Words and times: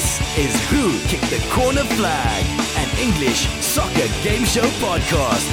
This 0.00 0.38
is 0.38 0.70
Who 0.70 0.98
Kicked 1.08 1.28
the 1.28 1.46
Corner 1.52 1.84
Flag, 1.84 2.46
an 2.78 2.98
English 2.98 3.46
soccer 3.60 4.08
game 4.22 4.46
show 4.46 4.62
podcast. 4.80 5.46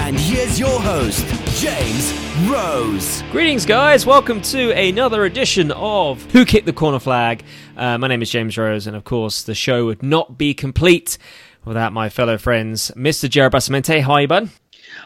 And 0.00 0.18
here's 0.18 0.58
your 0.58 0.80
host, 0.80 1.24
James 1.60 2.12
Rose. 2.50 3.22
Greetings, 3.30 3.64
guys. 3.64 4.04
Welcome 4.04 4.42
to 4.42 4.72
another 4.72 5.26
edition 5.26 5.70
of 5.70 6.20
Who 6.32 6.44
Kicked 6.44 6.66
the 6.66 6.72
Corner 6.72 6.98
Flag. 6.98 7.44
Uh, 7.76 7.98
my 7.98 8.08
name 8.08 8.20
is 8.20 8.30
James 8.30 8.58
Rose, 8.58 8.88
and 8.88 8.96
of 8.96 9.04
course, 9.04 9.44
the 9.44 9.54
show 9.54 9.86
would 9.86 10.02
not 10.02 10.36
be 10.36 10.54
complete 10.54 11.18
without 11.64 11.92
my 11.92 12.08
fellow 12.08 12.36
friends, 12.36 12.90
Mr. 12.96 13.30
Jared 13.30 13.52
Basamente. 13.52 14.00
How 14.00 14.14
are 14.14 14.22
you, 14.22 14.26
bud? 14.26 14.48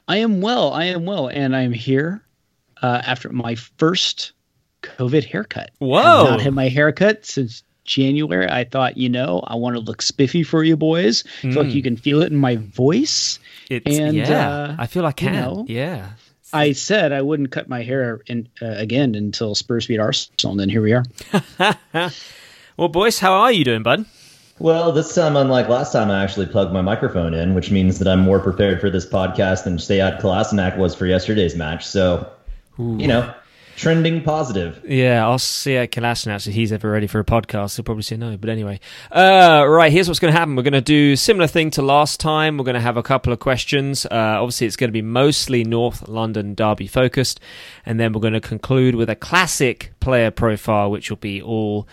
I 0.08 0.16
am 0.16 0.40
well. 0.40 0.72
I 0.72 0.86
am 0.86 1.04
well, 1.04 1.28
and 1.28 1.54
I 1.54 1.60
am 1.60 1.74
here 1.74 2.22
uh, 2.82 3.02
after 3.04 3.28
my 3.30 3.54
first 3.54 4.32
COVID 4.82 5.24
haircut. 5.24 5.70
Whoa! 5.78 5.98
I've 6.00 6.30
not 6.30 6.40
had 6.40 6.54
my 6.54 6.68
haircut 6.68 7.24
since 7.26 7.62
January. 7.84 8.48
I 8.48 8.64
thought, 8.64 8.96
you 8.96 9.08
know, 9.08 9.42
I 9.46 9.54
want 9.56 9.76
to 9.76 9.80
look 9.80 10.02
spiffy 10.02 10.42
for 10.42 10.62
you 10.64 10.76
boys. 10.76 11.24
I 11.42 11.52
feel 11.52 11.62
like 11.64 11.74
you 11.74 11.82
can 11.82 11.96
feel 11.96 12.22
it 12.22 12.30
in 12.32 12.38
my 12.38 12.56
voice. 12.56 13.38
It's, 13.70 13.98
And, 13.98 14.16
yeah, 14.16 14.50
uh, 14.50 14.76
I 14.78 14.86
feel 14.86 15.06
I 15.06 15.12
can. 15.12 15.32
know, 15.32 15.64
yeah. 15.68 16.10
I 16.52 16.72
said 16.72 17.12
I 17.12 17.22
wouldn't 17.22 17.50
cut 17.50 17.68
my 17.68 17.82
hair 17.82 18.20
in, 18.26 18.48
uh, 18.62 18.66
again 18.66 19.14
until 19.16 19.54
Spurs 19.56 19.86
beat 19.88 19.98
Arsenal, 19.98 20.52
and 20.52 20.60
then 20.60 20.68
here 20.68 20.80
we 20.82 20.92
are. 20.92 21.04
Well, 22.76 22.88
boys, 22.88 23.18
how 23.18 23.32
are 23.32 23.50
you 23.52 23.64
doing, 23.64 23.82
bud? 23.82 24.04
Well, 24.58 24.92
this 24.92 25.14
time, 25.14 25.34
unlike 25.36 25.68
last 25.68 25.92
time, 25.92 26.10
I 26.10 26.22
actually 26.22 26.44
plugged 26.46 26.72
my 26.74 26.82
microphone 26.82 27.32
in, 27.32 27.54
which 27.54 27.70
means 27.70 27.98
that 27.98 28.06
I'm 28.08 28.20
more 28.20 28.38
prepared 28.38 28.80
for 28.82 28.90
this 28.90 29.06
podcast 29.06 29.64
than 29.64 29.78
Sead 29.78 30.20
Kolasinac 30.20 30.76
was 30.76 30.94
for 30.94 31.06
yesterday's 31.06 31.56
match. 31.56 31.86
So, 31.86 32.30
you 32.78 33.06
know, 33.06 33.34
trending 33.76 34.22
positive. 34.22 34.82
Yeah, 34.86 35.26
I'll 35.26 35.38
see 35.38 35.76
at 35.76 35.92
Kolasinac 35.92 36.46
if 36.46 36.54
he's 36.54 36.72
ever 36.72 36.90
ready 36.90 37.06
for 37.06 37.20
a 37.20 37.24
podcast. 37.24 37.76
He'll 37.76 37.84
probably 37.84 38.02
say 38.02 38.16
no. 38.16 38.36
But 38.36 38.50
anyway, 38.50 38.80
uh, 39.12 39.64
right, 39.68 39.92
here's 39.92 40.08
what's 40.08 40.18
going 40.18 40.32
to 40.32 40.38
happen. 40.38 40.56
We're 40.56 40.62
going 40.62 40.72
to 40.72 40.80
do 40.80 41.14
similar 41.14 41.46
thing 41.46 41.70
to 41.72 41.82
last 41.82 42.18
time. 42.18 42.56
We're 42.56 42.64
going 42.64 42.74
to 42.74 42.80
have 42.80 42.96
a 42.96 43.02
couple 43.02 43.32
of 43.32 43.38
questions. 43.38 44.06
Uh, 44.06 44.38
obviously, 44.40 44.66
it's 44.66 44.76
going 44.76 44.88
to 44.88 44.92
be 44.92 45.02
mostly 45.02 45.62
North 45.62 46.08
London 46.08 46.54
Derby 46.54 46.86
focused. 46.86 47.40
And 47.84 48.00
then 48.00 48.12
we're 48.12 48.20
going 48.20 48.32
to 48.32 48.40
conclude 48.40 48.94
with 48.94 49.10
a 49.10 49.16
classic 49.16 49.92
player 50.00 50.30
profile, 50.30 50.90
which 50.90 51.10
will 51.10 51.18
be 51.18 51.40
all 51.42 51.86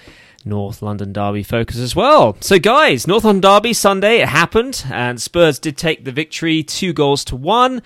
North 0.45 0.81
London 0.81 1.13
Derby 1.13 1.43
focus 1.43 1.77
as 1.77 1.95
well. 1.95 2.37
So, 2.41 2.59
guys, 2.59 3.07
North 3.07 3.23
London 3.23 3.41
Derby 3.41 3.73
Sunday, 3.73 4.21
it 4.21 4.29
happened, 4.29 4.85
and 4.91 5.21
Spurs 5.21 5.59
did 5.59 5.77
take 5.77 6.05
the 6.05 6.11
victory, 6.11 6.63
two 6.63 6.93
goals 6.93 7.23
to 7.25 7.35
one. 7.35 7.81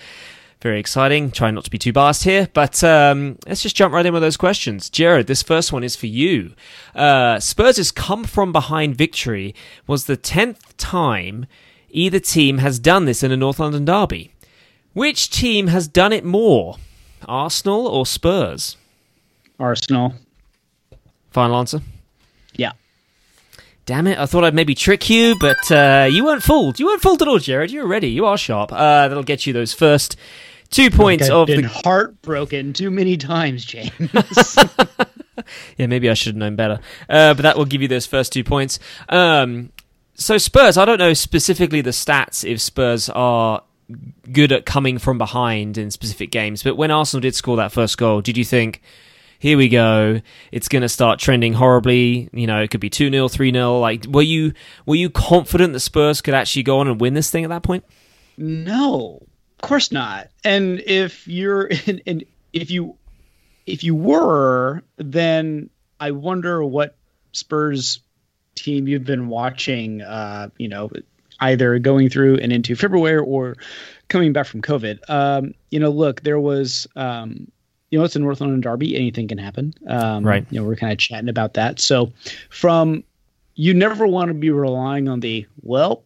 Very 0.61 0.80
exciting. 0.80 1.30
Try 1.30 1.52
not 1.52 1.66
to 1.66 1.69
be 1.69 1.77
too 1.77 1.94
biased 1.94 2.23
here, 2.23 2.50
but 2.53 2.83
um, 2.83 3.38
let's 3.45 3.61
just 3.61 3.75
jump 3.75 3.94
right 3.94 4.05
in 4.05 4.13
with 4.13 4.23
those 4.23 4.38
questions. 4.38 4.89
Jared, 4.89 5.27
this 5.27 5.44
first 5.44 5.72
one 5.72 5.83
is 5.83 5.95
for 5.95 6.08
you. 6.08 6.53
Uh, 6.95 7.39
Spurs' 7.39 7.91
come 7.91 8.23
from 8.23 8.52
behind 8.52 8.95
victory 8.95 9.53
was 9.85 10.05
the 10.05 10.17
10th 10.17 10.73
time 10.78 11.45
either 11.89 12.19
team 12.19 12.58
has 12.58 12.80
done 12.80 13.05
this 13.05 13.22
in 13.22 13.31
a 13.31 13.38
North 13.38 13.59
London 13.59 13.85
derby. 13.85 14.31
Which 14.94 15.30
team 15.30 15.67
has 15.67 15.88
done 15.88 16.11
it 16.11 16.25
more? 16.25 16.78
Arsenal 17.28 17.88
or 17.88 18.05
Spurs? 18.05 18.78
Arsenal. 19.59 20.16
Final 21.30 21.58
answer? 21.58 21.81
Damn 23.88 24.06
it, 24.08 24.20
I 24.20 24.26
thought 24.26 24.44
I'd 24.44 24.54
maybe 24.54 24.76
trick 24.76 25.10
you, 25.10 25.36
but 25.40 25.72
uh, 25.72 26.10
you 26.12 26.26
weren't 26.26 26.44
fooled. 26.44 26.78
You 26.78 26.88
weren't 26.88 27.02
fooled 27.02 27.22
at 27.22 27.28
all, 27.30 27.40
Jared. 27.40 27.72
You're 27.72 27.88
ready. 27.88 28.10
You 28.10 28.26
are 28.26 28.38
sharp. 28.38 28.74
Uh, 28.74 29.08
that'll 29.08 29.24
get 29.24 29.48
you 29.48 29.54
those 29.54 29.74
first 29.74 30.18
two 30.70 30.90
points 30.92 31.30
I've 31.30 31.32
of 31.32 31.48
been 31.48 31.62
the 31.62 31.70
heartbroken 31.70 32.74
too 32.74 32.92
many 32.92 33.16
times, 33.16 33.66
James. 33.66 33.94
Yeah, 35.78 35.86
maybe 35.86 36.10
I 36.10 36.14
should 36.14 36.34
have 36.34 36.38
known 36.38 36.56
better. 36.56 36.80
Uh, 37.08 37.34
but 37.34 37.44
that 37.44 37.58
will 37.58 37.66
give 37.66 37.82
you 37.82 37.88
those 37.88 38.06
first 38.06 38.34
two 38.34 38.44
points. 38.44 38.80
Um, 39.08 39.72
so 40.16 40.38
Spurs, 40.38 40.78
I 40.78 40.86
don't 40.86 40.98
know 40.98 41.14
specifically 41.14 41.81
the 41.81 41.92
stats 41.92 42.44
if 42.44 42.59
Spurs 42.59 43.09
are 43.09 43.62
good 44.31 44.52
at 44.52 44.66
coming 44.66 44.97
from 44.97 45.18
behind 45.18 45.78
in 45.78 45.92
specific 45.92 46.31
games, 46.31 46.64
but 46.64 46.76
when 46.76 46.92
Arsenal 46.92 47.22
did 47.22 47.36
score 47.36 47.56
that 47.58 47.72
first 47.72 47.97
goal, 47.97 48.22
did 48.22 48.38
you 48.38 48.44
think, 48.44 48.81
here 49.40 49.58
we 49.58 49.70
go, 49.70 50.22
it's 50.52 50.68
going 50.68 50.81
to 50.81 50.90
start 50.90 51.20
trending 51.20 51.53
horribly, 51.53 52.30
you 52.34 52.48
know, 52.48 52.62
it 52.62 52.70
could 52.70 52.80
be 52.80 52.90
2-0, 52.90 53.12
3-0, 53.12 53.81
like 53.81 54.06
were 54.08 54.22
you 54.22 54.53
were 54.86 54.96
you 54.96 55.09
confident 55.09 55.74
that 55.74 55.80
Spurs 55.81 56.22
could 56.22 56.34
actually 56.34 56.64
go 56.64 56.80
on 56.80 56.88
and 56.88 57.00
win 57.00 57.14
this 57.14 57.30
thing 57.30 57.44
at 57.44 57.50
that 57.50 57.64
point? 57.64 57.84
No, 58.38 59.22
of 59.59 59.68
course 59.68 59.92
not. 59.92 60.30
And 60.44 60.80
if 60.80 61.28
you're 61.28 61.70
and, 61.88 62.02
and 62.06 62.24
if 62.53 62.72
you 62.72 62.97
if 63.66 63.84
you 63.84 63.96
were, 63.96 64.84
then 64.97 65.70
I 66.00 66.12
wonder 66.12 66.64
what 66.64 66.96
Spurs 67.34 68.00
team 68.56 68.88
you've 68.88 69.06
been 69.06 69.28
watching. 69.28 70.02
Uh, 70.02 70.50
you 70.58 70.70
know, 70.70 70.90
either 71.40 71.78
going 71.80 72.09
through 72.09 72.38
and 72.38 72.52
into 72.52 72.76
February 72.76 73.20
or 73.20 73.58
coming 74.08 74.34
back 74.34 74.47
from 74.47 74.62
COVID. 74.62 75.00
Um, 75.09 75.53
you 75.70 75.80
know, 75.80 75.90
look, 75.90 76.22
there 76.22 76.40
was. 76.40 76.88
Um, 76.96 77.52
you 77.90 77.98
know, 77.98 78.06
it's 78.06 78.16
a 78.16 78.20
North 78.20 78.42
London 78.42 78.62
derby. 78.62 78.96
Anything 78.96 79.28
can 79.28 79.38
happen. 79.38 79.74
Um, 79.88 80.25
Right. 80.25 80.46
You 80.50 80.59
know, 80.59 80.68
we're 80.68 80.75
kind 80.75 80.92
of 80.92 80.98
chatting 80.98 81.30
about 81.30 81.53
that. 81.53 81.80
So, 81.80 82.12
from 82.50 83.03
you 83.56 83.74
never 83.74 84.06
want 84.06 84.30
to 84.30 84.34
be 84.34 84.52
relying 84.52 85.08
on 85.08 85.20
the 85.20 85.46
well, 85.62 86.03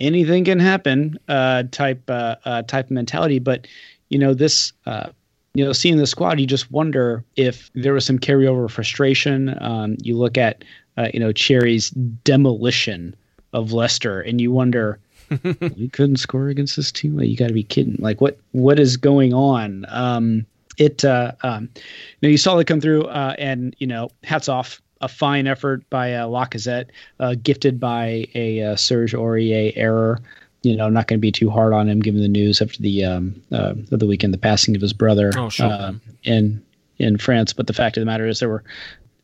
anything 0.00 0.44
can 0.44 0.58
happen 0.58 1.18
uh, 1.28 1.64
type 1.70 2.02
uh, 2.08 2.36
uh, 2.44 2.62
type 2.62 2.90
mentality. 2.90 3.38
But 3.38 3.66
you 4.08 4.18
know 4.18 4.34
this, 4.34 4.72
uh, 4.86 5.10
you 5.54 5.64
know, 5.64 5.72
seeing 5.72 5.98
the 5.98 6.06
squad, 6.06 6.40
you 6.40 6.46
just 6.46 6.70
wonder 6.70 7.24
if 7.36 7.70
there 7.74 7.92
was 7.92 8.04
some 8.04 8.18
carryover 8.18 8.68
frustration. 8.70 9.56
Um, 9.62 9.96
you 10.02 10.16
look 10.16 10.38
at 10.38 10.64
uh, 10.96 11.08
you 11.12 11.20
know 11.20 11.32
Cherries' 11.32 11.90
demolition 11.90 13.14
of 13.52 13.72
Leicester, 13.72 14.20
and 14.20 14.40
you 14.40 14.52
wonder. 14.52 14.98
we 15.44 15.88
couldn't 15.92 16.16
score 16.16 16.48
against 16.48 16.74
this 16.74 16.90
team. 16.90 17.16
Like, 17.16 17.28
you 17.28 17.36
got 17.36 17.46
to 17.46 17.54
be 17.54 17.62
kidding! 17.62 17.94
Like, 18.00 18.20
what 18.20 18.36
what 18.50 18.80
is 18.80 18.96
going 18.96 19.32
on? 19.32 19.86
Um, 19.88 20.44
it, 20.80 21.04
uh, 21.04 21.32
um, 21.42 21.68
you 21.74 21.82
know, 22.22 22.28
you 22.30 22.38
saw 22.38 22.58
it 22.58 22.66
come 22.66 22.80
through, 22.80 23.04
uh, 23.04 23.34
and 23.38 23.76
you 23.78 23.86
know, 23.86 24.10
hats 24.24 24.48
off 24.48 24.80
a 25.02 25.08
fine 25.08 25.46
effort 25.46 25.88
by 25.90 26.14
uh, 26.14 26.26
Lacazette, 26.26 26.86
uh, 27.20 27.34
gifted 27.42 27.78
by 27.78 28.26
a 28.34 28.62
uh, 28.62 28.76
Serge 28.76 29.12
Aurier 29.12 29.72
error. 29.76 30.20
You 30.62 30.76
know, 30.76 30.88
not 30.90 31.06
going 31.06 31.18
to 31.18 31.20
be 31.20 31.32
too 31.32 31.48
hard 31.48 31.72
on 31.72 31.88
him 31.88 32.00
given 32.00 32.20
the 32.20 32.28
news 32.28 32.60
after 32.60 32.82
the 32.82 33.04
um, 33.04 33.40
uh, 33.52 33.74
of 33.92 33.98
the 33.98 34.06
weekend, 34.06 34.34
the 34.34 34.38
passing 34.38 34.74
of 34.74 34.82
his 34.82 34.92
brother 34.92 35.30
Oh, 35.36 35.48
sure. 35.48 35.66
uh, 35.66 35.92
in 36.24 36.62
in 36.98 37.18
France. 37.18 37.52
But 37.52 37.66
the 37.66 37.72
fact 37.72 37.96
of 37.96 38.00
the 38.02 38.06
matter 38.06 38.26
is, 38.26 38.40
there 38.40 38.48
were 38.48 38.64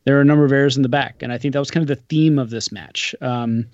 there 0.05 0.15
were 0.15 0.21
a 0.21 0.25
number 0.25 0.45
of 0.45 0.51
errors 0.51 0.77
in 0.77 0.83
the 0.83 0.89
back, 0.89 1.21
and 1.21 1.33
I 1.33 1.37
think 1.37 1.53
that 1.53 1.59
was 1.59 1.71
kind 1.71 1.83
of 1.83 1.87
the 1.87 2.03
theme 2.07 2.39
of 2.39 2.49
this 2.49 2.71
match. 2.71 3.13
Um, 3.21 3.65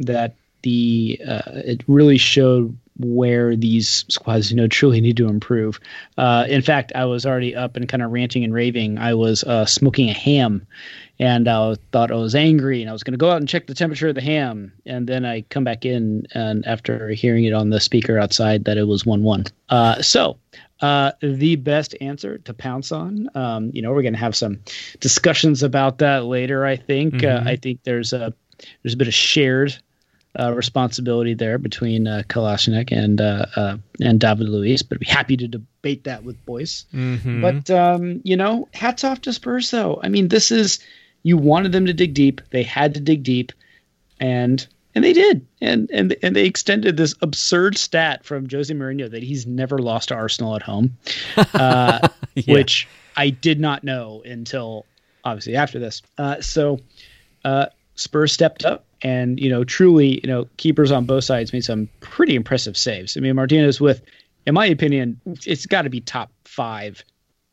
that 0.00 0.34
the 0.62 1.20
uh, 1.28 1.42
it 1.64 1.82
really 1.86 2.18
showed 2.18 2.76
where 2.98 3.56
these 3.56 4.04
squads, 4.08 4.50
you 4.50 4.56
know, 4.56 4.68
truly 4.68 5.00
need 5.00 5.16
to 5.16 5.26
improve. 5.26 5.80
Uh, 6.16 6.46
in 6.48 6.62
fact, 6.62 6.92
I 6.94 7.06
was 7.06 7.26
already 7.26 7.54
up 7.54 7.76
and 7.76 7.88
kind 7.88 8.02
of 8.02 8.12
ranting 8.12 8.44
and 8.44 8.54
raving. 8.54 8.98
I 8.98 9.14
was 9.14 9.42
uh, 9.44 9.66
smoking 9.66 10.10
a 10.10 10.12
ham, 10.12 10.66
and 11.18 11.48
I 11.48 11.74
thought 11.90 12.12
I 12.12 12.16
was 12.16 12.34
angry, 12.34 12.82
and 12.82 12.90
I 12.90 12.92
was 12.92 13.02
going 13.02 13.12
to 13.12 13.18
go 13.18 13.30
out 13.30 13.38
and 13.38 13.48
check 13.48 13.66
the 13.66 13.74
temperature 13.74 14.08
of 14.08 14.14
the 14.14 14.20
ham, 14.20 14.72
and 14.86 15.08
then 15.08 15.24
I 15.24 15.42
come 15.42 15.64
back 15.64 15.84
in, 15.84 16.26
and 16.32 16.64
after 16.66 17.08
hearing 17.08 17.44
it 17.44 17.52
on 17.52 17.70
the 17.70 17.80
speaker 17.80 18.18
outside, 18.18 18.64
that 18.66 18.78
it 18.78 18.86
was 18.86 19.04
one-one. 19.04 19.44
Uh, 19.68 20.00
so. 20.02 20.38
Uh, 20.80 21.12
the 21.20 21.56
best 21.56 21.94
answer 22.00 22.36
to 22.38 22.52
pounce 22.52 22.92
on. 22.92 23.30
Um, 23.34 23.70
you 23.72 23.80
know, 23.80 23.92
we're 23.92 24.02
going 24.02 24.12
to 24.12 24.18
have 24.18 24.36
some 24.36 24.60
discussions 25.00 25.62
about 25.62 25.98
that 25.98 26.24
later. 26.24 26.66
I 26.66 26.76
think. 26.76 27.22
Uh, 27.24 27.42
I 27.46 27.56
think 27.56 27.84
there's 27.84 28.12
a 28.12 28.34
there's 28.82 28.92
a 28.92 28.96
bit 28.96 29.08
of 29.08 29.14
shared 29.14 29.74
uh, 30.38 30.52
responsibility 30.52 31.34
there 31.34 31.58
between 31.58 32.06
uh, 32.08 32.22
Kalashnik 32.28 32.90
and 32.90 33.20
uh, 33.20 33.46
uh, 33.56 33.76
and 34.00 34.18
David 34.20 34.48
Luiz, 34.48 34.82
but 34.82 34.96
I'd 34.96 35.00
be 35.00 35.06
happy 35.06 35.36
to 35.36 35.46
debate 35.48 36.04
that 36.04 36.24
with 36.24 36.44
Boyce. 36.44 36.86
Mm-hmm. 36.92 37.40
But 37.40 37.70
um, 37.70 38.20
you 38.24 38.36
know, 38.36 38.68
hats 38.74 39.04
off 39.04 39.20
to 39.22 39.32
Spurs 39.32 39.70
though. 39.70 40.00
I 40.02 40.08
mean, 40.08 40.28
this 40.28 40.50
is 40.50 40.78
you 41.22 41.36
wanted 41.36 41.72
them 41.72 41.86
to 41.86 41.92
dig 41.92 42.14
deep. 42.14 42.40
They 42.50 42.62
had 42.62 42.94
to 42.94 43.00
dig 43.00 43.22
deep, 43.22 43.52
and 44.20 44.66
and 44.94 45.04
they 45.04 45.12
did. 45.12 45.46
And 45.60 45.90
and 45.92 46.16
and 46.22 46.34
they 46.34 46.46
extended 46.46 46.96
this 46.96 47.14
absurd 47.22 47.78
stat 47.78 48.24
from 48.24 48.48
Jose 48.50 48.72
Mourinho 48.74 49.10
that 49.10 49.22
he's 49.22 49.46
never 49.46 49.78
lost 49.78 50.08
to 50.08 50.14
Arsenal 50.14 50.56
at 50.56 50.62
home, 50.62 50.96
uh, 51.54 52.08
Yeah. 52.34 52.54
which 52.54 52.88
I 53.16 53.30
did 53.30 53.60
not 53.60 53.84
know 53.84 54.22
until 54.24 54.84
obviously 55.24 55.54
after 55.56 55.78
this. 55.78 56.02
Uh, 56.18 56.40
so 56.40 56.80
uh, 57.44 57.66
Spurs 57.94 58.32
stepped 58.32 58.64
up, 58.64 58.84
and 59.04 59.38
you 59.38 59.48
know, 59.50 59.62
truly, 59.62 60.20
you 60.22 60.26
know, 60.26 60.48
keepers 60.56 60.90
on 60.90 61.04
both 61.04 61.22
sides 61.24 61.52
made 61.52 61.64
some 61.64 61.88
pretty 62.00 62.34
impressive 62.34 62.76
saves. 62.76 63.16
I 63.16 63.20
mean, 63.20 63.36
Martinez 63.36 63.80
with, 63.80 64.02
in 64.46 64.54
my 64.54 64.66
opinion, 64.66 65.20
it's 65.46 65.66
got 65.66 65.82
to 65.82 65.90
be 65.90 66.00
top 66.00 66.32
five, 66.44 67.04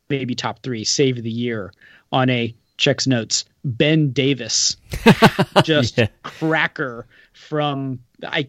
maybe 0.08 0.34
top 0.34 0.62
three 0.62 0.82
save 0.82 1.18
of 1.18 1.22
the 1.24 1.30
year 1.30 1.72
on 2.10 2.28
a 2.30 2.54
checks 2.78 3.06
notes 3.06 3.44
Ben 3.64 4.10
Davies, 4.10 4.76
just 5.62 5.98
Yeah. 5.98 6.08
cracker 6.24 7.06
from 7.32 8.00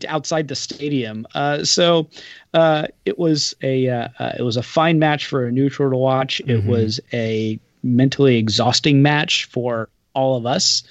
outside 0.08 0.48
the 0.48 0.56
stadium. 0.56 1.28
Uh, 1.36 1.64
so 1.64 2.08
uh, 2.54 2.88
it 3.06 3.20
was 3.20 3.54
a 3.62 3.90
uh, 3.90 4.08
uh, 4.20 4.32
it 4.40 4.44
was 4.44 4.58
a 4.58 4.64
fine 4.64 4.98
match 4.98 5.28
for 5.28 5.46
a 5.46 5.52
neutral 5.52 5.90
to 5.92 5.98
watch. 5.98 6.42
It 6.48 6.64
was 6.64 7.00
a 7.12 7.60
mentally 7.84 8.38
exhausting 8.38 9.02
match 9.02 9.46
for 9.46 9.90
all 10.14 10.38
of 10.38 10.46
us. 10.46 10.84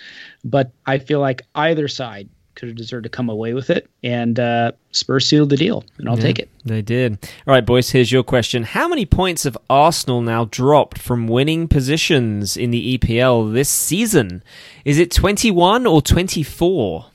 But 0.44 0.72
I 0.86 0.98
feel 0.98 1.20
like 1.20 1.42
either 1.54 1.88
side 1.88 2.28
could 2.54 2.68
have 2.68 2.76
deserved 2.76 3.04
to 3.04 3.08
come 3.08 3.28
away 3.28 3.54
with 3.54 3.70
it, 3.70 3.88
and 4.02 4.38
uh, 4.38 4.72
Spurs 4.90 5.26
sealed 5.26 5.50
the 5.50 5.56
deal, 5.56 5.84
and 5.98 6.08
I'll 6.08 6.16
yeah, 6.16 6.22
take 6.22 6.38
it. 6.38 6.48
They 6.64 6.82
did. 6.82 7.18
All 7.46 7.54
right, 7.54 7.64
boys. 7.64 7.90
Here's 7.90 8.12
your 8.12 8.22
question: 8.22 8.62
How 8.62 8.88
many 8.88 9.06
points 9.06 9.44
have 9.44 9.56
Arsenal 9.70 10.20
now 10.20 10.46
dropped 10.46 10.98
from 10.98 11.26
winning 11.26 11.68
positions 11.68 12.56
in 12.56 12.70
the 12.70 12.98
EPL 12.98 13.52
this 13.52 13.68
season? 13.68 14.42
Is 14.84 14.98
it 14.98 15.10
21 15.10 15.86
or 15.86 16.02
24? 16.02 17.06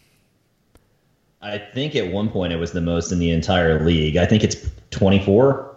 I 1.42 1.58
think 1.60 1.96
at 1.96 2.12
one 2.12 2.30
point 2.30 2.52
it 2.52 2.58
was 2.58 2.72
the 2.72 2.82
most 2.82 3.12
in 3.12 3.20
the 3.20 3.32
entire 3.32 3.86
league. 3.86 4.18
I 4.18 4.26
think 4.26 4.44
it's 4.44 4.70
24. 4.90 5.77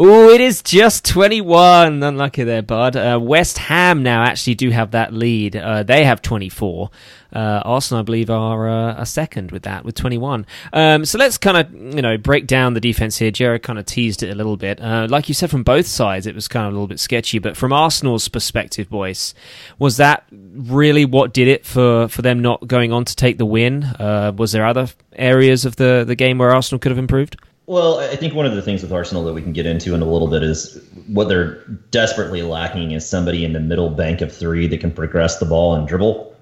Oh, 0.00 0.28
it 0.28 0.40
is 0.40 0.62
just 0.62 1.04
21. 1.06 2.04
Unlucky 2.04 2.44
there, 2.44 2.62
bud. 2.62 2.94
Uh, 2.94 3.18
West 3.20 3.58
Ham 3.58 4.04
now 4.04 4.22
actually 4.22 4.54
do 4.54 4.70
have 4.70 4.92
that 4.92 5.12
lead. 5.12 5.56
Uh, 5.56 5.82
they 5.82 6.04
have 6.04 6.22
24. 6.22 6.88
Uh, 7.34 7.62
Arsenal, 7.64 7.98
I 7.98 8.04
believe, 8.04 8.30
are 8.30 8.68
uh, 8.68 8.94
a 8.96 9.04
second 9.04 9.50
with 9.50 9.64
that, 9.64 9.84
with 9.84 9.96
21. 9.96 10.46
Um, 10.72 11.04
so 11.04 11.18
let's 11.18 11.36
kind 11.36 11.56
of, 11.56 11.96
you 11.96 12.00
know, 12.00 12.16
break 12.16 12.46
down 12.46 12.74
the 12.74 12.80
defense 12.80 13.16
here. 13.16 13.32
Jared 13.32 13.64
kind 13.64 13.76
of 13.76 13.86
teased 13.86 14.22
it 14.22 14.30
a 14.30 14.36
little 14.36 14.56
bit. 14.56 14.80
Uh, 14.80 15.08
like 15.10 15.26
you 15.26 15.34
said, 15.34 15.50
from 15.50 15.64
both 15.64 15.88
sides, 15.88 16.28
it 16.28 16.34
was 16.36 16.46
kind 16.46 16.64
of 16.64 16.72
a 16.72 16.76
little 16.76 16.86
bit 16.86 17.00
sketchy. 17.00 17.40
But 17.40 17.56
from 17.56 17.72
Arsenal's 17.72 18.28
perspective, 18.28 18.88
boys, 18.88 19.34
was 19.80 19.96
that 19.96 20.22
really 20.30 21.06
what 21.06 21.34
did 21.34 21.48
it 21.48 21.66
for, 21.66 22.06
for 22.06 22.22
them 22.22 22.40
not 22.40 22.68
going 22.68 22.92
on 22.92 23.04
to 23.04 23.16
take 23.16 23.36
the 23.36 23.46
win? 23.46 23.82
Uh, 23.82 24.30
was 24.36 24.52
there 24.52 24.64
other 24.64 24.86
areas 25.16 25.64
of 25.64 25.74
the, 25.74 26.04
the 26.06 26.14
game 26.14 26.38
where 26.38 26.52
Arsenal 26.52 26.78
could 26.78 26.92
have 26.92 26.98
improved? 27.00 27.36
Well, 27.68 27.98
I 27.98 28.16
think 28.16 28.32
one 28.32 28.46
of 28.46 28.54
the 28.54 28.62
things 28.62 28.80
with 28.80 28.94
Arsenal 28.94 29.22
that 29.24 29.34
we 29.34 29.42
can 29.42 29.52
get 29.52 29.66
into 29.66 29.94
in 29.94 30.00
a 30.00 30.06
little 30.06 30.26
bit 30.26 30.42
is 30.42 30.82
what 31.06 31.28
they're 31.28 31.62
desperately 31.90 32.40
lacking 32.40 32.92
is 32.92 33.06
somebody 33.06 33.44
in 33.44 33.52
the 33.52 33.60
middle 33.60 33.90
bank 33.90 34.22
of 34.22 34.34
three 34.34 34.66
that 34.68 34.80
can 34.80 34.90
progress 34.90 35.38
the 35.38 35.44
ball 35.44 35.74
and 35.74 35.86
dribble. 35.86 36.34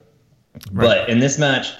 Right. 0.71 0.87
But 0.87 1.09
in 1.09 1.19
this 1.19 1.37
match, 1.37 1.73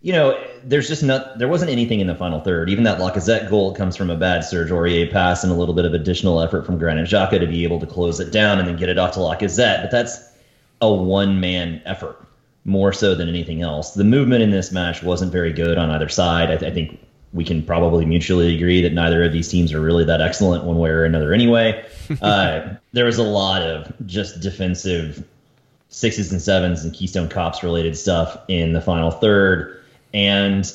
you 0.00 0.14
know, 0.14 0.42
there's 0.64 0.88
just 0.88 1.02
not 1.02 1.38
there 1.38 1.48
wasn't 1.48 1.70
anything 1.70 2.00
in 2.00 2.06
the 2.06 2.14
final 2.14 2.40
third. 2.40 2.70
Even 2.70 2.84
that 2.84 2.98
Lacazette 2.98 3.50
goal 3.50 3.74
comes 3.74 3.94
from 3.94 4.08
a 4.08 4.16
bad 4.16 4.42
Serge 4.42 4.70
Aurier 4.70 5.12
pass 5.12 5.44
and 5.44 5.52
a 5.52 5.54
little 5.54 5.74
bit 5.74 5.84
of 5.84 5.92
additional 5.92 6.40
effort 6.40 6.64
from 6.64 6.78
Granit 6.78 7.10
Xhaka 7.10 7.38
to 7.38 7.46
be 7.46 7.64
able 7.64 7.80
to 7.80 7.86
close 7.86 8.20
it 8.20 8.32
down 8.32 8.58
and 8.58 8.66
then 8.66 8.76
get 8.76 8.88
it 8.88 8.96
off 8.96 9.12
to 9.12 9.20
Lacazette. 9.20 9.82
But 9.82 9.90
that's 9.90 10.18
a 10.80 10.90
one 10.90 11.40
man 11.40 11.82
effort 11.84 12.26
more 12.64 12.94
so 12.94 13.14
than 13.14 13.28
anything 13.28 13.60
else. 13.60 13.92
The 13.92 14.04
movement 14.04 14.42
in 14.42 14.50
this 14.50 14.72
match 14.72 15.02
wasn't 15.02 15.30
very 15.30 15.52
good 15.52 15.76
on 15.76 15.90
either 15.90 16.08
side. 16.08 16.50
I, 16.50 16.56
th- 16.56 16.72
I 16.72 16.74
think 16.74 16.98
we 17.32 17.44
can 17.44 17.62
probably 17.62 18.06
mutually 18.06 18.54
agree 18.54 18.80
that 18.82 18.92
neither 18.92 19.22
of 19.22 19.32
these 19.32 19.48
teams 19.48 19.72
are 19.72 19.80
really 19.80 20.04
that 20.04 20.20
excellent 20.20 20.64
one 20.64 20.78
way 20.78 20.90
or 20.90 21.04
another 21.04 21.32
anyway. 21.32 21.84
uh, 22.22 22.74
there 22.92 23.04
was 23.04 23.18
a 23.18 23.22
lot 23.22 23.62
of 23.62 23.92
just 24.06 24.40
defensive 24.40 25.26
sixes 25.88 26.32
and 26.32 26.40
sevens 26.40 26.84
and 26.84 26.92
Keystone 26.92 27.28
Cops 27.28 27.62
related 27.62 27.96
stuff 27.96 28.38
in 28.48 28.72
the 28.72 28.80
final 28.80 29.10
third. 29.10 29.82
And, 30.14 30.70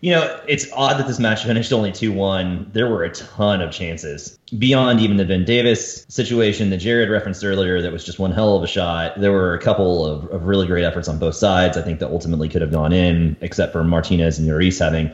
you 0.00 0.12
know, 0.12 0.40
it's 0.46 0.70
odd 0.72 0.98
that 0.98 1.08
this 1.08 1.18
match 1.18 1.44
finished 1.44 1.72
only 1.72 1.90
2 1.90 2.12
1. 2.12 2.70
There 2.72 2.88
were 2.88 3.02
a 3.02 3.10
ton 3.10 3.60
of 3.60 3.72
chances 3.72 4.38
beyond 4.56 5.00
even 5.00 5.16
the 5.16 5.24
Ben 5.24 5.44
Davies 5.44 6.06
situation 6.08 6.70
that 6.70 6.78
Jared 6.78 7.10
referenced 7.10 7.44
earlier 7.44 7.82
that 7.82 7.92
was 7.92 8.04
just 8.04 8.18
one 8.18 8.30
hell 8.30 8.56
of 8.56 8.62
a 8.62 8.68
shot. 8.68 9.20
There 9.20 9.32
were 9.32 9.54
a 9.54 9.60
couple 9.60 10.06
of, 10.06 10.26
of 10.30 10.44
really 10.44 10.66
great 10.66 10.84
efforts 10.84 11.08
on 11.08 11.18
both 11.18 11.34
sides, 11.34 11.76
I 11.76 11.82
think, 11.82 11.98
that 12.00 12.10
ultimately 12.10 12.48
could 12.48 12.62
have 12.62 12.72
gone 12.72 12.92
in, 12.92 13.36
except 13.40 13.72
for 13.72 13.82
Martinez 13.82 14.38
and 14.38 14.48
Lloris 14.48 14.78
having 14.78 15.12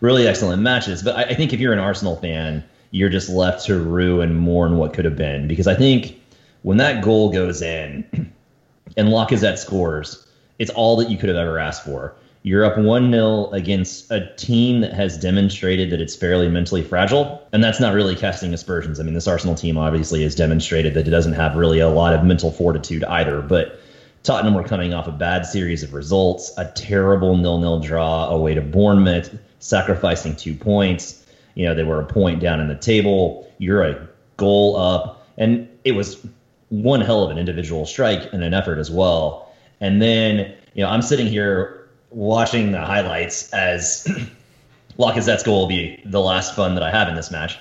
really 0.00 0.26
excellent 0.26 0.62
matches. 0.62 1.02
But 1.02 1.16
I, 1.16 1.22
I 1.22 1.34
think 1.34 1.52
if 1.52 1.60
you're 1.60 1.72
an 1.72 1.78
Arsenal 1.78 2.16
fan, 2.16 2.64
you're 2.90 3.08
just 3.08 3.28
left 3.28 3.66
to 3.66 3.78
rue 3.78 4.20
and 4.20 4.36
mourn 4.36 4.76
what 4.76 4.94
could 4.94 5.04
have 5.04 5.16
been. 5.16 5.48
Because 5.48 5.66
I 5.66 5.74
think 5.74 6.20
when 6.62 6.78
that 6.78 7.02
goal 7.02 7.30
goes 7.32 7.62
in 7.62 8.04
and 8.96 9.08
Lacazette 9.08 9.58
scores, 9.58 10.26
it's 10.58 10.70
all 10.70 10.96
that 10.96 11.10
you 11.10 11.18
could 11.18 11.28
have 11.28 11.38
ever 11.38 11.58
asked 11.58 11.84
for. 11.84 12.14
You're 12.42 12.64
up 12.64 12.78
1 12.78 13.10
0 13.10 13.50
against 13.50 14.08
a 14.12 14.32
team 14.36 14.80
that 14.80 14.92
has 14.92 15.18
demonstrated 15.18 15.90
that 15.90 16.00
it's 16.00 16.14
fairly 16.14 16.48
mentally 16.48 16.84
fragile. 16.84 17.44
And 17.52 17.62
that's 17.62 17.80
not 17.80 17.92
really 17.92 18.14
casting 18.14 18.54
aspersions. 18.54 19.00
I 19.00 19.02
mean, 19.02 19.14
this 19.14 19.26
Arsenal 19.26 19.56
team 19.56 19.76
obviously 19.76 20.22
has 20.22 20.36
demonstrated 20.36 20.94
that 20.94 21.08
it 21.08 21.10
doesn't 21.10 21.32
have 21.32 21.56
really 21.56 21.80
a 21.80 21.88
lot 21.88 22.14
of 22.14 22.24
mental 22.24 22.52
fortitude 22.52 23.02
either. 23.02 23.42
But 23.42 23.80
Tottenham 24.22 24.54
were 24.54 24.62
coming 24.62 24.94
off 24.94 25.08
a 25.08 25.12
bad 25.12 25.44
series 25.44 25.82
of 25.82 25.92
results, 25.92 26.52
a 26.56 26.66
terrible 26.66 27.36
nil 27.36 27.58
nil 27.58 27.80
draw 27.80 28.28
away 28.28 28.54
to 28.54 28.60
Bournemouth, 28.60 29.36
sacrificing 29.66 30.36
two 30.36 30.54
points. 30.54 31.24
You 31.54 31.66
know, 31.66 31.74
they 31.74 31.84
were 31.84 32.00
a 32.00 32.06
point 32.06 32.40
down 32.40 32.60
in 32.60 32.68
the 32.68 32.76
table. 32.76 33.50
You're 33.58 33.82
a 33.82 34.08
goal 34.36 34.76
up. 34.76 35.26
And 35.38 35.68
it 35.84 35.92
was 35.92 36.24
one 36.68 37.00
hell 37.00 37.24
of 37.24 37.30
an 37.30 37.38
individual 37.38 37.86
strike 37.86 38.32
and 38.32 38.42
an 38.42 38.54
effort 38.54 38.78
as 38.78 38.90
well. 38.90 39.52
And 39.80 40.00
then, 40.00 40.54
you 40.74 40.82
know, 40.82 40.88
I'm 40.88 41.02
sitting 41.02 41.26
here 41.26 41.88
watching 42.10 42.72
the 42.72 42.80
highlights 42.80 43.52
as 43.52 44.06
Lacazette's 44.98 45.42
goal 45.42 45.62
will 45.62 45.68
be 45.68 46.00
the 46.04 46.20
last 46.20 46.54
fun 46.54 46.74
that 46.74 46.82
I 46.82 46.90
have 46.90 47.08
in 47.08 47.14
this 47.14 47.30
match. 47.30 47.58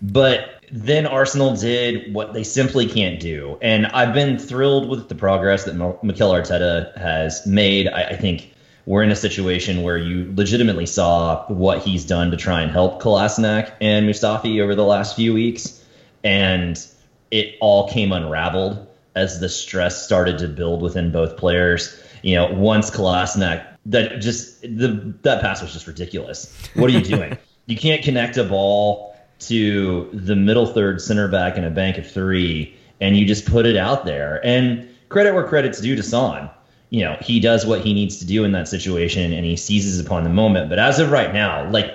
But 0.00 0.62
then 0.70 1.06
Arsenal 1.06 1.56
did 1.56 2.12
what 2.14 2.34
they 2.34 2.44
simply 2.44 2.86
can't 2.86 3.20
do. 3.20 3.58
And 3.60 3.86
I've 3.88 4.14
been 4.14 4.38
thrilled 4.38 4.88
with 4.88 5.08
the 5.08 5.14
progress 5.14 5.64
that 5.64 5.74
Mikel 5.74 6.30
Arteta 6.30 6.96
has 6.96 7.46
made. 7.46 7.88
I, 7.88 8.02
I 8.04 8.16
think 8.16 8.52
we're 8.88 9.02
in 9.02 9.10
a 9.10 9.16
situation 9.16 9.82
where 9.82 9.98
you 9.98 10.32
legitimately 10.34 10.86
saw 10.86 11.44
what 11.48 11.80
he's 11.80 12.06
done 12.06 12.30
to 12.30 12.38
try 12.38 12.62
and 12.62 12.70
help 12.70 13.02
Kolasinac 13.02 13.70
and 13.82 14.08
Mustafi 14.08 14.62
over 14.62 14.74
the 14.74 14.82
last 14.82 15.14
few 15.14 15.34
weeks, 15.34 15.84
and 16.24 16.82
it 17.30 17.56
all 17.60 17.90
came 17.90 18.12
unraveled 18.12 18.86
as 19.14 19.40
the 19.40 19.48
stress 19.50 20.02
started 20.02 20.38
to 20.38 20.48
build 20.48 20.80
within 20.80 21.12
both 21.12 21.36
players. 21.36 22.02
You 22.22 22.36
know, 22.36 22.50
once 22.54 22.90
Kolasinac, 22.90 23.66
that 23.84 24.22
just 24.22 24.62
the 24.62 25.14
that 25.20 25.42
pass 25.42 25.60
was 25.60 25.74
just 25.74 25.86
ridiculous. 25.86 26.50
What 26.72 26.88
are 26.88 26.94
you 26.94 27.02
doing? 27.02 27.36
you 27.66 27.76
can't 27.76 28.02
connect 28.02 28.38
a 28.38 28.44
ball 28.44 29.14
to 29.40 30.08
the 30.14 30.34
middle 30.34 30.64
third 30.64 31.02
center 31.02 31.28
back 31.28 31.58
in 31.58 31.64
a 31.64 31.70
bank 31.70 31.98
of 31.98 32.10
three, 32.10 32.74
and 33.02 33.18
you 33.18 33.26
just 33.26 33.44
put 33.44 33.66
it 33.66 33.76
out 33.76 34.06
there. 34.06 34.40
And 34.42 34.88
credit 35.10 35.34
where 35.34 35.46
credit's 35.46 35.78
due 35.78 35.94
to 35.94 36.02
Son 36.02 36.48
you 36.90 37.04
know, 37.04 37.16
he 37.20 37.40
does 37.40 37.66
what 37.66 37.80
he 37.80 37.92
needs 37.92 38.18
to 38.18 38.26
do 38.26 38.44
in 38.44 38.52
that 38.52 38.68
situation 38.68 39.32
and 39.32 39.44
he 39.44 39.56
seizes 39.56 40.00
upon 40.00 40.24
the 40.24 40.30
moment. 40.30 40.68
But 40.68 40.78
as 40.78 40.98
of 40.98 41.10
right 41.10 41.32
now, 41.32 41.68
like 41.70 41.94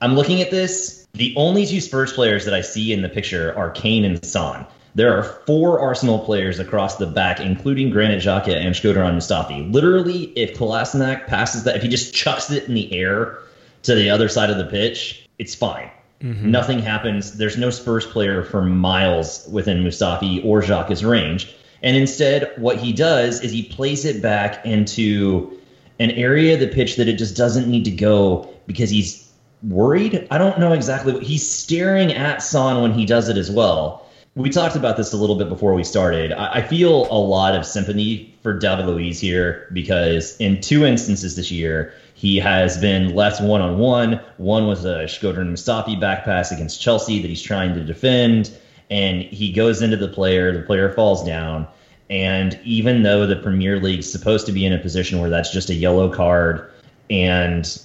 I'm 0.00 0.14
looking 0.14 0.40
at 0.40 0.50
this, 0.50 1.06
the 1.12 1.34
only 1.36 1.66
two 1.66 1.80
Spurs 1.80 2.12
players 2.12 2.44
that 2.46 2.54
I 2.54 2.62
see 2.62 2.92
in 2.92 3.02
the 3.02 3.08
picture 3.08 3.56
are 3.56 3.70
Kane 3.70 4.04
and 4.04 4.24
Son. 4.24 4.66
There 4.94 5.16
are 5.16 5.22
four 5.22 5.80
Arsenal 5.80 6.18
players 6.18 6.58
across 6.58 6.96
the 6.96 7.06
back, 7.06 7.40
including 7.40 7.90
Granit 7.90 8.22
Xhaka 8.22 8.54
and 8.54 8.74
Shkodran 8.74 9.16
Mustafi. 9.16 9.72
Literally, 9.72 10.24
if 10.36 10.56
Kolasinac 10.56 11.26
passes 11.26 11.64
that, 11.64 11.76
if 11.76 11.82
he 11.82 11.88
just 11.88 12.14
chucks 12.14 12.50
it 12.50 12.68
in 12.68 12.74
the 12.74 12.92
air 12.92 13.38
to 13.84 13.94
the 13.94 14.10
other 14.10 14.28
side 14.28 14.50
of 14.50 14.58
the 14.58 14.66
pitch, 14.66 15.28
it's 15.38 15.54
fine. 15.54 15.90
Mm-hmm. 16.20 16.50
Nothing 16.50 16.78
happens. 16.78 17.36
There's 17.38 17.56
no 17.56 17.70
Spurs 17.70 18.06
player 18.06 18.44
for 18.44 18.62
miles 18.62 19.48
within 19.50 19.82
Mustafi 19.82 20.44
or 20.44 20.62
Xhaka's 20.62 21.04
range. 21.04 21.54
And 21.82 21.96
instead, 21.96 22.52
what 22.56 22.78
he 22.78 22.92
does 22.92 23.40
is 23.40 23.50
he 23.50 23.64
plays 23.64 24.04
it 24.04 24.22
back 24.22 24.64
into 24.64 25.58
an 25.98 26.10
area 26.12 26.54
of 26.54 26.60
the 26.60 26.68
pitch 26.68 26.96
that 26.96 27.08
it 27.08 27.18
just 27.18 27.36
doesn't 27.36 27.68
need 27.68 27.84
to 27.84 27.90
go 27.90 28.48
because 28.66 28.90
he's 28.90 29.30
worried. 29.62 30.26
I 30.30 30.38
don't 30.38 30.58
know 30.58 30.72
exactly 30.72 31.12
what 31.12 31.22
he's 31.22 31.48
staring 31.48 32.12
at 32.12 32.42
Son 32.42 32.82
when 32.82 32.92
he 32.92 33.06
does 33.06 33.28
it 33.28 33.36
as 33.36 33.50
well. 33.50 34.06
We 34.34 34.48
talked 34.48 34.76
about 34.76 34.96
this 34.96 35.12
a 35.12 35.16
little 35.16 35.36
bit 35.36 35.48
before 35.48 35.74
we 35.74 35.84
started. 35.84 36.32
I, 36.32 36.54
I 36.54 36.62
feel 36.62 37.06
a 37.10 37.18
lot 37.18 37.54
of 37.54 37.66
sympathy 37.66 38.34
for 38.42 38.58
David 38.58 38.86
Luiz 38.86 39.20
here 39.20 39.68
because 39.72 40.36
in 40.38 40.60
two 40.60 40.86
instances 40.86 41.36
this 41.36 41.50
year, 41.50 41.92
he 42.14 42.38
has 42.38 42.78
been 42.78 43.14
left 43.14 43.42
one 43.42 43.60
on 43.60 43.78
one. 43.78 44.20
One 44.38 44.66
was 44.66 44.84
a 44.84 45.04
Shkodran 45.04 45.52
Mustafi 45.52 46.00
back 46.00 46.24
pass 46.24 46.50
against 46.50 46.80
Chelsea 46.80 47.20
that 47.20 47.28
he's 47.28 47.42
trying 47.42 47.74
to 47.74 47.84
defend 47.84 48.56
and 48.92 49.22
he 49.22 49.50
goes 49.50 49.80
into 49.80 49.96
the 49.96 50.06
player, 50.06 50.52
the 50.52 50.66
player 50.66 50.92
falls 50.92 51.24
down. 51.24 51.66
And 52.10 52.60
even 52.62 53.02
though 53.02 53.26
the 53.26 53.36
Premier 53.36 53.80
League's 53.80 54.10
supposed 54.12 54.44
to 54.44 54.52
be 54.52 54.66
in 54.66 54.74
a 54.74 54.78
position 54.78 55.18
where 55.18 55.30
that's 55.30 55.50
just 55.50 55.70
a 55.70 55.74
yellow 55.74 56.14
card 56.14 56.70
and 57.08 57.80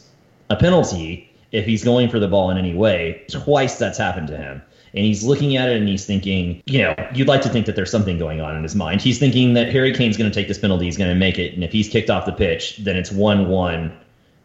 a 0.49 0.57
penalty, 0.57 1.33
if 1.53 1.65
he's 1.65 1.81
going 1.81 2.09
for 2.09 2.19
the 2.19 2.27
ball 2.27 2.51
in 2.51 2.57
any 2.57 2.73
way, 2.73 3.23
twice 3.31 3.77
that's 3.77 3.97
happened 3.97 4.27
to 4.27 4.35
him. 4.35 4.61
And 4.93 5.05
he's 5.05 5.23
looking 5.23 5.55
at 5.55 5.69
it 5.69 5.77
and 5.77 5.87
he's 5.87 6.05
thinking, 6.05 6.61
you 6.65 6.79
know, 6.79 6.93
you'd 7.13 7.29
like 7.29 7.41
to 7.43 7.49
think 7.49 7.67
that 7.67 7.77
there's 7.77 7.91
something 7.91 8.17
going 8.17 8.41
on 8.41 8.57
in 8.57 8.63
his 8.63 8.75
mind. 8.75 9.01
He's 9.01 9.17
thinking 9.17 9.53
that 9.53 9.71
Harry 9.71 9.93
Kane's 9.93 10.17
going 10.17 10.29
to 10.29 10.35
take 10.35 10.49
this 10.49 10.59
penalty, 10.59 10.85
he's 10.85 10.97
going 10.97 11.09
to 11.09 11.15
make 11.15 11.39
it. 11.39 11.53
And 11.53 11.63
if 11.63 11.71
he's 11.71 11.87
kicked 11.87 12.09
off 12.09 12.25
the 12.25 12.33
pitch, 12.33 12.77
then 12.79 12.97
it's 12.97 13.13
1 13.13 13.47
1 13.47 13.97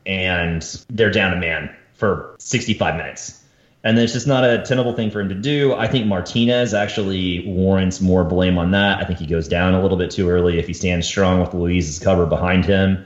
and 0.06 0.84
they're 0.90 1.10
down 1.10 1.32
a 1.32 1.40
man 1.40 1.74
for 1.94 2.36
65 2.38 2.96
minutes 2.96 3.41
and 3.84 3.98
it's 3.98 4.12
just 4.12 4.26
not 4.26 4.44
a 4.44 4.62
tenable 4.62 4.92
thing 4.92 5.10
for 5.10 5.20
him 5.20 5.28
to 5.28 5.34
do. 5.34 5.74
I 5.74 5.88
think 5.88 6.06
Martinez 6.06 6.72
actually 6.72 7.46
warrants 7.46 8.00
more 8.00 8.24
blame 8.24 8.56
on 8.56 8.70
that. 8.70 9.00
I 9.00 9.04
think 9.04 9.18
he 9.18 9.26
goes 9.26 9.48
down 9.48 9.74
a 9.74 9.82
little 9.82 9.96
bit 9.96 10.10
too 10.10 10.28
early. 10.28 10.58
If 10.58 10.66
he 10.66 10.72
stands 10.72 11.06
strong 11.06 11.40
with 11.40 11.52
Luiz's 11.52 11.98
cover 11.98 12.24
behind 12.26 12.64
him, 12.64 13.04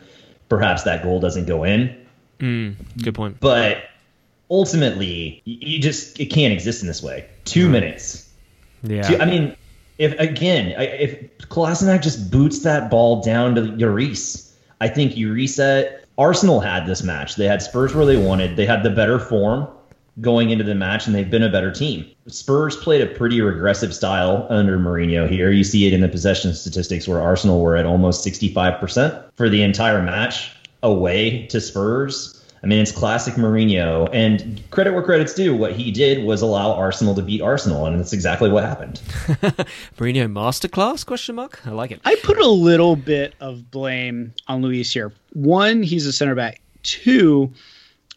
perhaps 0.48 0.82
that 0.82 1.02
goal 1.02 1.18
doesn't 1.18 1.46
go 1.46 1.64
in. 1.64 1.96
Mm, 2.40 2.76
good 3.02 3.14
point. 3.14 3.40
But 3.40 3.84
ultimately, 4.50 5.40
you 5.44 5.78
just 5.78 6.20
it 6.20 6.26
can't 6.26 6.52
exist 6.52 6.82
in 6.82 6.88
this 6.88 7.02
way. 7.02 7.26
Two 7.44 7.68
mm. 7.68 7.72
minutes. 7.72 8.30
Yeah. 8.82 9.02
Two, 9.02 9.18
I 9.18 9.24
mean, 9.24 9.56
if 9.96 10.12
again, 10.20 10.74
if 10.78 11.38
Kolasinac 11.48 12.02
just 12.02 12.30
boots 12.30 12.60
that 12.60 12.90
ball 12.90 13.22
down 13.22 13.54
to 13.54 13.62
Lloris. 13.62 14.52
I 14.78 14.88
think 14.88 15.16
you 15.16 15.32
reset. 15.32 16.04
Arsenal 16.18 16.60
had 16.60 16.86
this 16.86 17.02
match. 17.02 17.36
They 17.36 17.46
had 17.46 17.62
Spurs 17.62 17.94
where 17.94 18.04
they 18.04 18.18
wanted. 18.18 18.56
They 18.56 18.66
had 18.66 18.82
the 18.82 18.90
better 18.90 19.18
form 19.18 19.68
going 20.20 20.50
into 20.50 20.64
the 20.64 20.74
match, 20.74 21.06
and 21.06 21.14
they've 21.14 21.30
been 21.30 21.42
a 21.42 21.50
better 21.50 21.70
team. 21.70 22.06
Spurs 22.26 22.76
played 22.76 23.02
a 23.02 23.06
pretty 23.06 23.40
regressive 23.40 23.94
style 23.94 24.46
under 24.48 24.78
Mourinho 24.78 25.28
here. 25.28 25.50
You 25.50 25.64
see 25.64 25.86
it 25.86 25.92
in 25.92 26.00
the 26.00 26.08
possession 26.08 26.54
statistics 26.54 27.06
where 27.06 27.20
Arsenal 27.20 27.60
were 27.60 27.76
at 27.76 27.86
almost 27.86 28.26
65% 28.26 29.30
for 29.34 29.48
the 29.48 29.62
entire 29.62 30.02
match 30.02 30.52
away 30.82 31.46
to 31.48 31.60
Spurs. 31.60 32.32
I 32.62 32.66
mean, 32.66 32.80
it's 32.80 32.90
classic 32.90 33.34
Mourinho. 33.34 34.08
And 34.12 34.62
credit 34.70 34.92
where 34.94 35.02
credit's 35.02 35.34
due, 35.34 35.54
what 35.54 35.72
he 35.72 35.90
did 35.90 36.24
was 36.24 36.40
allow 36.40 36.72
Arsenal 36.72 37.14
to 37.14 37.22
beat 37.22 37.42
Arsenal, 37.42 37.84
and 37.86 37.98
that's 37.98 38.14
exactly 38.14 38.50
what 38.50 38.64
happened. 38.64 39.00
Mourinho 39.98 40.32
masterclass? 40.32 41.04
Question 41.04 41.34
mark. 41.34 41.60
I 41.66 41.70
like 41.70 41.90
it. 41.90 42.00
I 42.04 42.16
put 42.22 42.38
a 42.38 42.48
little 42.48 42.96
bit 42.96 43.34
of 43.40 43.70
blame 43.70 44.32
on 44.48 44.62
Luiz 44.62 44.92
here. 44.92 45.12
One, 45.34 45.82
he's 45.82 46.06
a 46.06 46.12
center 46.12 46.34
back. 46.34 46.60
Two, 46.82 47.52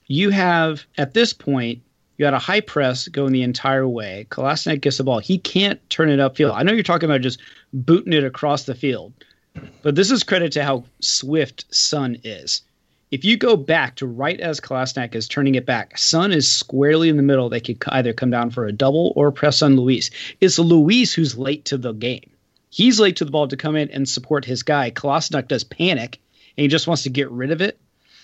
you 0.07 0.29
have 0.29 0.85
at 0.97 1.13
this 1.13 1.33
point 1.33 1.81
you 2.19 2.25
had 2.25 2.33
a 2.33 2.39
high 2.39 2.59
press 2.59 3.07
going 3.07 3.31
the 3.31 3.43
entire 3.43 3.87
way. 3.87 4.27
Kolasinac 4.29 4.81
gets 4.81 4.97
the 4.97 5.05
ball. 5.05 5.19
He 5.19 5.37
can't 5.37 5.79
turn 5.89 6.09
it 6.09 6.19
upfield. 6.19 6.53
I 6.53 6.63
know 6.63 6.73
you're 6.73 6.83
talking 6.83 7.09
about 7.09 7.21
just 7.21 7.39
booting 7.71 8.11
it 8.11 8.25
across 8.25 8.65
the 8.65 8.75
field, 8.75 9.13
but 9.83 9.95
this 9.95 10.11
is 10.11 10.23
credit 10.23 10.51
to 10.51 10.63
how 10.63 10.83
swift 10.99 11.73
Son 11.73 12.17
is. 12.25 12.61
If 13.09 13.23
you 13.23 13.37
go 13.37 13.55
back 13.55 13.95
to 13.95 14.05
right 14.05 14.37
as 14.37 14.59
Kolasinac 14.59 15.15
is 15.15 15.29
turning 15.29 15.55
it 15.55 15.65
back, 15.65 15.97
Son 15.97 16.33
is 16.33 16.51
squarely 16.51 17.07
in 17.07 17.15
the 17.15 17.23
middle. 17.23 17.47
They 17.47 17.61
could 17.61 17.81
either 17.87 18.11
come 18.11 18.29
down 18.29 18.49
for 18.49 18.67
a 18.67 18.73
double 18.73 19.13
or 19.15 19.31
press 19.31 19.61
on 19.61 19.77
Luiz. 19.77 20.11
It's 20.41 20.59
Luiz 20.59 21.13
who's 21.13 21.37
late 21.37 21.65
to 21.65 21.77
the 21.77 21.93
game. 21.93 22.29
He's 22.69 22.99
late 22.99 23.15
to 23.15 23.25
the 23.25 23.31
ball 23.31 23.47
to 23.47 23.57
come 23.57 23.77
in 23.77 23.91
and 23.91 24.07
support 24.07 24.43
his 24.43 24.63
guy. 24.63 24.91
Kolasinac 24.91 25.47
does 25.47 25.63
panic 25.63 26.19
and 26.57 26.63
he 26.63 26.67
just 26.67 26.85
wants 26.85 27.03
to 27.03 27.09
get 27.09 27.31
rid 27.31 27.51
of 27.51 27.61
it. 27.61 27.79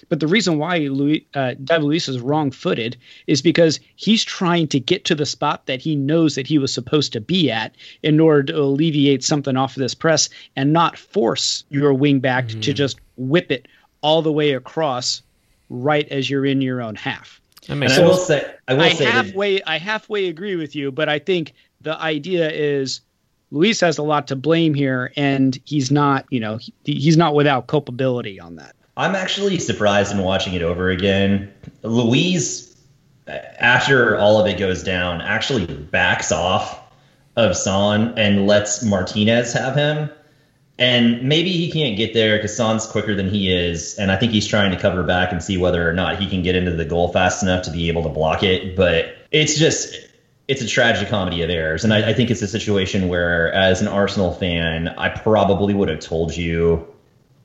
But 0.09 0.19
the 0.19 0.27
reason 0.27 0.57
why 0.57 0.77
Louis, 0.79 1.25
uh, 1.33 1.55
David 1.63 1.83
Luiz 1.83 2.07
is 2.07 2.19
wrong 2.19 2.51
footed 2.51 2.97
is 3.27 3.41
because 3.41 3.79
he's 3.95 4.23
trying 4.23 4.67
to 4.69 4.79
get 4.79 5.05
to 5.05 5.15
the 5.15 5.25
spot 5.25 5.65
that 5.65 5.81
he 5.81 5.95
knows 5.95 6.35
that 6.35 6.47
he 6.47 6.57
was 6.57 6.73
supposed 6.73 7.13
to 7.13 7.21
be 7.21 7.51
at 7.51 7.75
in 8.03 8.19
order 8.19 8.43
to 8.43 8.59
alleviate 8.59 9.23
something 9.23 9.57
off 9.57 9.75
of 9.75 9.81
this 9.81 9.95
press 9.95 10.29
and 10.55 10.73
not 10.73 10.97
force 10.97 11.63
your 11.69 11.93
wing 11.93 12.19
back 12.19 12.47
mm-hmm. 12.47 12.61
to 12.61 12.73
just 12.73 12.99
whip 13.17 13.51
it 13.51 13.67
all 14.01 14.21
the 14.21 14.31
way 14.31 14.53
across 14.53 15.21
right 15.69 16.07
as 16.09 16.29
you're 16.29 16.45
in 16.45 16.61
your 16.61 16.81
own 16.81 16.95
half. 16.95 17.41
I, 17.67 17.73
mean, 17.73 17.89
so 17.89 18.03
I 18.03 18.05
will 18.07 18.17
say, 18.17 18.53
I 18.67 18.73
will 18.75 18.81
I 18.81 18.89
say 18.89 19.05
halfway, 19.05 19.55
that... 19.55 19.69
I 19.69 19.77
halfway 19.79 20.27
agree 20.27 20.55
with 20.55 20.75
you, 20.75 20.91
but 20.91 21.09
I 21.09 21.19
think 21.19 21.53
the 21.81 21.99
idea 21.99 22.51
is 22.51 23.01
Luiz 23.51 23.79
has 23.81 23.97
a 23.97 24.03
lot 24.03 24.27
to 24.27 24.35
blame 24.35 24.73
here, 24.73 25.11
and 25.15 25.57
he's 25.65 25.91
not, 25.91 26.25
you 26.29 26.39
know, 26.39 26.57
he, 26.57 26.73
he's 26.83 27.17
not 27.17 27.33
without 27.33 27.67
culpability 27.67 28.39
on 28.39 28.57
that. 28.57 28.75
I'm 28.97 29.15
actually 29.15 29.59
surprised 29.59 30.13
in 30.13 30.19
watching 30.19 30.53
it 30.53 30.61
over 30.61 30.89
again. 30.89 31.53
Luiz, 31.83 32.75
after 33.27 34.17
all 34.17 34.39
of 34.39 34.47
it 34.47 34.57
goes 34.57 34.83
down, 34.83 35.21
actually 35.21 35.65
backs 35.65 36.31
off 36.31 36.81
of 37.35 37.57
Son 37.57 38.13
and 38.17 38.47
lets 38.47 38.83
Martinez 38.83 39.53
have 39.53 39.75
him. 39.75 40.09
And 40.77 41.23
maybe 41.23 41.51
he 41.51 41.71
can't 41.71 41.95
get 41.95 42.13
there 42.13 42.37
because 42.37 42.55
Son's 42.55 42.85
quicker 42.85 43.15
than 43.15 43.29
he 43.29 43.53
is. 43.53 43.97
And 43.97 44.11
I 44.11 44.17
think 44.17 44.33
he's 44.33 44.47
trying 44.47 44.71
to 44.71 44.77
cover 44.77 45.03
back 45.03 45.31
and 45.31 45.41
see 45.41 45.57
whether 45.57 45.89
or 45.89 45.93
not 45.93 46.19
he 46.19 46.27
can 46.27 46.43
get 46.43 46.55
into 46.55 46.71
the 46.71 46.85
goal 46.85 47.09
fast 47.09 47.43
enough 47.43 47.63
to 47.63 47.71
be 47.71 47.87
able 47.87 48.03
to 48.03 48.09
block 48.09 48.43
it. 48.43 48.75
But 48.75 49.15
it's 49.31 49.57
just, 49.57 49.95
it's 50.47 50.61
a 50.61 50.67
tragic 50.67 51.07
comedy 51.07 51.41
of 51.43 51.49
errors. 51.49 51.85
And 51.85 51.93
I, 51.93 52.09
I 52.09 52.13
think 52.13 52.29
it's 52.29 52.41
a 52.41 52.47
situation 52.47 53.07
where, 53.07 53.53
as 53.53 53.81
an 53.81 53.87
Arsenal 53.87 54.33
fan, 54.33 54.89
I 54.89 55.09
probably 55.09 55.73
would 55.73 55.87
have 55.87 56.01
told 56.01 56.35
you 56.35 56.93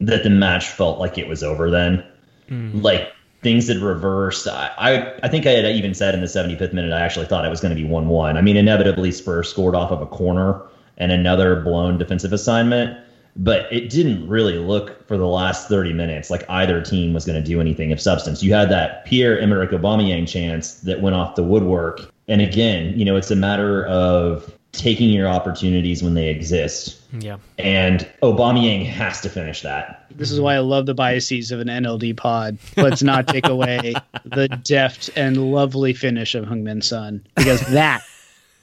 that 0.00 0.22
the 0.22 0.30
match 0.30 0.68
felt 0.68 0.98
like 0.98 1.18
it 1.18 1.28
was 1.28 1.42
over 1.42 1.70
then. 1.70 2.04
Mm. 2.48 2.82
Like 2.82 3.12
things 3.42 3.68
had 3.68 3.78
reversed. 3.78 4.46
I, 4.48 4.72
I, 4.78 5.18
I 5.22 5.28
think 5.28 5.46
I 5.46 5.50
had 5.50 5.64
even 5.66 5.94
said 5.94 6.14
in 6.14 6.20
the 6.20 6.26
75th 6.26 6.72
minute 6.72 6.92
I 6.92 7.00
actually 7.00 7.26
thought 7.26 7.44
it 7.44 7.50
was 7.50 7.60
going 7.60 7.74
to 7.74 7.80
be 7.80 7.88
1 7.88 8.08
1. 8.08 8.36
I 8.36 8.40
mean, 8.40 8.56
inevitably, 8.56 9.12
Spurs 9.12 9.48
scored 9.48 9.74
off 9.74 9.90
of 9.90 10.00
a 10.00 10.06
corner 10.06 10.62
and 10.98 11.12
another 11.12 11.56
blown 11.56 11.98
defensive 11.98 12.32
assignment, 12.32 12.98
but 13.36 13.72
it 13.72 13.88
didn't 13.88 14.28
really 14.28 14.58
look 14.58 15.06
for 15.06 15.16
the 15.16 15.26
last 15.26 15.68
30 15.68 15.92
minutes 15.92 16.30
like 16.30 16.48
either 16.50 16.82
team 16.82 17.14
was 17.14 17.24
going 17.24 17.42
to 17.42 17.46
do 17.46 17.60
anything 17.60 17.92
of 17.92 18.00
substance. 18.00 18.42
You 18.42 18.52
had 18.52 18.70
that 18.70 19.04
Pierre 19.06 19.38
Emerick 19.38 19.70
Aubameyang 19.70 20.28
chance 20.28 20.74
that 20.80 21.00
went 21.00 21.16
off 21.16 21.36
the 21.36 21.42
woodwork. 21.42 22.12
And 22.28 22.42
again, 22.42 22.98
you 22.98 23.04
know, 23.04 23.16
it's 23.16 23.30
a 23.30 23.36
matter 23.36 23.86
of 23.86 24.52
taking 24.72 25.10
your 25.10 25.28
opportunities 25.28 26.02
when 26.02 26.14
they 26.14 26.28
exist. 26.28 27.00
Yeah. 27.12 27.38
And 27.58 28.08
Aubameyang 28.22 28.86
has 28.86 29.20
to 29.22 29.28
finish 29.28 29.62
that. 29.62 30.06
This 30.14 30.30
is 30.30 30.40
why 30.40 30.54
I 30.54 30.58
love 30.60 30.86
the 30.86 30.94
biases 30.94 31.50
of 31.50 31.60
an 31.60 31.68
NLD 31.68 32.16
pod. 32.16 32.58
Let's 32.76 33.02
not 33.02 33.26
take 33.26 33.46
away 33.48 33.94
the 34.24 34.48
deft 34.48 35.10
and 35.16 35.52
lovely 35.52 35.92
finish 35.92 36.34
of 36.34 36.44
Heung-min 36.44 36.82
Son 36.82 37.26
because 37.34 37.60
that 37.68 38.02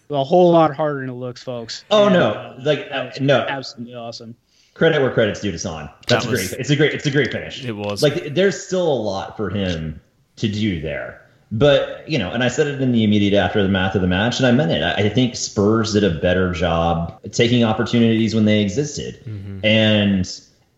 a 0.09 0.23
whole 0.23 0.51
lot 0.51 0.73
harder 0.73 1.01
than 1.01 1.09
it 1.09 1.13
looks, 1.13 1.43
folks. 1.43 1.83
Oh 1.91 2.09
no, 2.09 2.55
like 2.63 2.87
uh, 2.91 3.11
no, 3.19 3.41
absolutely 3.41 3.95
awesome. 3.95 4.35
Credit 4.73 5.01
where 5.01 5.11
credit's 5.11 5.41
due 5.41 5.51
to 5.51 5.59
Son. 5.59 5.89
That's 6.07 6.23
that 6.23 6.31
was, 6.31 6.49
great. 6.49 6.59
It's 6.59 6.69
a 6.69 6.75
great. 6.75 6.93
It's 6.93 7.05
a 7.05 7.11
great 7.11 7.31
finish. 7.31 7.65
It 7.65 7.73
was 7.73 8.03
like 8.03 8.33
there's 8.33 8.65
still 8.65 8.87
a 8.87 9.01
lot 9.01 9.35
for 9.35 9.49
him 9.49 9.99
to 10.37 10.47
do 10.47 10.79
there. 10.79 11.26
But 11.51 12.09
you 12.09 12.17
know, 12.17 12.31
and 12.31 12.43
I 12.43 12.49
said 12.49 12.67
it 12.67 12.81
in 12.81 12.91
the 12.91 13.03
immediate 13.03 13.33
after 13.33 13.63
the 13.63 13.69
math 13.69 13.95
of 13.95 14.01
the 14.01 14.07
match, 14.07 14.37
and 14.37 14.45
I 14.45 14.51
meant 14.51 14.71
it. 14.71 14.83
I 14.83 15.07
think 15.09 15.35
Spurs 15.35 15.93
did 15.93 16.03
a 16.03 16.09
better 16.09 16.51
job 16.51 17.21
taking 17.31 17.63
opportunities 17.63 18.35
when 18.35 18.45
they 18.45 18.61
existed, 18.61 19.23
mm-hmm. 19.25 19.65
and 19.65 20.29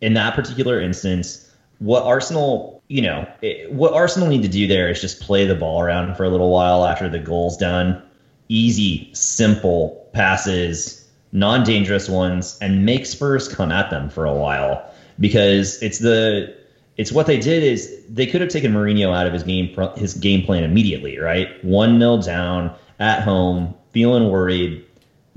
in 0.02 0.14
that 0.14 0.36
particular 0.36 0.80
instance, 0.80 1.52
what 1.80 2.04
Arsenal, 2.04 2.84
you 2.88 3.02
know, 3.02 3.28
it, 3.42 3.72
what 3.72 3.94
Arsenal 3.94 4.30
need 4.30 4.44
to 4.44 4.48
do 4.48 4.68
there 4.68 4.90
is 4.90 5.02
just 5.02 5.22
play 5.22 5.46
the 5.46 5.56
ball 5.56 5.82
around 5.82 6.16
for 6.16 6.24
a 6.24 6.30
little 6.30 6.52
while 6.52 6.86
after 6.86 7.10
the 7.10 7.20
goal's 7.20 7.58
done. 7.58 8.02
Easy, 8.48 9.10
simple 9.14 10.08
passes, 10.14 11.08
non-dangerous 11.32 12.10
ones, 12.10 12.58
and 12.62 12.86
make 12.86 13.06
Spurs 13.06 13.48
come 13.48 13.72
at 13.72 13.90
them 13.90 14.10
for 14.10 14.26
a 14.26 14.34
while 14.34 14.84
because 15.20 15.82
it's 15.82 16.00
the 16.00 16.56
it's 17.00 17.14
what 17.14 17.28
they 17.28 17.40
did 17.40 17.64
is 17.64 18.04
they 18.10 18.26
could 18.26 18.42
have 18.42 18.50
taken 18.50 18.74
Mourinho 18.74 19.16
out 19.16 19.26
of 19.26 19.32
his 19.32 19.44
game 19.44 19.74
his 19.96 20.16
game 20.16 20.46
plan 20.46 20.66
immediately, 20.66 21.18
right? 21.18 21.64
One 21.64 21.98
nil 21.98 22.18
down 22.18 22.76
at 23.00 23.24
home, 23.24 23.74
feeling 23.92 24.30
worried, 24.30 24.86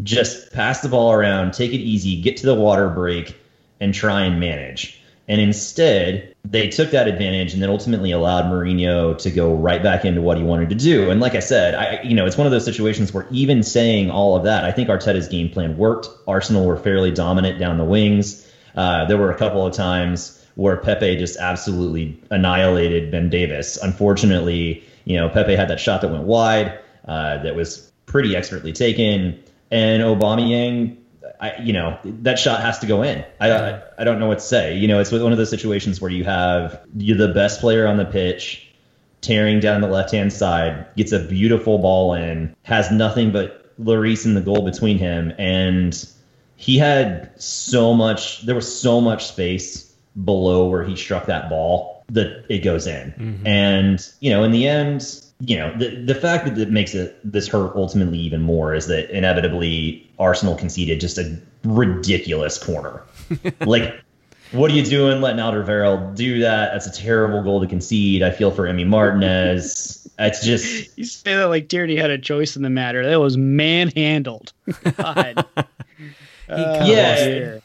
just 0.02 0.52
pass 0.52 0.80
the 0.80 0.88
ball 0.88 1.12
around, 1.12 1.52
take 1.52 1.72
it 1.72 1.78
easy, 1.78 2.20
get 2.20 2.38
to 2.38 2.46
the 2.46 2.56
water 2.56 2.88
break, 2.88 3.36
and 3.78 3.94
try 3.94 4.22
and 4.22 4.40
manage. 4.40 5.00
And 5.28 5.40
instead, 5.40 6.34
they 6.44 6.68
took 6.68 6.90
that 6.90 7.06
advantage 7.06 7.52
and 7.52 7.62
then 7.62 7.70
ultimately 7.70 8.10
allowed 8.10 8.46
Mourinho 8.46 9.16
to 9.18 9.30
go 9.30 9.54
right 9.54 9.80
back 9.80 10.04
into 10.04 10.20
what 10.20 10.38
he 10.38 10.42
wanted 10.42 10.68
to 10.70 10.74
do. 10.74 11.10
And 11.10 11.20
like 11.20 11.36
I 11.36 11.40
said, 11.40 11.76
I 11.76 12.02
you 12.02 12.16
know 12.16 12.26
it's 12.26 12.36
one 12.36 12.48
of 12.48 12.50
those 12.50 12.64
situations 12.64 13.14
where 13.14 13.28
even 13.30 13.62
saying 13.62 14.10
all 14.10 14.34
of 14.34 14.42
that, 14.42 14.64
I 14.64 14.72
think 14.72 14.88
Arteta's 14.88 15.28
game 15.28 15.48
plan 15.48 15.76
worked. 15.76 16.08
Arsenal 16.26 16.66
were 16.66 16.76
fairly 16.76 17.12
dominant 17.12 17.60
down 17.60 17.78
the 17.78 17.84
wings. 17.84 18.50
Uh, 18.74 19.04
there 19.04 19.16
were 19.16 19.30
a 19.30 19.38
couple 19.38 19.64
of 19.64 19.72
times 19.74 20.41
where 20.54 20.76
Pepe 20.76 21.16
just 21.16 21.38
absolutely 21.38 22.18
annihilated 22.30 23.10
Ben 23.10 23.30
Davies. 23.30 23.78
Unfortunately, 23.78 24.82
you 25.04 25.16
know, 25.16 25.28
Pepe 25.28 25.56
had 25.56 25.68
that 25.68 25.80
shot 25.80 26.00
that 26.02 26.10
went 26.10 26.24
wide 26.24 26.78
uh, 27.06 27.42
that 27.42 27.54
was 27.54 27.90
pretty 28.06 28.36
expertly 28.36 28.72
taken, 28.72 29.42
and 29.70 30.02
Aubameyang, 30.02 30.96
I, 31.40 31.56
you 31.60 31.72
know, 31.72 31.98
that 32.04 32.38
shot 32.38 32.60
has 32.60 32.78
to 32.80 32.86
go 32.86 33.02
in. 33.02 33.24
I, 33.40 33.50
I, 33.50 33.82
I 33.98 34.04
don't 34.04 34.20
know 34.20 34.28
what 34.28 34.38
to 34.38 34.44
say. 34.44 34.76
You 34.76 34.86
know, 34.86 35.00
it's 35.00 35.10
one 35.10 35.32
of 35.32 35.38
those 35.38 35.50
situations 35.50 36.00
where 36.00 36.10
you 36.10 36.24
have 36.24 36.80
you're 36.96 37.16
the 37.16 37.32
best 37.32 37.60
player 37.60 37.86
on 37.86 37.96
the 37.96 38.04
pitch 38.04 38.68
tearing 39.22 39.60
down 39.60 39.80
the 39.80 39.88
left 39.88 40.10
hand 40.10 40.32
side, 40.32 40.84
gets 40.96 41.12
a 41.12 41.20
beautiful 41.20 41.78
ball 41.78 42.12
in, 42.12 42.54
has 42.64 42.90
nothing 42.90 43.32
but 43.32 43.74
Lloris 43.82 44.26
in 44.26 44.34
the 44.34 44.40
goal 44.40 44.62
between 44.62 44.98
him, 44.98 45.32
and 45.38 46.06
he 46.56 46.76
had 46.76 47.30
so 47.40 47.94
much. 47.94 48.42
There 48.42 48.54
was 48.54 48.80
so 48.80 49.00
much 49.00 49.26
space 49.26 49.91
below 50.24 50.68
where 50.68 50.84
he 50.84 50.96
struck 50.96 51.26
that 51.26 51.48
ball 51.48 52.04
that 52.08 52.44
it 52.48 52.58
goes 52.58 52.86
in. 52.86 53.12
Mm-hmm. 53.12 53.46
And, 53.46 54.08
you 54.20 54.30
know, 54.30 54.44
in 54.44 54.52
the 54.52 54.68
end, 54.68 55.22
you 55.40 55.56
know, 55.56 55.76
the 55.76 55.96
the 56.04 56.14
fact 56.14 56.44
that 56.44 56.56
it 56.58 56.70
makes 56.70 56.94
it 56.94 57.18
this 57.24 57.48
hurt 57.48 57.74
ultimately 57.74 58.18
even 58.18 58.42
more 58.42 58.74
is 58.74 58.86
that 58.86 59.10
inevitably 59.10 60.08
Arsenal 60.18 60.54
conceded 60.54 61.00
just 61.00 61.18
a 61.18 61.36
ridiculous 61.64 62.62
corner. 62.62 63.02
like 63.60 64.00
what 64.52 64.70
are 64.70 64.74
you 64.74 64.84
doing 64.84 65.20
letting 65.20 65.40
Alderweireld 65.40 66.14
do 66.14 66.40
that? 66.40 66.72
That's 66.72 66.86
a 66.86 66.92
terrible 66.92 67.42
goal 67.42 67.60
to 67.60 67.66
concede. 67.66 68.22
I 68.22 68.30
feel 68.30 68.50
for 68.50 68.64
Emi 68.64 68.86
Martinez. 68.86 69.98
It's 70.18 70.44
just 70.44 70.96
you 70.96 71.04
say 71.04 71.34
that 71.34 71.46
like 71.46 71.68
Tierney 71.68 71.96
had 71.96 72.10
a 72.10 72.18
choice 72.18 72.54
in 72.54 72.62
the 72.62 72.70
matter. 72.70 73.04
That 73.04 73.18
was 73.18 73.36
manhandled. 73.36 74.52
God. 74.96 75.46
uh, 75.56 76.84
yeah. 76.86 77.58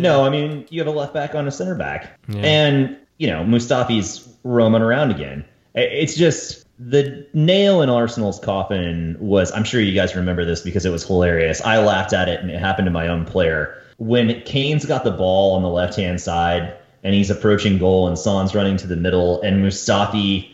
No, 0.00 0.24
I 0.24 0.30
mean 0.30 0.66
you 0.70 0.80
have 0.80 0.88
a 0.88 0.96
left 0.96 1.14
back 1.14 1.34
on 1.34 1.46
a 1.46 1.50
center 1.50 1.74
back, 1.74 2.18
yeah. 2.28 2.40
and 2.40 2.96
you 3.18 3.26
know 3.28 3.44
Mustafi's 3.44 4.28
roaming 4.42 4.82
around 4.82 5.10
again. 5.10 5.44
It's 5.74 6.14
just 6.16 6.66
the 6.78 7.26
nail 7.32 7.82
in 7.82 7.88
Arsenal's 7.88 8.38
coffin 8.38 9.16
was. 9.20 9.52
I'm 9.52 9.64
sure 9.64 9.80
you 9.80 9.94
guys 9.94 10.14
remember 10.16 10.44
this 10.44 10.60
because 10.60 10.84
it 10.84 10.90
was 10.90 11.06
hilarious. 11.06 11.60
I 11.62 11.78
laughed 11.78 12.12
at 12.12 12.28
it, 12.28 12.40
and 12.40 12.50
it 12.50 12.58
happened 12.58 12.86
to 12.86 12.92
my 12.92 13.08
own 13.08 13.24
player. 13.24 13.80
when 13.98 14.40
Kane's 14.42 14.84
got 14.84 15.04
the 15.04 15.10
ball 15.10 15.54
on 15.54 15.62
the 15.62 15.68
left 15.68 15.94
hand 15.96 16.20
side 16.20 16.76
and 17.02 17.14
he's 17.14 17.30
approaching 17.30 17.78
goal 17.78 18.08
and 18.08 18.18
Son's 18.18 18.54
running 18.54 18.76
to 18.78 18.86
the 18.86 18.96
middle 18.96 19.40
and 19.42 19.64
Mustafi 19.64 20.50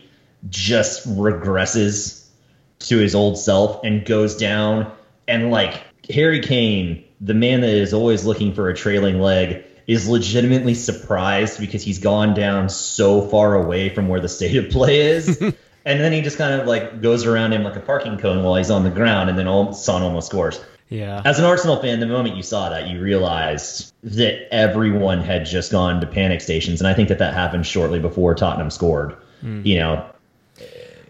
just 0.49 1.07
regresses 1.07 2.27
to 2.79 2.97
his 2.97 3.15
old 3.15 3.37
self 3.37 3.83
and 3.83 4.05
goes 4.05 4.35
down 4.37 4.91
and 5.27 5.49
like 5.51 5.81
Harry 6.09 6.39
Kane, 6.41 7.03
the 7.21 7.33
man 7.33 7.61
that 7.61 7.69
is 7.69 7.93
always 7.93 8.25
looking 8.25 8.53
for 8.53 8.69
a 8.69 8.75
trailing 8.75 9.21
leg, 9.21 9.63
is 9.87 10.07
legitimately 10.07 10.73
surprised 10.73 11.59
because 11.59 11.83
he's 11.83 11.99
gone 11.99 12.33
down 12.33 12.69
so 12.69 13.21
far 13.27 13.55
away 13.55 13.89
from 13.89 14.07
where 14.07 14.19
the 14.19 14.29
state 14.29 14.55
of 14.55 14.69
play 14.69 15.01
is. 15.01 15.41
and 15.85 15.99
then 15.99 16.11
he 16.11 16.21
just 16.21 16.37
kind 16.37 16.59
of 16.59 16.67
like 16.67 17.01
goes 17.01 17.25
around 17.25 17.53
him 17.53 17.63
like 17.63 17.75
a 17.75 17.81
parking 17.81 18.17
cone 18.17 18.43
while 18.43 18.55
he's 18.55 18.71
on 18.71 18.83
the 18.83 18.89
ground, 18.89 19.29
and 19.29 19.37
then 19.37 19.47
all, 19.47 19.73
Son 19.73 20.01
almost 20.01 20.27
scores. 20.27 20.63
Yeah. 20.89 21.21
As 21.23 21.39
an 21.39 21.45
Arsenal 21.45 21.77
fan, 21.77 22.01
the 22.01 22.05
moment 22.05 22.35
you 22.35 22.43
saw 22.43 22.69
that, 22.69 22.89
you 22.89 23.01
realized 23.01 23.93
that 24.03 24.53
everyone 24.53 25.21
had 25.21 25.45
just 25.45 25.71
gone 25.71 26.01
to 26.01 26.07
panic 26.07 26.41
stations, 26.41 26.81
and 26.81 26.87
I 26.87 26.93
think 26.93 27.09
that 27.09 27.19
that 27.19 27.33
happened 27.33 27.65
shortly 27.65 27.99
before 27.99 28.35
Tottenham 28.35 28.69
scored. 28.69 29.15
Hmm. 29.39 29.61
You 29.63 29.79
know, 29.79 30.10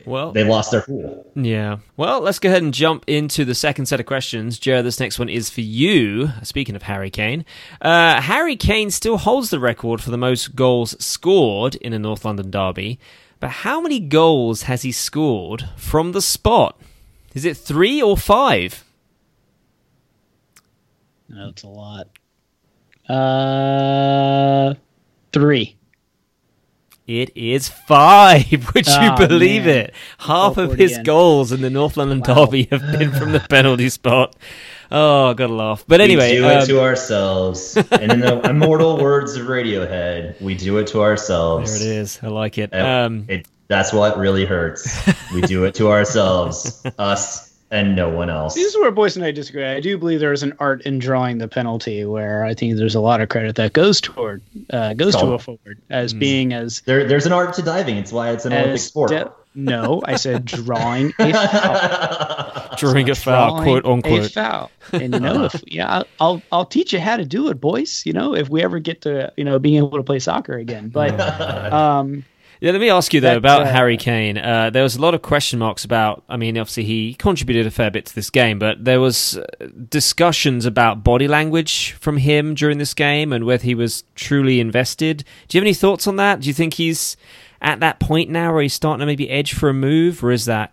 Well, 0.06 0.32
they 0.32 0.44
lost 0.44 0.72
their 0.72 0.82
cool. 0.82 1.32
Yeah. 1.36 1.78
Well, 1.98 2.22
let's 2.22 2.40
go 2.40 2.50
ahead 2.50 2.64
and 2.64 2.74
jump 2.74 3.04
into 3.08 3.46
the 3.46 3.56
second 3.56 3.86
set 3.88 4.00
of 4.00 4.06
questions. 4.06 4.60
Jared, 4.60 4.86
this 4.86 5.00
next 5.00 5.20
one 5.20 5.30
is 5.30 5.50
for 5.50 5.62
you. 5.62 6.30
Speaking 6.44 6.76
of 6.76 6.84
Harry 6.84 7.10
Kane, 7.10 7.46
uh, 7.82 8.22
Harry 8.22 8.56
Kane 8.56 8.92
still 8.92 9.18
holds 9.18 9.50
the 9.50 9.60
record 9.60 10.02
for 10.02 10.12
the 10.12 10.18
most 10.18 10.56
goals 10.56 10.96
scored 11.04 11.76
in 11.76 11.94
a 11.94 12.00
North 12.00 12.26
London 12.26 12.52
derby. 12.52 13.00
But 13.40 13.50
how 13.50 13.82
many 13.82 14.00
goals 14.00 14.64
has 14.64 14.84
he 14.84 14.92
scored 14.92 15.68
from 15.76 16.12
the 16.12 16.22
spot? 16.22 16.80
Is 17.34 17.46
it 17.46 17.58
three 17.58 18.02
or 18.02 18.18
five? 18.18 18.84
That's 21.30 21.64
a 21.64 21.68
lot. 21.68 22.08
Uh, 23.10 24.76
three. 25.34 25.76
It 27.20 27.36
is 27.36 27.68
five. 27.68 28.46
Would 28.74 28.88
you 28.88 28.94
Oh, 29.12 29.18
believe 29.18 29.66
man. 29.66 29.76
it? 29.88 29.94
Half 30.20 30.56
of 30.58 30.76
his 30.76 30.94
again. 30.94 31.04
goals 31.04 31.52
in 31.52 31.60
the 31.62 31.70
North 31.70 31.98
London 31.98 32.22
Wow. 32.26 32.46
derby 32.46 32.70
have 32.72 32.82
been 32.98 33.12
from 33.12 33.34
the 33.34 33.40
penalty 33.50 33.90
spot. 33.90 34.34
Oh, 34.90 35.28
I 35.32 35.34
gotta 35.34 35.54
laugh. 35.54 35.84
But 35.88 36.00
anyway, 36.00 36.32
we 36.36 36.38
do 36.40 36.48
it 36.48 36.56
um, 36.62 36.68
to 36.68 36.80
ourselves. 36.82 37.76
and 37.92 38.12
in 38.14 38.20
the 38.22 38.40
immortal 38.50 38.98
words 38.98 39.36
of 39.36 39.48
Radiohead, 39.48 40.40
we 40.42 40.56
do 40.56 40.78
it 40.78 40.88
to 40.88 41.02
ourselves. 41.02 41.80
there 41.82 41.92
it 41.92 41.96
is. 41.98 42.20
I 42.24 42.28
like 42.28 42.58
it. 42.58 42.70
And 42.72 42.88
Um, 42.88 43.26
it 43.28 43.46
that's 43.68 43.92
what 43.92 44.18
really 44.18 44.46
hurts. 44.46 44.98
we 45.34 45.42
do 45.42 45.66
it 45.66 45.76
to 45.76 45.90
ourselves, 45.90 46.82
us 46.98 47.51
and 47.72 47.96
no 47.96 48.10
one 48.10 48.30
else. 48.30 48.54
This 48.56 48.68
is 48.74 48.76
where 48.78 48.92
Boyce 48.92 49.16
and 49.16 49.26
I 49.26 49.32
disagree. 49.32 49.66
I 49.66 49.80
do 49.80 49.98
believe 49.98 50.20
there 50.20 50.34
is 50.34 50.44
an 50.44 50.54
art 50.60 50.82
in 50.84 51.00
drawing 51.00 51.38
the 51.40 51.48
penalty, 51.48 52.04
where 52.06 52.44
I 52.44 52.54
think 52.54 52.76
there's 52.78 52.96
a 52.96 53.00
lot 53.02 53.22
of 53.22 53.30
credit 53.30 53.56
that 53.56 53.74
goes 53.74 54.00
toward 54.02 54.42
uh, 54.72 54.94
goes 54.94 55.16
to 55.16 55.22
Oh. 55.22 55.34
a 55.34 55.40
forward 55.40 55.82
as 55.90 56.14
being 56.14 56.54
as 56.54 56.82
There, 56.82 57.06
there's 57.08 57.26
an 57.26 57.32
art 57.34 57.54
to 57.56 57.62
diving. 57.62 57.98
It's 57.98 58.12
why 58.12 58.30
it's 58.32 58.46
an 58.46 58.54
Olympic 58.54 58.80
sport. 58.82 59.10
de- 59.12 59.32
no, 59.54 60.02
I 60.06 60.16
said 60.16 60.46
drawing 60.66 61.12
a 61.20 61.34
foul. 61.34 62.76
drawing 62.78 63.10
a 63.10 63.16
foul, 63.16 63.50
Drawing 63.52 63.64
quote 63.64 63.86
a 63.86 63.90
unquote. 63.92 64.32
foul. 64.32 64.72
And 64.94 65.14
you 65.14 65.20
know, 65.22 65.46
if 65.46 65.62
yeah, 65.68 66.04
I'll 66.20 66.42
I'll 66.52 66.66
teach 66.66 66.92
you 66.94 67.00
how 67.00 67.16
to 67.18 67.24
do 67.26 67.50
it, 67.50 67.62
boys. 67.62 68.04
You 68.06 68.12
know, 68.14 68.36
if 68.36 68.50
we 68.50 68.62
ever 68.64 68.80
get 68.80 69.02
to 69.02 69.32
you 69.38 69.44
know 69.46 69.58
being 69.60 69.78
able 69.78 69.92
to 69.98 70.04
play 70.04 70.20
soccer 70.20 70.54
again. 70.58 70.90
But 70.90 71.18
um, 71.72 72.26
Yeah, 72.62 72.72
let 72.74 72.80
me 72.80 72.92
ask 72.92 73.12
you 73.12 73.22
though 73.22 73.30
That, 73.30 73.38
about 73.38 73.64
uh, 73.64 73.72
Harry 73.72 73.98
Kane. 73.98 74.38
Uh, 74.38 74.70
there 74.70 74.84
was 74.84 74.96
a 74.96 75.02
lot 75.02 75.16
of 75.16 75.24
question 75.24 75.58
marks 75.58 75.84
about. 75.84 76.24
I 76.30 76.38
mean, 76.38 76.60
obviously 76.60 76.84
he 76.84 77.16
contributed 77.16 77.66
a 77.66 77.72
fair 77.72 77.90
bit 77.90 78.06
to 78.06 78.14
this 78.16 78.30
game, 78.30 78.60
but 78.60 78.86
there 78.86 79.00
was 79.02 79.38
uh, 79.38 79.68
discussions 79.90 80.68
about 80.68 81.04
body 81.04 81.28
language 81.28 81.94
from 81.94 82.18
him 82.18 82.54
during 82.54 82.78
this 82.78 82.94
game 82.94 83.34
and 83.34 83.46
whether 83.46 83.64
he 83.64 83.74
was 83.74 84.04
truly 84.14 84.60
invested. 84.60 85.26
Do 85.48 85.58
you 85.58 85.62
have 85.62 85.66
any 85.66 85.74
thoughts 85.74 86.06
on 86.06 86.18
that? 86.18 86.42
Do 86.42 86.48
you 86.50 86.54
think 86.54 86.76
he's 86.76 87.18
at 87.64 87.80
that 87.80 88.00
point 88.00 88.30
now 88.30 88.54
where 88.54 88.62
he's 88.62 88.76
starting 88.76 89.00
to 89.00 89.08
maybe 89.08 89.28
edge 89.32 89.54
for 89.54 89.70
a 89.70 89.74
move, 89.74 90.24
or 90.24 90.32
is 90.32 90.46
that 90.46 90.72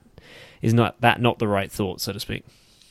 is 0.61 0.75
not 0.75 1.01
that 1.01 1.23
not 1.23 1.39
the 1.39 1.49
right 1.49 1.73
thought, 1.73 2.03
so 2.03 2.13
to 2.13 2.21
speak? 2.21 2.45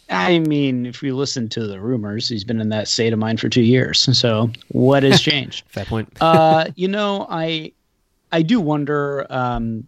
I 0.09 0.39
mean, 0.39 0.87
if 0.87 1.03
you 1.03 1.15
listen 1.15 1.49
to 1.49 1.67
the 1.67 1.79
rumors, 1.79 2.29
he's 2.29 2.45
been 2.45 2.61
in 2.61 2.69
that 2.69 2.87
state 2.87 3.13
of 3.13 3.19
mind 3.19 3.41
for 3.41 3.49
two 3.49 3.61
years. 3.61 4.07
So 4.17 4.49
what 4.69 5.03
has 5.03 5.21
changed? 5.29 5.65
Fair 5.67 5.85
point. 5.85 6.17
uh, 6.19 6.65
you 6.75 6.87
know, 6.87 7.27
I 7.29 7.73
I 8.31 8.41
do 8.41 8.59
wonder, 8.59 9.25
um, 9.29 9.87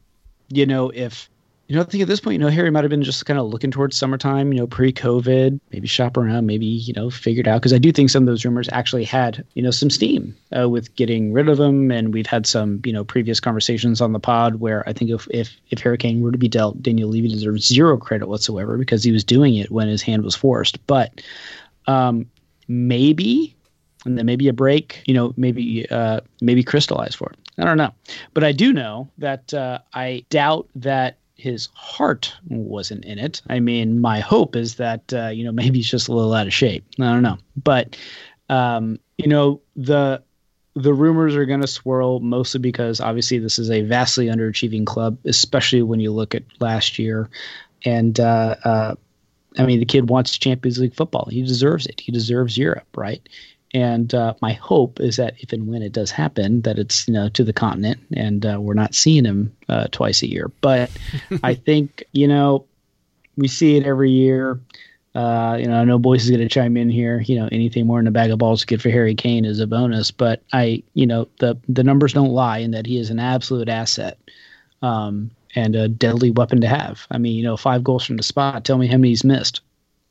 you 0.50 0.66
know, 0.66 0.90
if 0.90 1.30
you 1.70 1.76
know, 1.76 1.84
I 1.84 1.86
think 1.86 2.02
at 2.02 2.08
this 2.08 2.20
point, 2.20 2.34
you 2.34 2.40
know, 2.40 2.50
Harry 2.50 2.72
might 2.72 2.84
have 2.84 2.90
been 2.90 3.04
just 3.04 3.28
kind 3.28 3.40
of 3.40 3.46
looking 3.46 3.70
towards 3.70 3.96
summertime, 3.96 4.52
you 4.52 4.60
know, 4.60 4.66
pre-COVID, 4.66 5.60
maybe 5.72 5.88
shop 5.88 6.18
around, 6.18 6.48
maybe 6.48 6.66
you 6.66 6.94
know, 6.94 7.12
figured 7.12 7.48
out 7.48 7.62
because 7.62 7.74
I 7.74 7.78
do 7.78 7.92
think 7.92 8.10
some 8.10 8.24
of 8.24 8.28
those 8.28 8.44
rumors 8.44 8.68
actually 8.72 9.04
had 9.04 9.46
you 9.54 9.62
know 9.62 9.70
some 9.70 9.92
steam 9.92 10.36
uh, 10.58 10.68
with 10.68 10.96
getting 10.96 11.32
rid 11.32 11.48
of 11.48 11.60
him, 11.60 11.92
and 11.92 12.12
we've 12.12 12.26
had 12.26 12.48
some 12.48 12.82
you 12.84 12.92
know 12.92 13.04
previous 13.04 13.40
conversations 13.40 14.02
on 14.02 14.14
the 14.14 14.20
pod 14.20 14.56
where 14.56 14.88
I 14.90 14.94
think 14.94 15.12
if 15.12 15.28
if 15.30 15.56
if 15.70 15.80
Harry 15.80 15.98
Kane 15.98 16.22
were 16.22 16.32
to 16.32 16.40
be 16.40 16.48
dealt, 16.48 16.82
Daniel 16.82 17.10
Levy 17.10 17.28
deserves 17.28 17.68
zero 17.68 17.98
credit 17.98 18.28
whatsoever 18.28 18.78
because 18.78 19.04
he 19.04 19.12
was 19.12 19.24
doing 19.24 19.56
it 19.56 19.70
when 19.70 19.88
his 19.88 20.02
hand 20.02 20.24
was 20.24 20.36
forced, 20.36 20.86
but 20.88 21.22
um, 21.86 22.26
maybe 22.68 23.56
and 24.06 24.18
then 24.18 24.26
maybe 24.26 24.48
a 24.48 24.54
break, 24.54 25.04
you 25.06 25.14
know, 25.14 25.34
maybe 25.38 25.88
uh, 25.90 26.22
maybe 26.42 26.64
crystallize 26.64 27.14
for 27.14 27.30
it. 27.30 27.38
I 27.60 27.66
don't 27.66 27.78
know, 27.78 27.94
but 28.34 28.44
I 28.44 28.52
do 28.54 28.72
know 28.72 29.10
that 29.18 29.54
uh, 29.54 29.80
I 29.94 30.26
doubt 30.30 30.70
that 30.76 31.18
his 31.36 31.70
heart 31.74 32.34
wasn't 32.48 33.06
in 33.06 33.18
it. 33.18 33.42
I 33.50 33.60
mean, 33.60 34.02
my 34.02 34.20
hope 34.20 34.56
is 34.56 34.76
that 34.76 35.14
uh, 35.14 35.28
you 35.28 35.44
know 35.44 35.52
maybe 35.54 35.80
he's 35.80 35.90
just 35.90 36.08
a 36.08 36.14
little 36.14 36.34
out 36.34 36.48
of 36.48 36.54
shape. 36.54 36.86
I 37.00 37.12
don't 37.12 37.24
know, 37.24 37.38
but 37.62 37.98
um, 38.50 39.00
you 39.18 39.28
know 39.28 39.62
the 39.76 40.24
the 40.76 40.94
rumors 40.94 41.36
are 41.36 41.46
going 41.46 41.62
to 41.62 41.68
swirl 41.68 42.20
mostly 42.20 42.60
because 42.60 43.02
obviously 43.02 43.40
this 43.40 43.60
is 43.60 43.70
a 43.70 43.82
vastly 43.82 44.28
underachieving 44.28 44.86
club, 44.86 45.18
especially 45.26 45.82
when 45.82 46.00
you 46.00 46.12
look 46.12 46.36
at 46.36 46.44
last 46.60 47.00
year, 47.00 47.30
and 47.84 48.20
uh, 48.20 48.56
uh, 48.64 48.96
I 49.58 49.66
mean 49.66 49.80
the 49.80 49.86
kid 49.86 50.10
wants 50.10 50.38
Champions 50.38 50.80
League 50.80 50.96
football. 50.96 51.28
He 51.30 51.42
deserves 51.42 51.88
it. 51.88 52.00
He 52.00 52.12
deserves 52.12 52.58
Europe, 52.58 52.88
right? 52.96 53.28
And 53.74 54.14
uh, 54.16 54.34
my 54.42 54.54
hope 54.54 55.00
is 55.00 55.18
that 55.18 55.36
if 55.40 55.54
and 55.54 55.68
when 55.68 55.84
it 55.84 55.92
does 55.92 56.10
happen, 56.10 56.62
that 56.62 56.80
it's 56.80 57.08
you 57.08 57.14
know 57.14 57.30
to 57.30 57.44
the 57.44 57.54
continent, 57.54 58.00
and 58.16 58.46
uh, 58.46 58.58
we're 58.60 58.74
not 58.74 58.96
seeing 58.96 59.26
him 59.26 59.56
uh, 59.68 59.88
twice 59.92 60.24
a 60.24 60.30
year. 60.30 60.52
But 60.62 60.90
I 61.44 61.54
think 61.54 62.04
you 62.12 62.28
know 62.28 62.66
we 63.38 63.48
see 63.48 63.78
it 63.78 63.86
every 63.86 64.12
year. 64.12 64.60
Uh, 65.16 65.58
you 65.60 65.68
know, 65.68 65.76
I 65.76 65.84
know 65.86 65.98
Boyce 65.98 66.24
is 66.24 66.30
going 66.30 66.42
to 66.42 66.50
chime 66.50 66.78
in 66.78 66.90
here. 66.90 67.22
You 67.22 67.40
know, 67.40 67.50
anything 67.52 67.88
more 67.88 68.00
than 68.00 68.08
a 68.08 68.12
bag 68.12 68.32
of 68.32 68.40
balls 68.40 68.64
good 68.64 68.82
for 68.82 68.90
Harry 68.90 69.16
Kane 69.16 69.46
is 69.46 69.60
a 69.60 69.68
bonus. 69.68 70.12
But 70.12 70.44
I, 70.54 70.84
you 70.94 71.08
know, 71.08 71.28
the 71.40 71.58
the 71.68 71.84
numbers 71.84 72.14
don't 72.14 72.32
lie 72.32 72.60
in 72.60 72.72
that 72.72 72.86
he 72.86 72.98
is 72.98 73.10
an 73.10 73.20
absolute 73.20 73.70
asset 73.70 74.20
um, 74.82 75.32
and 75.56 75.76
a 75.76 75.88
deadly 75.88 76.32
weapon 76.32 76.62
to 76.62 76.68
have. 76.68 77.08
I 77.12 77.18
mean, 77.18 77.36
you 77.36 77.44
know, 77.44 77.58
five 77.58 77.84
goals 77.84 78.06
from 78.06 78.18
the 78.18 78.24
spot. 78.24 78.66
Tell 78.66 78.78
me 78.78 78.88
how 78.88 78.98
many 78.98 79.10
he's 79.10 79.24
missed. 79.24 79.62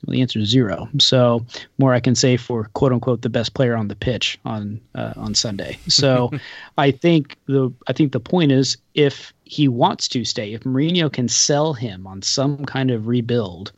Well, 0.06 0.12
the 0.12 0.22
answer 0.22 0.38
is 0.38 0.48
zero. 0.48 0.88
So 0.98 1.44
more 1.78 1.92
I 1.92 2.00
can 2.00 2.14
say 2.14 2.36
for 2.36 2.70
quote 2.74 2.92
unquote 2.92 3.22
the 3.22 3.28
best 3.28 3.54
player 3.54 3.74
on 3.76 3.88
the 3.88 3.96
pitch 3.96 4.38
on 4.44 4.80
uh, 4.94 5.12
on 5.16 5.34
Sunday. 5.34 5.78
So 5.88 6.30
I 6.78 6.90
think 6.92 7.36
the 7.46 7.72
I 7.88 7.92
think 7.92 8.12
the 8.12 8.20
point 8.20 8.52
is 8.52 8.76
if 8.94 9.32
he 9.44 9.66
wants 9.68 10.06
to 10.08 10.24
stay, 10.24 10.52
if 10.52 10.62
Mourinho 10.62 11.12
can 11.12 11.28
sell 11.28 11.72
him 11.74 12.06
on 12.06 12.22
some 12.22 12.64
kind 12.64 12.90
of 12.90 13.06
rebuild 13.08 13.72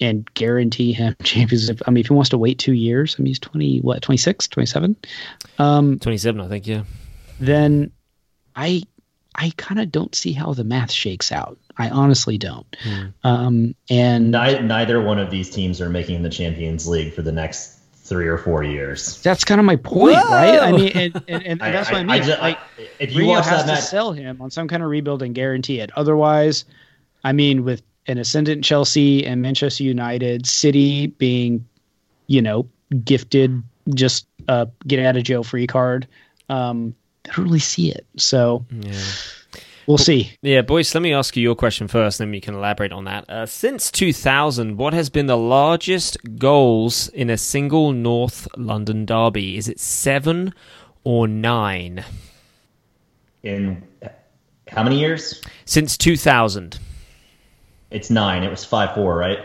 and 0.00 0.32
guarantee 0.34 0.92
him 0.92 1.16
Champions 1.22 1.68
League. 1.68 1.82
I 1.86 1.90
mean, 1.90 2.00
if 2.02 2.08
he 2.08 2.12
wants 2.14 2.30
to 2.30 2.38
wait 2.38 2.58
two 2.58 2.74
years, 2.74 3.16
I 3.18 3.22
mean, 3.22 3.28
he's 3.28 3.38
20, 3.38 3.78
what, 3.80 4.02
26, 4.02 4.46
27? 4.48 4.94
Um, 5.58 5.98
Twenty-seven, 5.98 6.40
I 6.40 6.48
think. 6.48 6.66
Yeah. 6.66 6.82
then 7.40 7.90
I 8.54 8.82
I 9.34 9.52
kind 9.56 9.80
of 9.80 9.90
don't 9.92 10.14
see 10.14 10.32
how 10.32 10.52
the 10.54 10.64
math 10.64 10.90
shakes 10.92 11.30
out. 11.32 11.58
I 11.78 11.90
honestly 11.90 12.38
don't. 12.38 12.66
Um, 13.24 13.74
and 13.90 14.30
Ni- 14.30 14.60
neither 14.60 15.00
one 15.02 15.18
of 15.18 15.30
these 15.30 15.50
teams 15.50 15.80
are 15.80 15.90
making 15.90 16.22
the 16.22 16.30
Champions 16.30 16.86
League 16.88 17.12
for 17.12 17.22
the 17.22 17.32
next 17.32 17.74
three 17.94 18.26
or 18.28 18.38
four 18.38 18.62
years. 18.62 19.20
that's 19.22 19.44
kind 19.44 19.58
of 19.60 19.64
my 19.64 19.74
point, 19.76 20.16
Whoa! 20.16 20.30
right? 20.30 20.60
I 20.60 20.72
mean, 20.72 20.92
and, 20.94 21.22
and, 21.28 21.42
and 21.46 21.60
that's 21.74 21.90
what 21.90 22.00
I, 22.00 22.04
mean. 22.04 22.22
ju- 22.22 22.36
like, 22.40 22.58
if 23.00 23.12
you 23.12 23.22
Mourinho 23.22 23.28
watch 23.28 23.46
has 23.46 23.60
that 23.64 23.66
to 23.66 23.72
match, 23.72 23.84
sell 23.84 24.12
him 24.12 24.40
on 24.40 24.50
some 24.50 24.68
kind 24.68 24.82
of 24.82 24.88
rebuild 24.90 25.22
and 25.22 25.34
guarantee 25.34 25.80
it. 25.80 25.90
Otherwise, 25.96 26.64
I 27.24 27.32
mean, 27.32 27.64
with 27.64 27.82
an 28.06 28.18
ascendant 28.18 28.64
Chelsea 28.64 29.26
and 29.26 29.42
Manchester 29.42 29.82
United, 29.82 30.46
City 30.46 31.08
being, 31.08 31.66
you 32.28 32.40
know, 32.40 32.68
gifted 33.04 33.60
just 33.94 34.26
uh, 34.48 34.66
get 34.86 35.00
out 35.04 35.16
of 35.16 35.24
jail 35.24 35.42
free 35.42 35.66
card, 35.66 36.06
um, 36.48 36.94
I 37.28 37.34
don't 37.34 37.44
really 37.46 37.58
see 37.58 37.90
it. 37.90 38.06
So 38.16 38.64
Yeah. 38.70 38.92
We'll 39.86 39.98
see. 39.98 40.32
Yeah, 40.42 40.62
boys, 40.62 40.94
let 40.94 41.02
me 41.02 41.12
ask 41.12 41.36
you 41.36 41.42
your 41.42 41.54
question 41.54 41.88
first, 41.88 42.18
then 42.18 42.30
we 42.30 42.40
can 42.40 42.54
elaborate 42.54 42.92
on 42.92 43.04
that. 43.04 43.28
Uh, 43.28 43.46
since 43.46 43.90
2000, 43.90 44.76
what 44.76 44.92
has 44.94 45.10
been 45.10 45.26
the 45.26 45.36
largest 45.36 46.16
goals 46.38 47.08
in 47.08 47.30
a 47.30 47.36
single 47.36 47.92
North 47.92 48.48
London 48.56 49.04
derby? 49.06 49.56
Is 49.56 49.68
it 49.68 49.80
seven 49.80 50.52
or 51.04 51.26
nine? 51.28 52.04
in 53.46 53.82
how 54.68 54.82
many 54.82 54.98
years? 54.98 55.40
Since 55.64 55.96
2000. 55.96 56.78
It's 57.90 58.10
nine. 58.10 58.42
It 58.42 58.50
was 58.50 58.64
five 58.64 58.94
four, 58.94 59.16
right? 59.16 59.38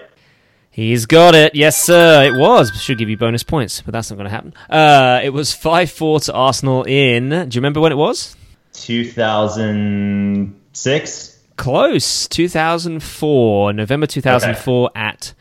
He's 0.71 1.05
got 1.05 1.35
it. 1.35 1.53
Yes, 1.53 1.81
sir. 1.81 2.23
It 2.23 2.39
was. 2.39 2.71
Should 2.81 2.97
give 2.97 3.09
you 3.09 3.17
bonus 3.17 3.43
points, 3.43 3.81
but 3.81 3.91
that's 3.91 4.09
not 4.09 4.15
going 4.15 4.29
to 4.29 4.31
happen. 4.31 4.53
Uh, 4.69 5.19
it 5.21 5.31
was 5.31 5.53
5 5.53 5.91
4 5.91 6.21
to 6.21 6.33
Arsenal 6.33 6.83
in. 6.83 7.29
Do 7.29 7.35
you 7.35 7.59
remember 7.59 7.81
when 7.81 7.91
it 7.91 7.95
was? 7.95 8.37
2006? 8.73 11.39
Close. 11.57 12.27
2004. 12.29 13.73
November 13.73 14.07
2004 14.07 14.89
okay. 14.89 14.99
at 14.99 15.33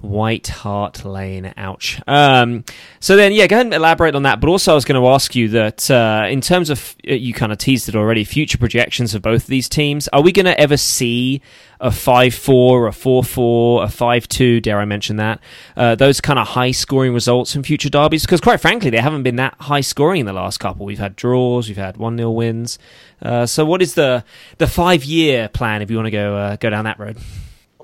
White 0.00 0.48
Hart 0.48 1.04
Lane. 1.04 1.52
Ouch. 1.56 2.00
Um, 2.06 2.64
so 3.00 3.16
then, 3.16 3.32
yeah, 3.32 3.46
go 3.46 3.56
ahead 3.56 3.66
and 3.66 3.74
elaborate 3.74 4.14
on 4.14 4.22
that. 4.24 4.40
But 4.40 4.48
also, 4.48 4.72
I 4.72 4.74
was 4.74 4.84
going 4.84 5.00
to 5.00 5.08
ask 5.08 5.34
you 5.34 5.48
that 5.48 5.90
uh, 5.90 6.26
in 6.28 6.40
terms 6.40 6.70
of, 6.70 6.96
uh, 7.08 7.14
you 7.14 7.32
kind 7.32 7.52
of 7.52 7.58
teased 7.58 7.88
it 7.88 7.96
already, 7.96 8.24
future 8.24 8.58
projections 8.58 9.14
of 9.14 9.22
both 9.22 9.42
of 9.42 9.48
these 9.48 9.68
teams, 9.68 10.08
are 10.08 10.22
we 10.22 10.32
going 10.32 10.46
to 10.46 10.58
ever 10.60 10.76
see 10.76 11.40
a 11.80 11.90
5 11.90 12.34
4, 12.34 12.86
a 12.86 12.92
4 12.92 13.24
4, 13.24 13.84
a 13.84 13.88
5 13.88 14.28
2, 14.28 14.60
dare 14.60 14.80
I 14.80 14.84
mention 14.84 15.16
that? 15.16 15.40
Uh, 15.76 15.94
those 15.94 16.20
kind 16.20 16.38
of 16.38 16.48
high 16.48 16.70
scoring 16.70 17.14
results 17.14 17.56
in 17.56 17.62
future 17.62 17.90
derbies? 17.90 18.22
Because 18.22 18.40
quite 18.40 18.60
frankly, 18.60 18.90
they 18.90 19.00
haven't 19.00 19.22
been 19.22 19.36
that 19.36 19.54
high 19.60 19.80
scoring 19.80 20.20
in 20.20 20.26
the 20.26 20.32
last 20.32 20.58
couple. 20.58 20.86
We've 20.86 20.98
had 20.98 21.16
draws, 21.16 21.68
we've 21.68 21.76
had 21.76 21.96
1 21.96 22.16
0 22.16 22.30
wins. 22.30 22.78
Uh, 23.22 23.46
so, 23.46 23.64
what 23.64 23.80
is 23.80 23.94
the, 23.94 24.24
the 24.58 24.66
five 24.66 25.04
year 25.04 25.48
plan 25.48 25.80
if 25.80 25.90
you 25.90 25.96
want 25.96 26.06
to 26.06 26.10
go, 26.10 26.36
uh, 26.36 26.56
go 26.56 26.68
down 26.70 26.84
that 26.84 26.98
road? 26.98 27.16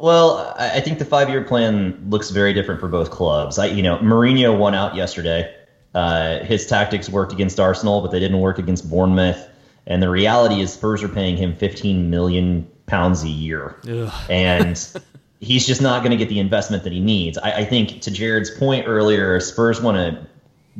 Well, 0.02 0.52
I 0.58 0.80
think 0.80 0.98
the 0.98 1.04
five-year 1.04 1.44
plan 1.44 1.96
looks 2.10 2.30
very 2.30 2.52
different 2.52 2.80
for 2.80 2.88
both 2.88 3.12
clubs. 3.12 3.56
I, 3.56 3.66
you 3.66 3.84
know, 3.84 3.98
Mourinho 3.98 4.58
won 4.58 4.74
out 4.74 4.96
yesterday. 4.96 5.54
Uh, 5.94 6.40
his 6.40 6.66
tactics 6.66 7.08
worked 7.08 7.32
against 7.32 7.60
Arsenal, 7.60 8.00
but 8.00 8.10
they 8.10 8.18
didn't 8.18 8.40
work 8.40 8.58
against 8.58 8.90
Bournemouth. 8.90 9.48
And 9.86 10.02
the 10.02 10.10
reality 10.10 10.60
is, 10.60 10.72
Spurs 10.72 11.04
are 11.04 11.08
paying 11.08 11.36
him 11.36 11.54
15 11.54 12.10
million 12.10 12.68
pounds 12.86 13.22
a 13.22 13.28
year, 13.28 13.76
Ugh. 13.88 14.12
and 14.28 14.92
he's 15.40 15.68
just 15.68 15.80
not 15.80 16.00
going 16.00 16.10
to 16.10 16.16
get 16.16 16.28
the 16.28 16.40
investment 16.40 16.82
that 16.82 16.92
he 16.92 16.98
needs. 16.98 17.38
I, 17.38 17.58
I 17.58 17.64
think, 17.64 18.00
to 18.00 18.10
Jared's 18.10 18.50
point 18.50 18.88
earlier, 18.88 19.38
Spurs 19.38 19.80
want 19.80 19.98
to 19.98 20.26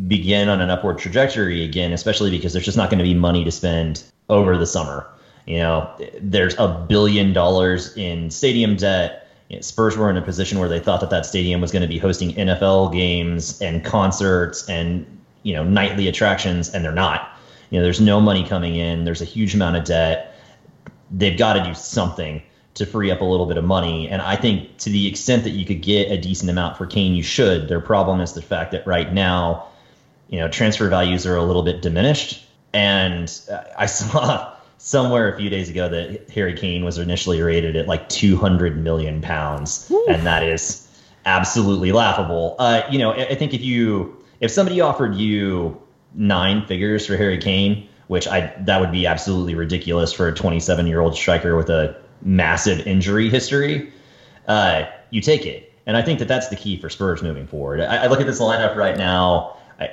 begin 0.09 0.49
on 0.49 0.61
an 0.61 0.69
upward 0.69 0.99
trajectory 0.99 1.63
again, 1.63 1.93
especially 1.93 2.31
because 2.31 2.55
there's 2.55 2.65
just 2.65 2.77
not 2.77 2.91
going 2.91 2.99
to 2.99 3.05
be 3.05 3.15
money 3.15 3.45
to 3.45 3.53
spend 3.53 4.03
over 4.29 4.59
the 4.59 4.67
summer. 4.67 5.07
You 5.47 5.59
know, 5.59 5.91
there's 6.21 6.55
a 6.59 6.69
billion 6.89 7.33
dollars 7.33 7.97
in 7.97 8.31
stadium 8.31 8.77
debt. 8.77 9.29
You 9.49 9.57
know, 9.57 9.63
Spurs 9.63 9.97
were 9.97 10.09
in 10.09 10.17
a 10.17 10.23
position 10.23 10.59
where 10.59 10.69
they 10.69 10.81
thought 10.81 11.01
that 11.01 11.11
that 11.11 11.27
stadium 11.27 11.61
was 11.61 11.73
going 11.73 11.83
to 11.83 11.89
be 11.89 11.99
hosting 11.99 12.33
NFL 12.35 12.93
games 12.93 13.61
and 13.61 13.85
concerts 13.85 14.69
and 14.69 15.07
you 15.43 15.55
know 15.55 15.65
nightly 15.65 16.09
attractions, 16.09 16.69
and 16.69 16.85
they're 16.85 16.93
not. 16.93 17.37
You 17.71 17.79
know, 17.79 17.85
there's 17.85 18.01
no 18.01 18.21
money 18.21 18.47
coming 18.47 18.77
in. 18.77 19.05
There's 19.05 19.23
a 19.23 19.27
huge 19.27 19.55
amount 19.55 19.77
of 19.77 19.85
debt. 19.85 20.35
They've 21.11 21.37
got 21.37 21.55
to 21.55 21.65
do 21.65 21.75
something 21.75 22.43
to 22.75 22.87
free 22.87 23.11
up 23.11 23.21
a 23.21 23.25
little 23.25 23.47
bit 23.47 23.57
of 23.57 23.65
money. 23.65 24.09
And 24.09 24.23
I 24.23 24.37
think 24.37 24.79
to 24.79 24.91
the 24.91 25.07
extent 25.07 25.45
that 25.45 25.51
you 25.51 25.65
could 25.65 25.83
get 25.83 26.11
a 26.11 26.19
decent 26.19 26.51
amount 26.51 26.77
for 26.77 26.87
Kane, 26.87 27.15
you 27.15 27.23
should. 27.23 27.69
Their 27.69 27.81
problem 27.81 28.21
is 28.21 28.33
the 28.33 28.43
fact 28.43 28.73
that 28.73 28.87
right 28.87 29.13
now, 29.13 29.67
you 30.29 30.39
know, 30.39 30.49
transfer 30.49 30.89
values 30.89 31.27
are 31.27 31.37
a 31.37 31.43
little 31.43 31.63
bit 31.63 31.83
diminished. 31.83 32.47
And 32.73 33.31
I 33.77 33.87
saw 33.87 34.55
somewhere 34.85 35.33
a 35.33 35.37
few 35.39 35.49
days 35.49 35.71
ago 35.71 35.89
that 35.89 36.29
Harry 36.31 36.55
Kane 36.55 36.85
was 36.85 36.99
initially 36.99 37.41
rated 37.41 37.77
at 37.77 37.87
like 37.87 38.09
200 38.09 38.77
million 38.83 39.23
pounds, 39.23 39.91
and 40.09 40.27
that 40.27 40.43
is 40.43 40.89
absolutely 41.25 41.93
laughable. 41.93 42.57
Uh, 42.59 42.83
you 42.91 42.99
know, 42.99 43.13
I 43.13 43.37
think 43.37 43.55
if 43.55 43.63
you 43.63 44.21
if 44.41 44.51
somebody 44.51 44.81
offered 44.81 45.15
you 45.15 45.81
nine 46.15 46.67
figures 46.67 47.07
for 47.07 47.17
Harry 47.17 47.39
Kane, 47.39 47.89
which 48.09 48.27
I 48.27 48.53
that 48.63 48.81
would 48.81 48.91
be 48.91 49.07
absolutely 49.07 49.55
ridiculous 49.55 50.13
for 50.13 50.27
a 50.27 50.35
27 50.35 50.87
year 50.89 51.01
old 51.01 51.15
striker 51.15 51.57
with 51.57 51.71
a 51.71 51.97
massive 52.23 52.85
injury 52.85 53.29
history, 53.31 53.93
uh, 54.49 54.85
you 55.11 55.21
take 55.21 55.47
it. 55.47 55.73
And 55.87 55.97
I 55.97 56.03
think 56.03 56.19
that 56.19 56.29
that's 56.29 56.49
the 56.49 56.57
key 56.57 56.77
for 56.77 56.91
Spurs 56.91 57.23
moving 57.23 57.47
forward. 57.47 57.81
I, 57.81 58.05
I 58.05 58.07
look 58.09 58.21
at 58.21 58.27
this 58.27 58.41
lineup 58.41 58.75
right 58.75 58.97
now. 58.97 59.57
I, 59.79 59.91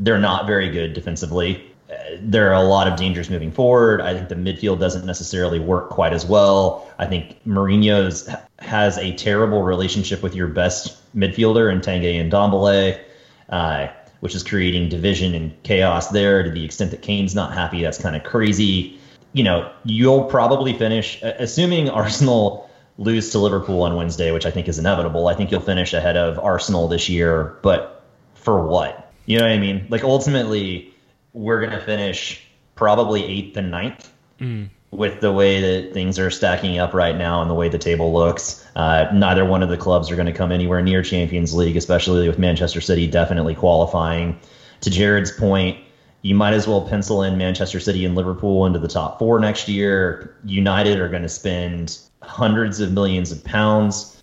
they're 0.00 0.18
not 0.18 0.48
very 0.48 0.68
good 0.68 0.94
defensively 0.94 1.71
there 2.20 2.50
are 2.50 2.54
a 2.54 2.66
lot 2.66 2.88
of 2.88 2.98
dangers 2.98 3.30
moving 3.30 3.50
forward. 3.50 4.00
I 4.00 4.14
think 4.14 4.28
the 4.28 4.34
midfield 4.34 4.78
doesn't 4.80 5.04
necessarily 5.04 5.58
work 5.58 5.90
quite 5.90 6.12
as 6.12 6.24
well. 6.24 6.90
I 6.98 7.06
think 7.06 7.42
Mourinho's 7.44 8.28
has 8.58 8.98
a 8.98 9.14
terrible 9.14 9.62
relationship 9.62 10.22
with 10.22 10.34
your 10.34 10.48
best 10.48 10.98
midfielder 11.16 11.72
in 11.72 11.80
Tanguy 11.80 12.20
and 12.20 12.30
Ndombele, 12.30 13.00
uh, 13.48 13.88
which 14.20 14.34
is 14.34 14.42
creating 14.42 14.88
division 14.88 15.34
and 15.34 15.62
chaos 15.62 16.08
there 16.08 16.42
to 16.42 16.50
the 16.50 16.64
extent 16.64 16.90
that 16.92 17.02
Kane's 17.02 17.34
not 17.34 17.52
happy. 17.52 17.82
That's 17.82 18.00
kind 18.00 18.14
of 18.14 18.22
crazy. 18.22 18.98
You 19.32 19.44
know, 19.44 19.72
you'll 19.84 20.24
probably 20.24 20.74
finish, 20.74 21.20
assuming 21.22 21.88
Arsenal 21.88 22.70
lose 22.98 23.30
to 23.30 23.38
Liverpool 23.38 23.82
on 23.82 23.96
Wednesday, 23.96 24.30
which 24.30 24.46
I 24.46 24.50
think 24.50 24.68
is 24.68 24.78
inevitable. 24.78 25.26
I 25.28 25.34
think 25.34 25.50
you'll 25.50 25.60
finish 25.60 25.92
ahead 25.92 26.16
of 26.16 26.38
Arsenal 26.38 26.88
this 26.88 27.08
year, 27.08 27.56
but 27.62 28.04
for 28.34 28.66
what? 28.66 29.12
You 29.26 29.38
know 29.38 29.44
what 29.44 29.52
I 29.52 29.58
mean? 29.58 29.86
Like 29.88 30.04
ultimately, 30.04 30.91
we're 31.32 31.60
going 31.60 31.72
to 31.72 31.84
finish 31.84 32.46
probably 32.74 33.24
eighth 33.24 33.56
and 33.56 33.70
ninth 33.70 34.12
mm. 34.40 34.68
with 34.90 35.20
the 35.20 35.32
way 35.32 35.60
that 35.60 35.92
things 35.92 36.18
are 36.18 36.30
stacking 36.30 36.78
up 36.78 36.94
right 36.94 37.16
now 37.16 37.40
and 37.40 37.50
the 37.50 37.54
way 37.54 37.68
the 37.68 37.78
table 37.78 38.12
looks. 38.12 38.66
Uh, 38.76 39.06
neither 39.12 39.44
one 39.44 39.62
of 39.62 39.68
the 39.68 39.76
clubs 39.76 40.10
are 40.10 40.16
going 40.16 40.26
to 40.26 40.32
come 40.32 40.52
anywhere 40.52 40.82
near 40.82 41.02
Champions 41.02 41.54
League, 41.54 41.76
especially 41.76 42.28
with 42.28 42.38
Manchester 42.38 42.80
City 42.80 43.06
definitely 43.06 43.54
qualifying. 43.54 44.38
To 44.80 44.90
Jared's 44.90 45.30
point, 45.32 45.78
you 46.22 46.34
might 46.34 46.54
as 46.54 46.66
well 46.66 46.86
pencil 46.86 47.22
in 47.22 47.36
Manchester 47.36 47.80
City 47.80 48.04
and 48.04 48.14
Liverpool 48.14 48.64
into 48.66 48.78
the 48.78 48.88
top 48.88 49.18
four 49.18 49.40
next 49.40 49.68
year. 49.68 50.36
United 50.44 50.98
are 50.98 51.08
going 51.08 51.22
to 51.22 51.28
spend 51.28 51.98
hundreds 52.22 52.80
of 52.80 52.92
millions 52.92 53.32
of 53.32 53.42
pounds 53.44 54.22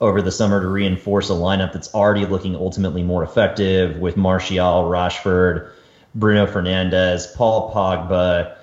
over 0.00 0.22
the 0.22 0.32
summer 0.32 0.60
to 0.60 0.68
reinforce 0.68 1.28
a 1.28 1.34
lineup 1.34 1.72
that's 1.72 1.94
already 1.94 2.24
looking 2.24 2.56
ultimately 2.56 3.02
more 3.02 3.22
effective 3.22 3.98
with 3.98 4.16
Martial, 4.16 4.84
Rashford, 4.84 5.70
Bruno 6.14 6.46
Fernandes, 6.46 7.34
Paul 7.34 7.72
Pogba. 7.72 8.56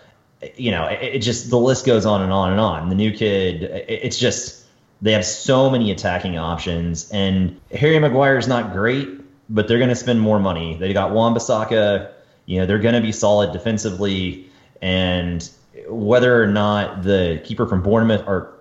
You 0.56 0.72
know, 0.72 0.86
it, 0.86 1.16
it, 1.16 1.20
just 1.20 1.50
the 1.50 1.58
list 1.58 1.86
goes 1.86 2.06
on 2.06 2.22
and 2.22 2.32
on 2.32 2.52
and 2.52 2.60
on. 2.60 2.90
The 2.90 2.96
new 2.96 3.12
kid, 3.12 3.64
it, 3.64 3.86
it's 3.88 4.20
just 4.20 4.66
they 5.02 5.12
have 5.14 5.26
so 5.26 5.70
many 5.70 5.92
attacking 5.92 6.38
options, 6.38 7.10
and 7.12 7.60
Harry 7.72 7.98
Maguire 8.00 8.38
is 8.38 8.48
not 8.48 8.72
great, 8.72 9.08
but 9.50 9.68
they're 9.68 9.78
going 9.78 9.90
to 9.90 9.96
spend 9.96 10.22
more 10.22 10.40
money. 10.40 10.76
They 10.76 10.94
got 10.94 11.12
Wan-Bissaka. 11.12 12.12
You 12.46 12.60
know, 12.60 12.66
they're 12.66 12.80
going 12.80 12.96
to 12.96 13.02
be 13.02 13.12
solid 13.12 13.52
defensively, 13.52 14.50
and 14.82 15.50
whether 15.88 16.42
or 16.42 16.48
not 16.48 17.04
the 17.04 17.42
keeper 17.44 17.66
from 17.66 17.82
Bournemouth 17.82 18.24
or 18.28 18.54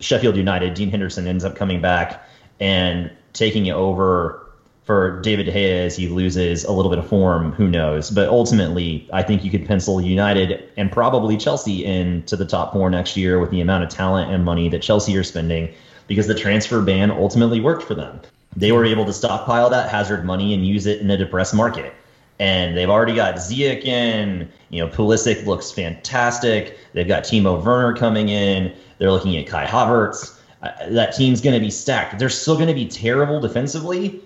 Sheffield 0.00 0.36
United, 0.36 0.74
Dean 0.74 0.90
Henderson, 0.90 1.26
ends 1.26 1.44
up 1.44 1.56
coming 1.56 1.80
back 1.80 2.22
and 2.60 3.10
taking 3.32 3.66
it 3.66 3.72
over 3.72 4.47
for 4.88 5.20
David 5.20 5.44
De 5.44 5.52
Gea 5.52 5.84
as 5.84 5.96
he 5.96 6.08
loses 6.08 6.64
a 6.64 6.72
little 6.72 6.90
bit 6.90 6.98
of 6.98 7.06
form, 7.06 7.52
who 7.52 7.68
knows? 7.68 8.10
But 8.10 8.30
ultimately, 8.30 9.06
I 9.12 9.22
think 9.22 9.44
you 9.44 9.50
could 9.50 9.66
pencil 9.66 10.00
United 10.00 10.66
and 10.78 10.90
probably 10.90 11.36
Chelsea 11.36 11.84
into 11.84 12.36
the 12.36 12.46
top 12.46 12.72
four 12.72 12.88
next 12.88 13.14
year 13.14 13.38
with 13.38 13.50
the 13.50 13.60
amount 13.60 13.84
of 13.84 13.90
talent 13.90 14.32
and 14.32 14.46
money 14.46 14.70
that 14.70 14.80
Chelsea 14.80 15.14
are 15.18 15.22
spending 15.22 15.74
because 16.06 16.26
the 16.26 16.34
transfer 16.34 16.80
ban 16.80 17.10
ultimately 17.10 17.60
worked 17.60 17.82
for 17.82 17.94
them. 17.94 18.18
They 18.56 18.72
were 18.72 18.86
able 18.86 19.04
to 19.04 19.12
stockpile 19.12 19.68
that 19.68 19.90
Hazard 19.90 20.24
money 20.24 20.54
and 20.54 20.66
use 20.66 20.86
it 20.86 21.02
in 21.02 21.10
a 21.10 21.18
depressed 21.18 21.54
market. 21.54 21.92
And 22.38 22.74
they've 22.74 22.88
already 22.88 23.14
got 23.14 23.34
Ziyech 23.34 23.84
in. 23.84 24.48
You 24.70 24.86
know, 24.86 24.90
Pulisic 24.90 25.44
looks 25.44 25.70
fantastic. 25.70 26.78
They've 26.94 27.06
got 27.06 27.24
Timo 27.24 27.62
Werner 27.62 27.94
coming 27.94 28.30
in. 28.30 28.74
They're 28.96 29.12
looking 29.12 29.36
at 29.36 29.46
Kai 29.48 29.66
Havertz. 29.66 30.34
Uh, 30.62 30.70
that 30.88 31.14
team's 31.14 31.42
going 31.42 31.52
to 31.52 31.60
be 31.60 31.70
stacked. 31.70 32.18
They're 32.18 32.30
still 32.30 32.54
going 32.54 32.68
to 32.68 32.74
be 32.74 32.86
terrible 32.86 33.38
defensively, 33.38 34.22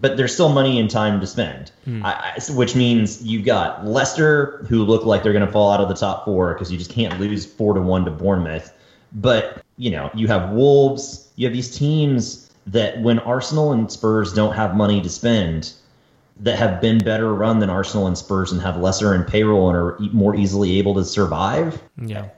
but 0.00 0.16
there's 0.16 0.32
still 0.32 0.48
money 0.48 0.80
and 0.80 0.90
time 0.90 1.20
to 1.20 1.26
spend, 1.26 1.72
mm. 1.86 2.02
I, 2.04 2.34
I, 2.36 2.52
which 2.52 2.74
means 2.74 3.22
you've 3.22 3.44
got 3.44 3.86
Leicester, 3.86 4.64
who 4.68 4.84
look 4.84 5.04
like 5.04 5.22
they're 5.22 5.32
going 5.32 5.46
to 5.46 5.52
fall 5.52 5.70
out 5.70 5.80
of 5.80 5.88
the 5.88 5.94
top 5.94 6.24
four 6.24 6.54
because 6.54 6.72
you 6.72 6.78
just 6.78 6.90
can't 6.90 7.18
lose 7.20 7.44
four 7.44 7.74
to 7.74 7.80
one 7.80 8.04
to 8.04 8.10
Bournemouth. 8.10 8.72
But 9.12 9.62
you 9.76 9.90
know, 9.90 10.10
you 10.14 10.26
have 10.28 10.50
Wolves, 10.50 11.30
you 11.36 11.46
have 11.46 11.54
these 11.54 11.76
teams 11.76 12.50
that 12.66 13.00
when 13.02 13.18
Arsenal 13.20 13.72
and 13.72 13.90
Spurs 13.90 14.32
don't 14.32 14.54
have 14.54 14.76
money 14.76 15.00
to 15.02 15.08
spend, 15.08 15.72
that 16.38 16.58
have 16.58 16.80
been 16.80 16.98
better 16.98 17.34
run 17.34 17.58
than 17.58 17.68
Arsenal 17.68 18.06
and 18.06 18.16
Spurs 18.16 18.52
and 18.52 18.60
have 18.62 18.78
lesser 18.78 19.14
in 19.14 19.24
payroll 19.24 19.68
and 19.68 19.76
are 19.76 19.98
more 20.12 20.34
easily 20.34 20.78
able 20.78 20.94
to 20.94 21.04
survive. 21.04 21.82
Yeah, 22.02 22.28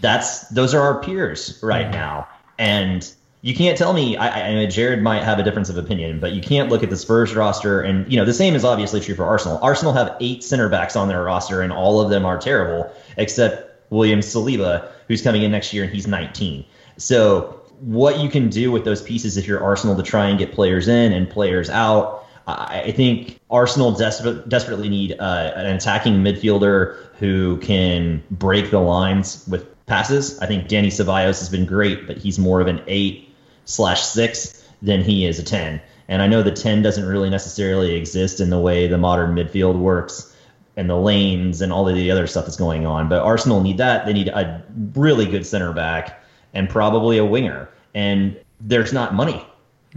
that's 0.00 0.48
those 0.48 0.72
are 0.72 0.80
our 0.80 1.00
peers 1.00 1.58
right 1.62 1.86
yeah. 1.86 1.90
now, 1.90 2.28
and 2.58 3.12
you 3.42 3.54
can't 3.54 3.78
tell 3.78 3.92
me. 3.92 4.16
I, 4.16 4.62
I 4.62 4.66
Jared 4.66 5.02
might 5.02 5.22
have 5.22 5.38
a 5.38 5.42
difference 5.42 5.70
of 5.70 5.78
opinion, 5.78 6.20
but 6.20 6.32
you 6.32 6.42
can't 6.42 6.68
look 6.68 6.82
at 6.82 6.90
the 6.90 6.96
Spurs 6.96 7.34
roster 7.34 7.80
and 7.80 8.10
you 8.10 8.18
know 8.18 8.24
the 8.24 8.34
same 8.34 8.54
is 8.54 8.64
obviously 8.64 9.00
true 9.00 9.14
for 9.14 9.24
Arsenal. 9.24 9.58
Arsenal 9.62 9.92
have 9.94 10.16
eight 10.20 10.44
center 10.44 10.68
backs 10.68 10.96
on 10.96 11.08
their 11.08 11.24
roster, 11.24 11.62
and 11.62 11.72
all 11.72 12.00
of 12.00 12.10
them 12.10 12.26
are 12.26 12.38
terrible 12.38 12.92
except 13.16 13.90
William 13.90 14.20
Saliba, 14.20 14.88
who's 15.08 15.22
coming 15.22 15.42
in 15.42 15.50
next 15.50 15.72
year 15.72 15.84
and 15.84 15.92
he's 15.92 16.06
19. 16.06 16.64
So 16.96 17.60
what 17.80 18.20
you 18.20 18.28
can 18.28 18.48
do 18.48 18.70
with 18.70 18.84
those 18.84 19.02
pieces 19.02 19.36
if 19.36 19.46
you're 19.46 19.62
Arsenal 19.62 19.96
to 19.96 20.02
try 20.02 20.28
and 20.28 20.38
get 20.38 20.52
players 20.52 20.88
in 20.88 21.12
and 21.12 21.28
players 21.28 21.70
out. 21.70 22.18
I 22.46 22.90
think 22.90 23.38
Arsenal 23.48 23.92
desperate, 23.92 24.48
desperately 24.48 24.88
need 24.88 25.12
uh, 25.20 25.52
an 25.54 25.66
attacking 25.66 26.14
midfielder 26.14 26.96
who 27.18 27.58
can 27.58 28.22
break 28.30 28.72
the 28.72 28.80
lines 28.80 29.46
with 29.48 29.86
passes. 29.86 30.38
I 30.40 30.46
think 30.46 30.66
Dani 30.66 30.88
Ceballos 30.88 31.38
has 31.38 31.48
been 31.48 31.64
great, 31.64 32.08
but 32.08 32.16
he's 32.16 32.40
more 32.40 32.60
of 32.60 32.66
an 32.66 32.82
eight 32.88 33.29
slash 33.70 34.02
six 34.02 34.62
than 34.82 35.02
he 35.02 35.26
is 35.26 35.38
a 35.38 35.42
10. 35.42 35.80
And 36.08 36.22
I 36.22 36.26
know 36.26 36.42
the 36.42 36.50
10 36.50 36.82
doesn't 36.82 37.06
really 37.06 37.30
necessarily 37.30 37.94
exist 37.94 38.40
in 38.40 38.50
the 38.50 38.58
way 38.58 38.86
the 38.88 38.98
modern 38.98 39.34
midfield 39.34 39.78
works 39.78 40.34
and 40.76 40.88
the 40.88 40.96
lanes 40.96 41.60
and 41.60 41.72
all 41.72 41.88
of 41.88 41.94
the 41.94 42.10
other 42.10 42.26
stuff 42.26 42.46
that's 42.46 42.56
going 42.56 42.86
on. 42.86 43.08
But 43.08 43.22
Arsenal 43.22 43.60
need 43.60 43.78
that. 43.78 44.06
They 44.06 44.12
need 44.12 44.28
a 44.28 44.62
really 44.94 45.26
good 45.26 45.46
center 45.46 45.72
back 45.72 46.22
and 46.52 46.68
probably 46.68 47.18
a 47.18 47.24
winger. 47.24 47.68
And 47.94 48.36
there's 48.60 48.92
not 48.92 49.14
money 49.14 49.44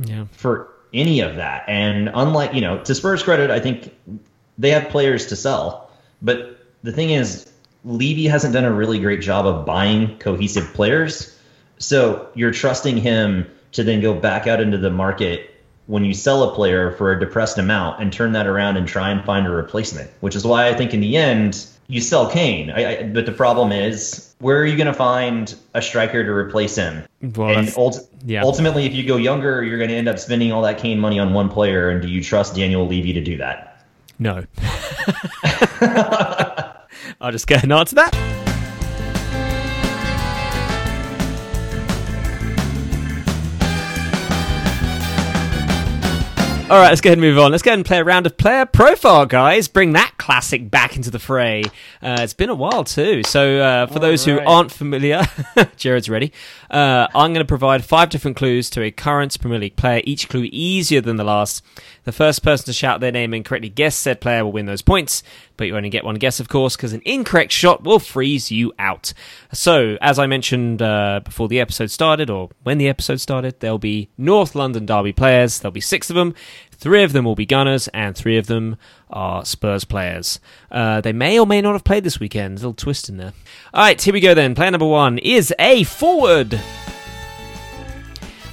Yeah. 0.04 0.26
for 0.32 0.70
any 0.94 1.22
of 1.22 1.36
that. 1.38 1.64
And 1.68 2.12
unlike, 2.14 2.54
you 2.54 2.62
know, 2.62 2.80
to 2.80 2.94
Spurs' 2.94 3.24
credit, 3.24 3.50
I 3.50 3.60
think 3.60 3.92
they 4.58 4.70
have 4.70 4.90
players 4.90 5.28
to 5.28 5.36
sell. 5.36 5.90
But 6.22 6.60
the 6.84 6.92
thing 6.92 7.10
is, 7.10 7.50
Levy 7.86 8.28
hasn't 8.28 8.54
done 8.54 8.66
a 8.66 8.72
really 8.72 9.00
great 9.00 9.22
job 9.22 9.48
of 9.48 9.66
buying 9.66 10.18
cohesive 10.20 10.74
players. 10.74 11.36
So 11.80 12.28
you're 12.36 12.52
trusting 12.52 12.98
him 12.98 13.48
to 13.74 13.84
then 13.84 14.02
go 14.02 14.14
back 14.14 14.48
out 14.48 14.62
into 14.62 14.78
the 14.78 14.90
market 14.90 15.50
when 15.88 16.06
you 16.06 16.14
sell 16.14 16.44
a 16.44 16.56
player 16.56 16.92
for 16.92 17.12
a 17.12 17.20
depressed 17.20 17.58
amount 17.58 18.02
and 18.02 18.14
turn 18.14 18.32
that 18.34 18.48
around 18.48 18.78
and 18.78 18.88
try 18.88 19.10
and 19.10 19.24
find 19.26 19.46
a 19.46 19.50
replacement, 19.50 20.10
which 20.22 20.36
is 20.36 20.46
why 20.46 20.70
I 20.70 20.74
think 20.74 20.94
in 20.94 21.02
the 21.02 21.18
end, 21.18 21.66
you 21.88 22.00
sell 22.00 22.30
Kane. 22.30 22.72
I, 22.72 23.00
I, 23.00 23.04
but 23.04 23.26
the 23.26 23.32
problem 23.32 23.72
is, 23.72 24.34
where 24.40 24.60
are 24.60 24.66
you 24.66 24.78
going 24.78 24.88
to 24.88 24.94
find 24.94 25.54
a 25.74 25.82
striker 25.82 26.24
to 26.24 26.32
replace 26.32 26.76
him? 26.76 27.04
Well, 27.22 27.58
and 27.58 27.74
ult- 27.78 28.10
yeah. 28.26 28.44
ultimately, 28.44 28.86
if 28.86 28.94
you 28.94 29.06
go 29.06 29.18
younger, 29.18 29.64
you're 29.64 29.78
going 29.78 29.90
to 29.90 29.96
end 29.96 30.08
up 30.08 30.20
spending 30.20 30.52
all 30.52 30.62
that 30.62 30.78
Kane 30.78 31.00
money 31.00 31.20
on 31.20 31.34
one 31.34 31.50
player. 31.50 31.90
And 31.90 32.02
do 32.02 32.08
you 32.08 32.24
trust 32.24 32.56
Daniel 32.56 32.88
Levy 32.88 33.14
to 33.14 33.22
do 33.22 33.38
that? 33.38 33.86
No. 34.20 34.46
I'll 37.20 37.32
just 37.32 37.48
get 37.48 37.64
an 37.64 37.72
answer 37.72 37.90
to 37.90 37.96
that. 37.96 38.43
All 46.69 46.80
right, 46.80 46.89
let's 46.89 47.02
go 47.02 47.10
ahead 47.10 47.17
and 47.17 47.28
move 47.28 47.38
on. 47.38 47.52
Let's 47.52 47.62
go 47.62 47.71
ahead 47.71 47.80
and 47.80 47.86
play 47.86 47.99
a 47.99 48.04
round 48.06 48.26
of 48.26 48.38
player 48.38 48.65
profile, 48.65 49.26
guys. 49.26 49.67
Bring 49.67 49.91
that 49.93 50.13
classic 50.24 50.72
back 50.72 50.96
into 50.96 51.12
the 51.12 51.20
fray. 51.20 51.64
Uh, 52.02 52.16
it's 52.22 52.34
been 52.34 52.50
a 52.50 52.56
while 52.56 52.86
too. 52.86 53.24
So, 53.24 53.60
uh, 53.60 53.88
for 53.88 54.00
those 54.00 54.24
who 54.24 54.40
aren't 54.40 54.72
familiar, 54.72 55.24
Jared's 55.76 56.08
ready. 56.08 56.32
Uh, 56.72 57.08
I'm 57.14 57.34
going 57.34 57.44
to 57.44 57.46
provide 57.46 57.84
five 57.84 58.10
different 58.10 58.38
clues 58.38 58.70
to 58.70 58.82
a 58.84 58.90
current 58.90 59.38
Premier 59.42 59.60
League 59.60 59.76
player. 59.76 60.02
Each 60.06 60.30
clue 60.30 60.48
easier 60.50 61.02
than 61.02 61.18
the 61.18 61.26
last. 61.26 61.62
The 62.06 62.14
first 62.14 62.42
person 62.42 62.66
to 62.68 62.74
shout 62.74 63.02
their 63.02 63.12
name 63.12 63.34
and 63.34 63.44
correctly 63.44 63.70
guess 63.70 63.96
said 63.96 64.22
player 64.22 64.46
will 64.46 64.54
win 64.54 64.66
those 64.66 64.82
points. 64.82 65.24
But 65.58 65.68
you 65.68 65.76
only 65.76 65.90
get 65.90 66.04
one 66.04 66.16
guess, 66.16 66.40
of 66.40 66.50
course, 66.50 66.76
because 66.76 66.94
an 66.94 67.02
incorrect 67.06 67.52
shot 67.52 67.84
will 67.84 68.00
freeze 68.00 68.50
you 68.50 68.74
out. 68.80 69.14
So, 69.52 69.98
as 70.02 70.18
I 70.18 70.26
mentioned 70.26 70.82
uh, 70.82 71.20
before 71.24 71.48
the 71.48 71.60
episode 71.60 71.92
started, 71.92 72.30
or 72.30 72.50
when 72.64 72.78
the 72.78 72.90
episode 72.90 73.20
started, 73.22 73.60
there'll 73.60 73.78
be 73.78 74.10
North 74.18 74.56
London 74.56 74.86
Derby 74.86 75.14
players. 75.14 75.60
There'll 75.60 75.72
be 75.72 75.82
six 75.82 76.10
of 76.10 76.16
them. 76.16 76.34
Three 76.84 77.04
of 77.04 77.13
them 77.13 77.24
will 77.24 77.34
be 77.36 77.46
Gunners, 77.46 77.88
and 77.93 78.13
three 78.13 78.38
of 78.38 78.48
them 78.48 78.76
are 79.10 79.46
Spurs 79.46 79.86
players. 79.86 80.41
Uh, 80.69 81.00
they 81.00 81.13
may 81.13 81.39
or 81.39 81.48
may 81.48 81.62
not 81.62 81.72
have 81.72 81.86
played 81.86 82.04
this 82.04 82.19
weekend. 82.19 82.56
A 82.58 82.60
little 82.60 82.74
twist 82.74 83.08
in 83.08 83.15
there. 83.15 83.32
All 83.74 83.84
right, 83.86 84.02
here 84.02 84.13
we 84.13 84.19
go 84.19 84.34
then. 84.34 84.54
Player 84.54 84.72
number 84.72 84.86
one 84.86 85.17
is 85.19 85.54
a 85.60 85.84
forward. 85.86 86.60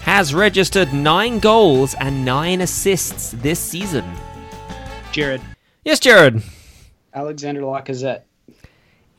Has 0.03 0.33
registered 0.33 0.93
nine 0.93 1.41
goals 1.41 1.95
and 1.95 2.25
nine 2.25 2.61
assists 2.61 3.33
this 3.33 3.59
season. 3.59 4.05
Jared. 5.11 5.41
Yes, 5.85 5.99
Jared. 5.99 6.41
Alexander 7.13 7.63
Lacazette. 7.63 8.23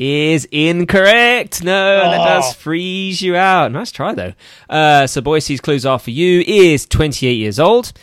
is 0.04 0.45
incorrect. 0.52 1.63
No, 1.63 2.00
that 2.10 2.21
Oh. 2.21 2.24
does 2.24 2.54
freeze 2.56 3.21
you 3.21 3.36
out. 3.36 3.71
Nice 3.71 3.91
try 3.91 4.15
though. 4.15 4.34
Uh, 4.67 5.06
so 5.06 5.21
Boyce's 5.21 5.62
clues 5.62 5.86
are 5.86 6.00
for 6.00 6.10
you. 6.10 6.41
Is 6.47 6.88
28 6.88 7.34
years 7.34 7.60
old, 7.60 7.93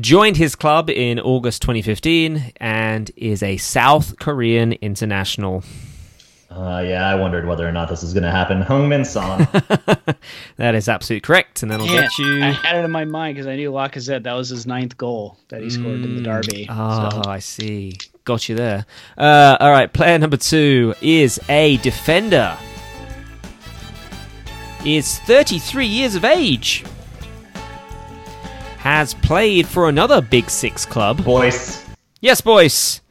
joined 0.00 0.36
his 0.36 0.54
club 0.54 0.88
in 0.90 1.18
August 1.20 1.62
2015, 1.62 2.52
and 2.58 3.10
is 3.16 3.42
a 3.42 3.56
South 3.56 4.18
Korean 4.18 4.72
international. 4.74 5.62
Uh, 6.50 6.82
yeah, 6.86 7.06
I 7.06 7.14
wondered 7.14 7.46
whether 7.46 7.68
or 7.68 7.72
not 7.72 7.90
this 7.90 8.00
was 8.02 8.14
going 8.14 8.22
to 8.24 8.30
happen. 8.30 8.62
Heung-min 8.62 9.04
Son. 9.04 9.46
That 10.56 10.74
is 10.74 10.88
absolutely 10.88 11.20
correct, 11.20 11.62
and 11.62 11.70
that'll 11.70 11.86
Yeah, 11.86 12.02
get 12.02 12.18
you. 12.18 12.42
I 12.42 12.50
had 12.50 12.76
it 12.76 12.84
in 12.84 12.90
my 12.90 13.04
mind 13.04 13.36
because 13.36 13.46
I 13.46 13.54
knew 13.54 13.70
Lacazette. 13.70 14.24
That 14.24 14.32
was 14.32 14.48
his 14.48 14.66
ninth 14.66 14.96
goal 14.96 15.36
that 15.48 15.62
he 15.62 15.70
scored 15.70 16.02
in 16.02 16.16
the 16.16 16.22
derby. 16.22 16.66
Oh, 16.68 17.10
So, 17.22 17.30
I 17.30 17.38
see. 17.38 17.96
Got 18.24 18.48
you 18.48 18.56
there. 18.56 18.84
Uh, 19.16 19.56
all 19.60 19.70
right, 19.70 19.92
player 19.92 20.18
number 20.18 20.36
two 20.36 20.94
is 21.00 21.38
a 21.48 21.76
defender. 21.78 22.56
Is 24.84 25.18
33 25.20 25.86
years 25.86 26.14
of 26.16 26.24
age. 26.24 26.84
Has 28.88 29.12
played 29.12 29.68
for 29.68 29.90
another 29.90 30.22
Big 30.22 30.48
Six 30.48 30.86
club. 30.86 31.22
Boyce. 31.22 31.84
Yes, 32.22 32.40
boys. 32.40 33.02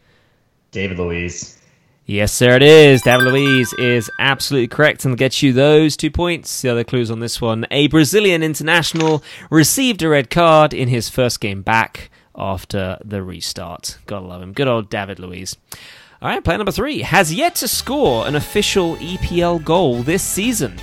David 0.72 0.98
Luiz. 0.98 1.62
Yes, 2.08 2.34
sir, 2.34 2.56
it 2.56 2.64
is. 2.64 3.04
David 3.04 3.26
Luiz 3.32 3.74
is 3.74 4.10
absolutely 4.18 4.70
correct 4.70 5.06
and 5.06 5.16
gets 5.16 5.44
you 5.44 5.54
those 5.54 5.96
two 5.96 6.10
points. 6.10 6.64
The 6.64 6.70
other 6.70 6.84
clues 6.84 7.12
on 7.12 7.20
this 7.20 7.40
one 7.40 7.68
a 7.70 7.86
Brazilian 7.90 8.42
international 8.42 9.24
received 9.52 10.02
a 10.02 10.10
red 10.10 10.32
card 10.32 10.74
in 10.74 10.88
his 10.88 11.10
first 11.10 11.40
game 11.40 11.62
back 11.62 12.10
after 12.36 12.98
the 13.06 13.22
restart. 13.22 14.00
Gotta 14.08 14.26
love 14.26 14.42
him. 14.42 14.54
Good 14.54 14.68
old 14.68 14.90
David 14.90 15.20
Luiz. 15.20 15.56
All 16.24 16.30
right, 16.30 16.44
player 16.44 16.58
number 16.58 16.72
three 16.72 17.04
has 17.04 17.32
yet 17.32 17.54
to 17.58 17.68
score 17.68 18.26
an 18.26 18.36
official 18.36 18.96
EPL 18.96 19.64
goal 19.64 20.02
this 20.02 20.24
season. 20.24 20.76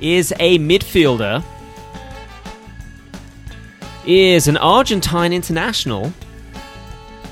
Is 0.00 0.32
a 0.40 0.58
midfielder. 0.58 1.44
Is 4.06 4.46
an 4.46 4.56
Argentine 4.56 5.32
international. 5.32 6.12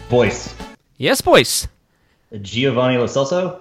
Boyce. 0.08 0.54
Yes, 0.96 1.20
boys. 1.20 1.68
Giovanni 2.42 2.98
Lo 2.98 3.04
Celso. 3.04 3.60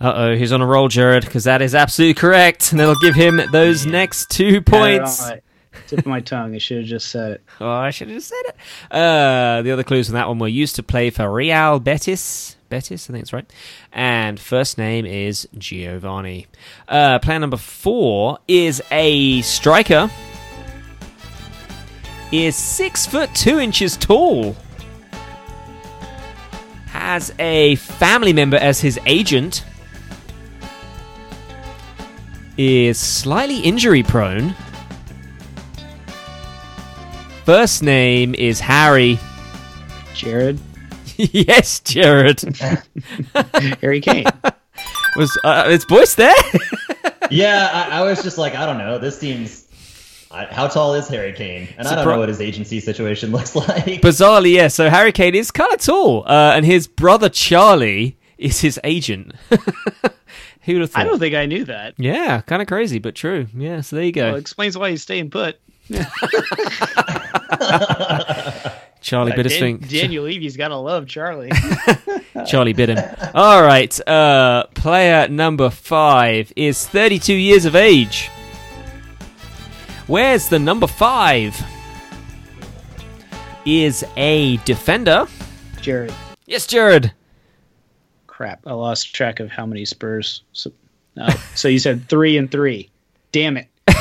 Uh 0.00 0.12
oh, 0.16 0.34
he's 0.34 0.50
on 0.50 0.60
a 0.60 0.66
roll, 0.66 0.88
Jared, 0.88 1.24
because 1.24 1.44
that 1.44 1.62
is 1.62 1.74
absolutely 1.74 2.14
correct, 2.14 2.72
and 2.72 2.80
that'll 2.80 2.94
give 2.96 3.14
him 3.14 3.40
those 3.52 3.86
next 3.86 4.30
two 4.30 4.44
had 4.46 4.54
it 4.54 4.56
on 4.56 4.64
points. 4.64 5.20
my 5.28 5.40
Tip 5.86 5.98
of 6.00 6.06
my 6.06 6.20
tongue. 6.20 6.54
I 6.54 6.58
should 6.58 6.78
have 6.78 6.86
just 6.86 7.08
said 7.10 7.32
it. 7.32 7.42
Oh, 7.60 7.68
I 7.70 7.90
should 7.90 8.08
have 8.08 8.16
just 8.16 8.28
said 8.28 8.42
it. 8.46 8.56
Uh, 8.90 9.62
the 9.62 9.70
other 9.70 9.84
clues 9.84 10.08
on 10.08 10.14
that 10.14 10.26
one 10.26 10.38
were 10.38 10.48
used 10.48 10.76
to 10.76 10.82
play 10.82 11.10
for 11.10 11.30
Real 11.30 11.78
Betis. 11.78 12.56
Betis, 12.68 13.08
I 13.08 13.12
think 13.12 13.22
it's 13.22 13.32
right. 13.32 13.50
And 13.92 14.40
first 14.40 14.78
name 14.78 15.04
is 15.06 15.48
Giovanni. 15.58 16.46
Uh, 16.88 17.18
player 17.18 17.38
number 17.38 17.56
four 17.56 18.38
is 18.48 18.82
a 18.90 19.42
striker. 19.42 20.10
Is 22.32 22.54
six 22.54 23.06
foot 23.06 23.34
two 23.34 23.58
inches 23.58 23.96
tall. 23.96 24.54
Has 26.86 27.32
a 27.38 27.74
family 27.76 28.32
member 28.32 28.56
as 28.56 28.80
his 28.80 28.98
agent. 29.06 29.64
Is 32.56 32.98
slightly 32.98 33.60
injury 33.60 34.02
prone. 34.02 34.54
First 37.44 37.82
name 37.82 38.34
is 38.36 38.60
Harry. 38.60 39.18
Jared, 40.14 40.60
yes, 41.16 41.80
Jared. 41.80 42.42
Harry 43.80 44.00
Kane. 44.00 44.26
Was 45.16 45.36
uh, 45.42 45.64
its 45.66 45.84
voice 45.84 46.14
there? 46.14 46.34
Yeah, 47.30 47.70
I, 47.72 47.98
I 47.98 48.02
was 48.02 48.22
just 48.22 48.38
like, 48.38 48.54
I 48.54 48.64
don't 48.64 48.78
know. 48.78 48.98
This 48.98 49.18
seems. 49.18 49.59
I, 50.32 50.44
how 50.46 50.68
tall 50.68 50.94
is 50.94 51.08
Harry 51.08 51.32
Kane? 51.32 51.68
And 51.76 51.88
I 51.88 51.94
don't 51.96 52.04
Surpri- 52.06 52.12
know 52.12 52.18
what 52.20 52.28
his 52.28 52.40
agency 52.40 52.78
situation 52.80 53.32
looks 53.32 53.56
like. 53.56 54.00
Bizarrely, 54.00 54.52
yes. 54.52 54.74
So 54.74 54.88
Harry 54.88 55.12
Kane 55.12 55.34
is 55.34 55.50
kind 55.50 55.72
of 55.72 55.80
tall, 55.80 56.24
uh, 56.26 56.52
and 56.54 56.64
his 56.64 56.86
brother 56.86 57.28
Charlie 57.28 58.16
is 58.38 58.60
his 58.60 58.78
agent. 58.84 59.34
Who 60.64 60.74
would 60.74 60.82
have 60.82 60.90
thought? 60.92 61.00
I 61.00 61.04
don't 61.04 61.18
think 61.18 61.34
I 61.34 61.46
knew 61.46 61.64
that. 61.64 61.94
Yeah, 61.96 62.42
kind 62.42 62.60
of 62.62 62.68
crazy, 62.68 62.98
but 62.98 63.14
true. 63.14 63.46
Yeah, 63.56 63.80
so 63.80 63.96
there 63.96 64.04
you 64.04 64.12
go. 64.12 64.28
Well, 64.32 64.36
explains 64.36 64.76
why 64.78 64.90
he's 64.90 65.02
staying 65.02 65.30
put. 65.30 65.58
Charlie 69.00 69.32
bit 69.32 69.46
his 69.46 69.58
Dan- 69.58 69.78
thing. 69.78 69.88
Daniel 69.88 70.24
Levy's 70.24 70.56
gotta 70.56 70.76
love 70.76 71.06
Charlie. 71.06 71.50
Charlie 72.46 72.74
bit 72.74 72.90
him. 72.90 72.98
All 73.34 73.62
right. 73.62 74.08
Uh, 74.08 74.64
player 74.74 75.26
number 75.28 75.70
five 75.70 76.52
is 76.54 76.86
32 76.86 77.32
years 77.34 77.64
of 77.64 77.74
age. 77.74 78.30
Where's 80.10 80.48
the 80.48 80.58
number 80.58 80.88
five? 80.88 81.56
Is 83.64 84.04
a 84.16 84.56
defender. 84.64 85.28
Jared, 85.80 86.12
Yes, 86.46 86.66
Jared. 86.66 87.12
crap, 88.26 88.66
I 88.66 88.72
lost 88.72 89.14
track 89.14 89.38
of 89.38 89.50
how 89.50 89.66
many 89.66 89.84
Spurs. 89.84 90.42
So, 90.52 90.72
uh, 91.20 91.30
so 91.54 91.68
you 91.68 91.78
said 91.78 92.08
three 92.08 92.36
and 92.38 92.50
three. 92.50 92.90
Damn 93.30 93.56
it. 93.56 93.68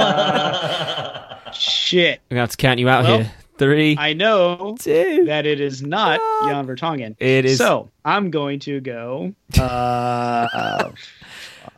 Uh, 0.00 0.52
shit. 1.52 2.20
I'm 2.30 2.34
going 2.34 2.36
to 2.36 2.40
have 2.40 2.50
to 2.50 2.56
count 2.56 2.78
you 2.80 2.88
out 2.88 3.04
Well, 3.04 3.18
here. 3.18 3.32
Three, 3.58 3.96
I 3.98 4.12
know 4.14 4.76
two. 4.80 5.24
that 5.26 5.44
it 5.46 5.60
is 5.60 5.82
not. 5.82 6.18
Jan 6.44 6.66
Vertonghen. 6.66 7.14
It 7.20 7.44
is- 7.44 7.58
So 7.58 7.90
I'm 8.04 8.30
going 8.30 8.58
to 8.60 8.80
go. 8.80 9.34
Uh, 9.58 10.90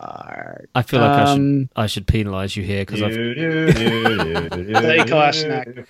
Clark. 0.03 0.69
I 0.75 0.83
feel 0.83 1.01
like 1.01 1.11
I 1.11 1.25
should 1.27 1.41
Um, 1.41 1.69
I 1.77 1.87
should 1.87 2.07
penalise 2.07 2.57
you 2.57 2.63
here 2.63 2.85
because 2.85 3.03
I've 3.03 3.13
Play 3.13 4.99
Kalashnak. 5.07 5.87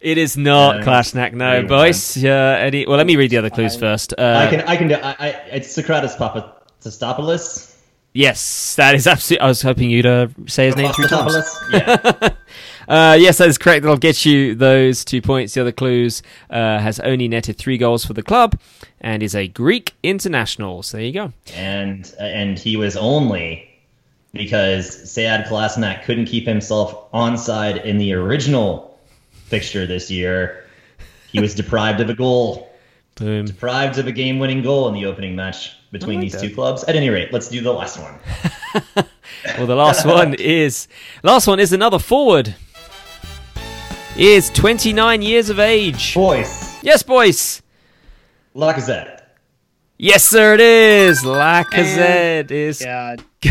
It 0.00 0.18
is 0.18 0.36
not 0.36 0.76
Yeah. 0.76 0.84
Klasnak, 0.84 1.32
no, 1.32 1.60
Move 1.62 1.68
boys. 1.68 2.16
Yeah, 2.16 2.58
Eddie. 2.58 2.84
Well, 2.86 2.98
let 2.98 3.06
me 3.06 3.16
read 3.16 3.30
the 3.30 3.38
other 3.38 3.50
clues 3.50 3.74
first. 3.76 4.12
Uh, 4.18 4.46
I 4.46 4.50
can 4.50 4.60
I 4.68 4.76
can 4.76 4.88
do 4.88 4.94
I, 4.96 5.16
I 5.18 5.28
it's 5.52 5.72
Socrates 5.72 6.14
Papastopoulos. 6.16 7.74
yes, 8.12 8.74
that 8.76 8.94
is 8.94 9.06
absolutely. 9.06 9.40
I 9.40 9.48
was 9.48 9.62
hoping 9.62 9.88
you'd 9.90 10.04
uh, 10.06 10.28
say 10.46 10.66
his 10.66 10.76
name 10.76 10.92
three 10.92 11.08
times. 11.08 11.58
Yeah. 11.72 12.30
Uh, 12.88 13.16
yes, 13.18 13.38
that 13.38 13.48
is 13.48 13.58
correct. 13.58 13.82
That'll 13.82 13.96
get 13.96 14.24
you 14.24 14.54
those 14.54 15.04
two 15.04 15.22
points. 15.22 15.54
The 15.54 15.60
other 15.62 15.72
clues 15.72 16.22
uh, 16.50 16.78
has 16.78 17.00
only 17.00 17.28
netted 17.28 17.56
three 17.56 17.78
goals 17.78 18.04
for 18.04 18.12
the 18.12 18.22
club 18.22 18.58
and 19.00 19.22
is 19.22 19.34
a 19.34 19.48
Greek 19.48 19.94
international. 20.02 20.82
So 20.82 20.96
there 20.98 21.06
you 21.06 21.12
go. 21.12 21.32
and 21.54 22.12
and 22.20 22.58
he 22.58 22.76
was 22.76 22.96
only 22.96 23.68
because 24.32 24.86
Sead 25.10 25.46
Kolasinac 25.46 26.04
couldn't 26.04 26.26
keep 26.26 26.46
himself 26.46 27.10
onside 27.12 27.84
in 27.84 27.98
the 27.98 28.12
original 28.12 28.98
fixture 29.46 29.86
this 29.86 30.10
year. 30.10 30.64
He 31.30 31.40
was 31.40 31.54
deprived 31.54 32.00
of 32.00 32.10
a 32.10 32.14
goal, 32.14 32.70
Boom. 33.16 33.44
deprived 33.46 33.98
of 33.98 34.06
a 34.06 34.12
game-winning 34.12 34.62
goal 34.62 34.88
in 34.88 34.94
the 34.94 35.04
opening 35.06 35.34
match 35.36 35.72
between 35.92 36.18
like 36.20 36.24
these 36.24 36.32
that. 36.40 36.48
two 36.48 36.54
clubs. 36.54 36.82
At 36.84 36.96
any 36.96 37.10
rate, 37.10 37.32
let's 37.32 37.48
do 37.48 37.60
the 37.60 37.72
last 37.72 37.98
one. 37.98 38.14
Well, 39.58 39.66
the 39.66 39.74
last 39.74 40.06
one 40.06 40.34
is 40.38 40.88
last 41.22 41.46
one 41.46 41.60
is 41.60 41.72
another 41.72 41.98
forward. 41.98 42.54
He 44.16 44.32
is 44.34 44.48
29 44.50 45.22
years 45.22 45.50
of 45.50 45.58
age. 45.58 46.14
Boyce, 46.14 46.82
Yes, 46.84 47.02
Boyce. 47.02 47.62
Lacazette. 48.54 49.20
Yes, 49.98 50.24
sir. 50.24 50.54
It 50.54 50.60
is. 50.60 51.22
Lacazette 51.24 52.50
is 52.52 52.80
Yeah, 52.80 53.16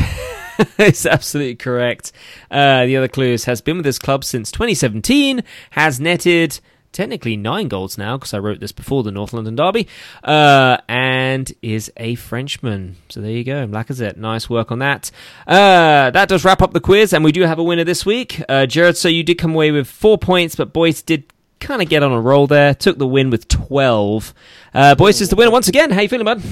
it's 0.78 1.06
absolutely 1.06 1.56
correct. 1.56 2.14
Uh, 2.50 2.86
the 2.86 2.96
other 2.96 3.08
clues 3.10 3.44
has 3.46 3.60
been 3.60 3.78
with 3.78 3.86
this 3.86 4.00
club 4.00 4.24
since 4.24 4.52
2017, 4.52 5.44
has 5.72 6.00
netted 6.00 6.60
technically 6.94 7.36
nine 7.36 7.68
goals 7.68 7.98
now 7.98 8.18
because 8.18 8.34
I 8.34 8.40
wrote 8.40 8.60
this 8.60 8.72
before 8.72 9.04
the 9.04 9.12
North 9.12 9.34
London 9.34 9.56
derby, 9.56 9.88
uh, 10.24 10.78
and 10.88 11.52
is 11.62 11.92
a 11.98 12.16
Frenchman. 12.16 12.96
So 13.10 13.20
there 13.20 13.32
you 13.32 13.44
go, 13.44 13.68
Lacazette. 13.68 14.16
Nice 14.16 14.50
work 14.50 14.72
on 14.72 14.80
that. 14.80 15.12
Uh, 15.46 16.12
that 16.12 16.30
does 16.30 16.46
wrap 16.46 16.62
up 16.62 16.72
the 16.72 16.80
quiz, 16.80 17.12
and 17.12 17.24
we 17.24 17.32
do 17.32 17.42
have 17.42 17.60
a 17.60 17.64
winner 17.64 17.84
this 17.84 18.06
week, 18.06 18.42
uh, 18.48 18.66
Jared. 18.66 18.96
So 18.96 19.10
you 19.10 19.24
did 19.24 19.36
come 19.36 19.54
away 19.54 19.72
with 19.72 19.88
four 19.88 20.18
points, 20.18 20.56
but 20.56 20.72
Boyce 20.72 21.02
did. 21.02 21.26
Kind 21.60 21.82
of 21.82 21.88
get 21.88 22.04
on 22.04 22.12
a 22.12 22.20
roll 22.20 22.46
there. 22.46 22.76
Took 22.76 22.98
the 22.98 23.08
win 23.08 23.30
with 23.30 23.48
twelve. 23.48 24.34
Uh, 24.74 24.96
Boyce 24.96 25.22
is 25.22 25.30
the 25.30 25.38
winner 25.38 25.50
once 25.50 25.70
again. 25.70 25.92
How 25.92 26.02
you 26.02 26.10
feeling, 26.10 26.26
bud? 26.26 26.44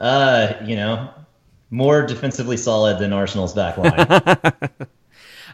Uh, 0.00 0.52
you 0.64 0.76
know, 0.76 1.10
more 1.70 2.06
defensively 2.06 2.56
solid 2.56 3.00
than 3.00 3.12
Arsenal's 3.12 3.52
back 3.52 3.76
line. 3.76 4.86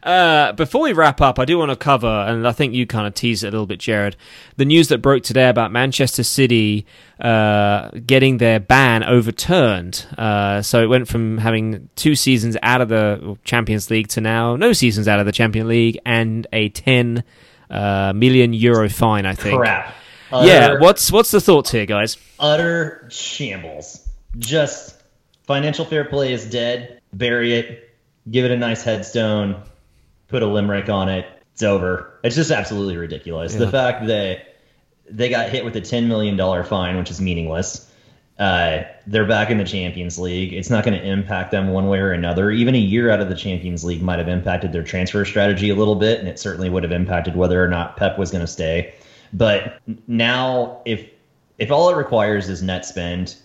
Uh, 0.05 0.53
before 0.53 0.83
we 0.83 0.93
wrap 0.93 1.23
up, 1.23 1.39
I 1.39 1.47
do 1.47 1.57
want 1.57 1.71
to 1.71 1.77
cover, 1.77 2.07
and 2.07 2.47
I 2.47 2.53
think 2.53 2.75
you 2.75 2.87
kind 2.87 3.07
of 3.07 3.15
teased 3.15 3.43
it 3.43 3.49
a 3.49 3.51
little 3.51 3.67
bit, 3.67 3.81
Jared, 3.81 4.17
the 4.57 4.67
news 4.67 4.89
that 4.89 4.99
broke 4.99 5.23
today 5.23 5.49
about 5.49 5.73
Manchester 5.73 6.23
City 6.23 6.85
uh, 7.19 7.89
getting 8.07 8.37
their 8.37 8.61
ban 8.61 9.03
overturned. 9.03 10.07
Uh, 10.19 10.61
so 10.61 10.83
it 10.83 10.89
went 10.89 11.09
from 11.09 11.39
having 11.39 11.89
two 11.97 12.15
seasons 12.15 12.57
out 12.63 12.83
of 12.83 12.91
the 12.91 13.39
Champions 13.45 13.91
League 13.91 14.09
to 14.09 14.21
now 14.21 14.57
no 14.57 14.75
seasons 14.75 15.09
out 15.09 15.21
of 15.21 15.27
the 15.27 15.33
Champions 15.33 15.69
League 15.69 15.99
and 16.05 16.47
a 16.53 16.69
10 16.69 17.25
uh, 17.71 18.13
million 18.15 18.53
euro 18.53 18.91
fine, 18.91 19.25
I 19.25 19.35
think. 19.35 19.59
Crap. 19.59 19.95
Yeah, 20.31 20.81
what's 20.81 21.13
what's 21.13 21.31
the 21.31 21.41
thoughts 21.41 21.71
here, 21.71 21.87
guys? 21.87 22.17
utter 22.41 23.07
shambles. 23.11 24.07
Just 24.39 25.01
financial 25.47 25.85
fair 25.85 26.05
play 26.05 26.33
is 26.33 26.45
dead. 26.45 27.01
Bury 27.13 27.55
it. 27.55 27.95
Give 28.31 28.45
it 28.45 28.51
a 28.51 28.57
nice 28.57 28.83
headstone. 28.83 29.63
Put 30.35 30.43
a 30.43 30.49
limerick 30.49 30.89
on 30.89 31.09
it. 31.09 31.27
It's 31.53 31.63
over. 31.63 32.19
It's 32.25 32.35
just 32.35 32.51
absolutely 32.51 32.97
ridiculous. 32.97 33.55
The 33.55 33.71
fact 33.71 34.09
that 34.09 34.57
they 35.09 35.29
got 35.29 35.49
hit 35.49 35.65
with 35.65 35.77
a 35.77 35.81
ten 35.81 36.09
million 36.09 36.37
dollar 36.37 36.65
fine, 36.65 36.99
which 36.99 37.09
is 37.09 37.21
meaningless. 37.21 37.89
Uh, 38.37 38.83
they're 39.07 39.27
back 39.27 39.51
in 39.51 39.59
the 39.59 39.65
Champions 39.65 40.19
League. 40.19 40.53
It's 40.53 40.71
not 40.71 40.85
going 40.85 40.99
to 40.99 41.07
impact 41.07 41.53
them 41.53 41.69
one 41.69 41.87
way 41.87 42.01
or 42.01 42.11
another. 42.11 42.51
Even 42.51 42.75
a 42.75 42.79
year 42.79 43.11
out 43.11 43.21
of 43.21 43.29
the 43.29 43.37
Champions 43.37 43.85
League 43.85 44.03
might 44.03 44.19
have 44.19 44.27
impacted 44.27 44.73
their 44.73 44.83
transfer 44.83 45.25
strategy 45.25 45.71
a 45.71 45.77
little 45.77 45.95
bit, 45.95 46.19
and 46.19 46.27
it 46.27 46.41
certainly 46.41 46.69
would 46.69 46.83
have 46.83 46.91
impacted 46.91 47.37
whether 47.37 47.63
or 47.63 47.69
not 47.69 47.97
Pep 47.97 48.19
was 48.19 48.33
going 48.33 48.43
to 48.43 48.49
stay. 48.49 48.93
But 49.33 49.81
now, 50.09 50.83
if 50.85 51.09
if 51.59 51.71
all 51.71 51.91
it 51.91 51.95
requires 51.95 52.49
is 52.49 52.61
net 52.61 52.85
spend 52.85 53.37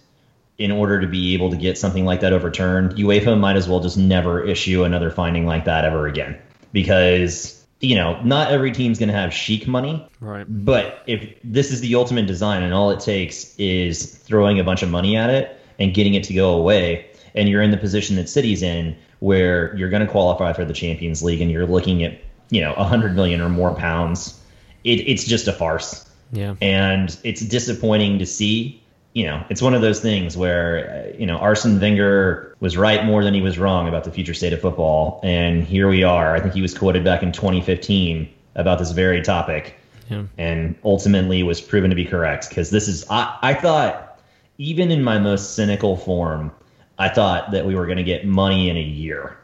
in 0.57 0.71
order 0.71 0.99
to 0.99 1.05
be 1.05 1.35
able 1.35 1.51
to 1.51 1.55
get 1.55 1.77
something 1.77 2.03
like 2.03 2.21
that 2.21 2.33
overturned, 2.33 2.93
UEFA 2.93 3.39
might 3.39 3.57
as 3.57 3.69
well 3.69 3.79
just 3.79 3.95
never 3.95 4.43
issue 4.43 4.85
another 4.85 5.11
finding 5.11 5.45
like 5.45 5.65
that 5.65 5.85
ever 5.85 6.07
again. 6.07 6.35
Because, 6.71 7.65
you 7.79 7.95
know, 7.95 8.21
not 8.23 8.51
every 8.51 8.71
team's 8.71 8.99
going 8.99 9.09
to 9.09 9.15
have 9.15 9.33
sheikh 9.33 9.67
money. 9.67 10.07
Right. 10.19 10.45
But 10.47 11.03
if 11.07 11.33
this 11.43 11.71
is 11.71 11.81
the 11.81 11.95
ultimate 11.95 12.27
design 12.27 12.63
and 12.63 12.73
all 12.73 12.91
it 12.91 12.99
takes 12.99 13.55
is 13.57 14.15
throwing 14.17 14.59
a 14.59 14.63
bunch 14.63 14.83
of 14.83 14.89
money 14.89 15.15
at 15.15 15.29
it 15.29 15.59
and 15.79 15.93
getting 15.93 16.13
it 16.13 16.23
to 16.25 16.33
go 16.33 16.53
away, 16.53 17.07
and 17.35 17.47
you're 17.47 17.61
in 17.61 17.71
the 17.71 17.77
position 17.77 18.15
that 18.17 18.27
City's 18.27 18.61
in 18.63 18.95
where 19.19 19.75
you're 19.75 19.89
going 19.89 20.05
to 20.05 20.11
qualify 20.11 20.53
for 20.53 20.65
the 20.65 20.73
Champions 20.73 21.21
League 21.21 21.41
and 21.41 21.51
you're 21.51 21.67
looking 21.67 22.03
at, 22.03 22.19
you 22.49 22.61
know, 22.61 22.73
100 22.73 23.15
million 23.15 23.41
or 23.41 23.49
more 23.49 23.73
pounds, 23.75 24.39
it, 24.83 24.95
it's 25.07 25.25
just 25.25 25.47
a 25.47 25.53
farce 25.53 26.09
Yeah. 26.31 26.55
and 26.61 27.15
it's 27.23 27.41
disappointing 27.41 28.19
to 28.19 28.25
see. 28.25 28.81
You 29.13 29.25
know, 29.25 29.43
it's 29.49 29.61
one 29.61 29.73
of 29.73 29.81
those 29.81 29.99
things 29.99 30.37
where 30.37 31.11
uh, 31.13 31.17
you 31.17 31.25
know 31.25 31.37
Arsene 31.37 31.79
Wenger 31.79 32.55
was 32.59 32.77
right 32.77 33.03
more 33.05 33.23
than 33.23 33.33
he 33.33 33.41
was 33.41 33.57
wrong 33.57 33.87
about 33.87 34.03
the 34.03 34.11
future 34.11 34.33
state 34.35 34.53
of 34.53 34.61
football, 34.61 35.19
and 35.23 35.63
here 35.63 35.89
we 35.89 36.03
are. 36.03 36.35
I 36.35 36.39
think 36.39 36.53
he 36.53 36.61
was 36.61 36.77
quoted 36.77 37.03
back 37.03 37.23
in 37.23 37.31
2015 37.31 38.29
about 38.55 38.77
this 38.79 38.91
very 38.91 39.21
topic, 39.21 39.75
Yeah. 40.09 40.23
and 40.37 40.75
ultimately 40.83 41.41
was 41.43 41.59
proven 41.59 41.89
to 41.89 41.95
be 41.95 42.05
correct. 42.05 42.49
Because 42.49 42.69
this 42.69 42.87
is, 42.87 43.05
I, 43.09 43.35
I 43.41 43.53
thought, 43.55 44.19
even 44.59 44.91
in 44.91 45.03
my 45.03 45.17
most 45.17 45.55
cynical 45.55 45.97
form, 45.97 46.51
I 46.99 47.09
thought 47.09 47.51
that 47.51 47.65
we 47.65 47.73
were 47.75 47.85
going 47.85 47.97
to 47.97 48.03
get 48.03 48.25
money 48.27 48.69
in 48.69 48.77
a 48.77 48.81
year, 48.81 49.37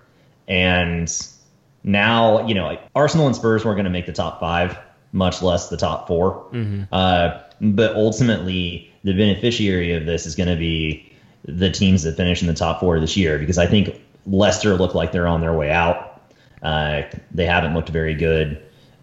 and 0.48 1.12
now 1.84 2.46
you 2.48 2.54
know 2.54 2.78
Arsenal 2.96 3.26
and 3.28 3.36
Spurs 3.36 3.66
weren't 3.66 3.78
going 3.78 3.86
to 3.86 3.90
make 3.92 4.06
the 4.06 4.14
top 4.14 4.40
five, 4.40 4.78
much 5.12 5.42
less 5.42 5.70
the 5.70 5.78
top 5.78 6.08
4 6.08 6.46
Uh, 6.92 7.42
but 7.62 7.96
ultimately, 7.96 8.92
the 9.06 9.14
beneficiary 9.14 9.94
of 9.94 10.06
this 10.06 10.26
is 10.26 10.36
going 10.36 10.50
to 10.50 10.56
be 10.56 11.14
the 11.46 11.70
teams 11.70 12.04
that 12.04 12.18
finish 12.18 12.42
in 12.42 12.48
the 12.48 12.54
top 12.54 12.80
four 12.80 13.00
this 13.00 13.16
year, 13.16 13.38
because 13.38 13.60
I 13.60 13.68
think 13.68 14.02
Leicester 14.26 14.74
look 14.74 14.96
like 14.96 15.12
they're 15.12 15.28
on 15.28 15.42
their 15.42 15.54
way 15.54 15.72
out. 15.72 16.22
Uh, 16.64 17.04
they 17.32 17.46
haven't 17.46 17.76
looked 17.76 17.90
very 17.90 18.16
good 18.16 18.62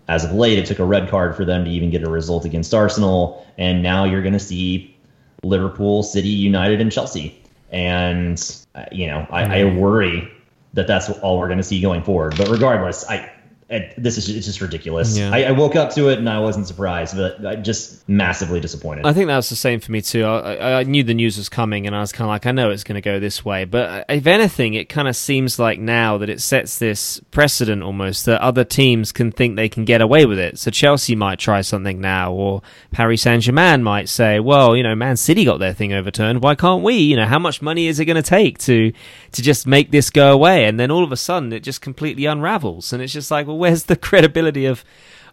as 0.09 0.25
of 0.25 0.33
late. 0.33 0.59
It 0.59 0.67
took 0.67 0.81
a 0.81 0.85
red 0.85 1.09
card 1.09 1.37
for 1.37 1.45
them 1.45 1.65
to 1.65 1.71
even 1.71 1.91
get 1.91 2.03
a 2.03 2.11
result 2.11 2.45
against 2.45 2.75
Arsenal, 2.75 3.47
and 3.57 3.81
now 3.81 4.05
you're 4.05 4.23
going 4.23 4.33
to 4.33 4.41
see 4.41 4.97
Liverpool, 5.45 6.03
City, 6.03 6.29
United, 6.29 6.81
and 6.81 6.91
Chelsea. 6.91 7.41
And 7.71 8.39
uh, 8.75 8.87
you 8.91 9.07
know, 9.07 9.25
I, 9.31 9.61
I 9.61 9.65
worry 9.65 10.29
that 10.75 10.89
that's 10.89 11.11
all 11.11 11.39
we're 11.39 11.47
going 11.47 11.59
to 11.59 11.65
see 11.65 11.81
going 11.81 12.03
forward. 12.03 12.37
But 12.37 12.49
regardless, 12.49 13.09
I. 13.09 13.31
I 13.73 13.95
this 13.97 14.19
is 14.19 14.29
it's 14.29 14.47
just 14.47 14.61
ridiculous. 14.61 15.17
Yeah. 15.17 15.31
I, 15.33 15.45
I 15.45 15.51
woke 15.53 15.77
up 15.77 15.91
to 15.95 16.09
it 16.09 16.19
and 16.19 16.29
I 16.29 16.39
wasn't 16.41 16.67
surprised, 16.67 17.17
but 17.17 17.45
I 17.47 17.57
just 17.57 18.09
massively 18.09 18.61
disappointed. 18.61 19.07
I 19.07 19.13
think 19.13 19.29
that 19.29 19.37
was 19.37 19.49
the 19.49 19.57
same 19.57 19.81
for 19.81 19.91
me 19.93 20.03
too. 20.03 20.25
I, 20.25 20.55
I- 20.55 20.73
I 20.81 20.83
knew 20.85 21.03
the 21.05 21.15
news 21.15 21.37
was 21.39 21.49
coming, 21.49 21.87
and 21.87 21.95
I 21.95 22.01
was 22.01 22.13
kind 22.13 22.27
of 22.27 22.29
like, 22.31 22.47
I 22.47 22.51
know 22.53 22.71
it's 22.71 22.85
going 22.85 22.97
to 22.97 23.01
go 23.01 23.21
this 23.21 23.45
way. 23.45 23.65
But 23.65 23.89
uh, 23.91 24.05
if 24.09 24.27
anything, 24.27 24.75
it 24.75 24.89
kind 24.89 25.07
of 25.09 25.15
seems 25.17 25.59
like 25.59 25.79
now 25.79 26.19
that 26.19 26.29
it 26.29 26.41
sets 26.41 26.79
this 26.79 27.21
precedent 27.31 27.83
almost 27.83 28.27
that 28.27 28.41
other 28.41 28.65
teams 28.65 29.13
can 29.13 29.31
think 29.33 29.57
they 29.57 29.69
can 29.69 29.85
get 29.85 30.01
away 30.01 30.27
with 30.27 30.39
it. 30.39 30.59
So 30.59 30.71
Chelsea 30.71 31.15
might 31.15 31.39
try 31.39 31.61
something 31.61 32.01
now, 32.01 32.33
or 32.33 32.63
Paris 32.91 33.23
Saint 33.23 33.43
Germain 33.43 33.83
might 33.83 34.09
say, 34.09 34.41
"Well, 34.41 34.77
you 34.77 34.83
know, 34.83 34.95
Man 34.95 35.17
City 35.17 35.45
got 35.45 35.59
their 35.59 35.73
thing 35.73 35.93
overturned. 35.93 36.43
Why 36.43 36.55
can't 36.55 36.83
we? 36.83 36.95
You 36.97 37.17
know, 37.17 37.27
how 37.27 37.39
much 37.39 37.63
money 37.63 37.87
is 37.87 38.01
it 38.01 38.05
going 38.07 38.17
to 38.17 38.23
take 38.23 38.59
to 38.59 38.93
to 39.33 39.43
just 39.43 39.67
make 39.67 39.91
this 39.91 40.11
go 40.11 40.33
away?" 40.33 40.65
And 40.65 40.81
then 40.81 40.91
all 40.91 41.05
of 41.05 41.13
a 41.13 41.17
sudden, 41.17 41.53
it 41.53 41.61
just 41.61 41.81
completely 41.81 42.25
unravels, 42.27 42.93
and 42.93 43.03
it's 43.03 43.13
just 43.13 43.31
like, 43.31 43.47
well, 43.47 43.59
where's 43.63 43.85
the 43.85 43.97
credibility 43.97 44.67
of 44.67 44.85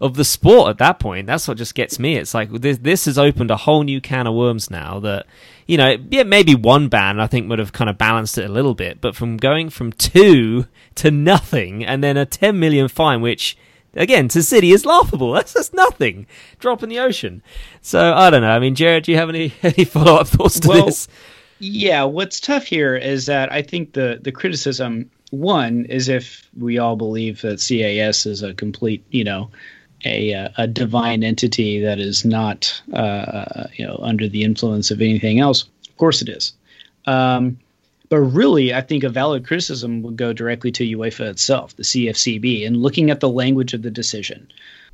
of 0.01 0.15
the 0.15 0.23
sport 0.23 0.69
at 0.69 0.77
that 0.77 0.99
point. 0.99 1.27
That's 1.27 1.47
what 1.47 1.57
just 1.57 1.75
gets 1.75 1.99
me. 1.99 2.15
It's 2.15 2.33
like 2.33 2.49
this, 2.51 2.77
this 2.77 3.05
has 3.05 3.17
opened 3.17 3.51
a 3.51 3.57
whole 3.57 3.83
new 3.83 3.99
can 3.99 4.27
of 4.27 4.33
worms 4.33 4.71
now 4.71 4.99
that, 5.01 5.25
you 5.67 5.77
know, 5.77 5.97
yeah, 6.09 6.23
maybe 6.23 6.55
one 6.55 6.87
ban 6.87 7.19
I 7.19 7.27
think 7.27 7.49
would 7.49 7.59
have 7.59 7.73
kind 7.73 7.89
of 7.89 7.97
balanced 7.97 8.37
it 8.37 8.49
a 8.49 8.53
little 8.53 8.75
bit, 8.75 9.01
but 9.01 9.15
from 9.15 9.35
going 9.35 9.69
from 9.69 9.91
two 9.91 10.67
to 10.95 11.11
nothing 11.11 11.85
and 11.85 12.01
then 12.01 12.15
a 12.15 12.25
10 12.25 12.57
million 12.59 12.87
fine, 12.87 13.19
which 13.19 13.57
again 13.93 14.29
to 14.29 14.41
City 14.41 14.71
is 14.71 14.85
laughable. 14.85 15.31
That's 15.33 15.53
just 15.53 15.73
nothing. 15.73 16.27
Drop 16.59 16.81
in 16.81 16.89
the 16.89 16.99
ocean. 16.99 17.43
So 17.81 18.13
I 18.13 18.29
don't 18.29 18.41
know. 18.41 18.51
I 18.51 18.59
mean, 18.59 18.75
Jared, 18.75 19.03
do 19.03 19.11
you 19.11 19.17
have 19.17 19.29
any, 19.29 19.53
any 19.63 19.83
follow 19.83 20.15
up 20.15 20.27
thoughts 20.27 20.61
to 20.61 20.67
Well, 20.69 20.85
this? 20.85 21.09
Yeah, 21.59 22.05
what's 22.05 22.39
tough 22.39 22.63
here 22.63 22.95
is 22.95 23.25
that 23.25 23.51
I 23.51 23.61
think 23.63 23.91
the 23.91 24.17
the 24.21 24.31
criticism 24.31 25.11
one 25.31 25.85
is 25.85 26.09
if 26.09 26.47
we 26.57 26.77
all 26.77 26.95
believe 26.95 27.41
that 27.41 27.59
CAS 27.61 28.25
is 28.25 28.41
a 28.41 28.53
complete, 28.53 29.03
you 29.11 29.23
know, 29.23 29.49
a 30.05 30.33
uh, 30.33 30.49
a 30.57 30.67
divine 30.67 31.23
entity 31.23 31.79
that 31.81 31.99
is 31.99 32.23
not 32.23 32.81
uh, 32.93 33.67
you 33.73 33.85
know 33.85 33.99
under 34.01 34.27
the 34.27 34.43
influence 34.43 34.91
of 34.91 35.01
anything 35.01 35.39
else. 35.39 35.63
Of 35.89 35.97
course 35.97 36.21
it 36.21 36.29
is. 36.29 36.53
Um, 37.05 37.59
But 38.09 38.19
really, 38.19 38.73
I 38.73 38.81
think 38.81 39.03
a 39.03 39.09
valid 39.09 39.45
criticism 39.45 40.01
would 40.01 40.17
go 40.17 40.33
directly 40.33 40.71
to 40.71 40.97
UEFA 40.97 41.29
itself, 41.29 41.75
the 41.75 41.83
CFCB, 41.83 42.65
and 42.65 42.81
looking 42.81 43.11
at 43.11 43.19
the 43.19 43.29
language 43.29 43.73
of 43.73 43.83
the 43.83 43.91
decision. 43.91 44.47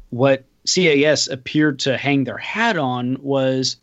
What 0.09 0.43
CAS 0.65 1.27
appeared 1.27 1.79
to 1.79 1.97
hang 1.97 2.25
their 2.25 2.37
hat 2.37 2.77
on 2.77 3.17
was 3.21 3.77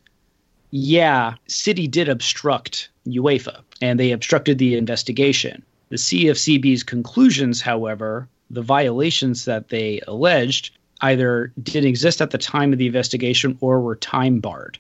yeah, 0.70 1.34
City 1.46 1.86
did 1.86 2.08
obstruct 2.08 2.88
UEFA 3.06 3.60
and 3.80 4.00
they 4.00 4.12
obstructed 4.12 4.58
the 4.58 4.76
investigation. 4.76 5.62
The 5.92 5.98
CFCB's 5.98 6.84
conclusions, 6.84 7.60
however, 7.60 8.26
the 8.48 8.62
violations 8.62 9.44
that 9.44 9.68
they 9.68 10.00
alleged 10.08 10.70
either 11.02 11.52
didn't 11.62 11.90
exist 11.90 12.22
at 12.22 12.30
the 12.30 12.38
time 12.38 12.72
of 12.72 12.78
the 12.78 12.86
investigation 12.86 13.58
or 13.60 13.78
were 13.78 13.96
time 13.96 14.40
barred. 14.40 14.78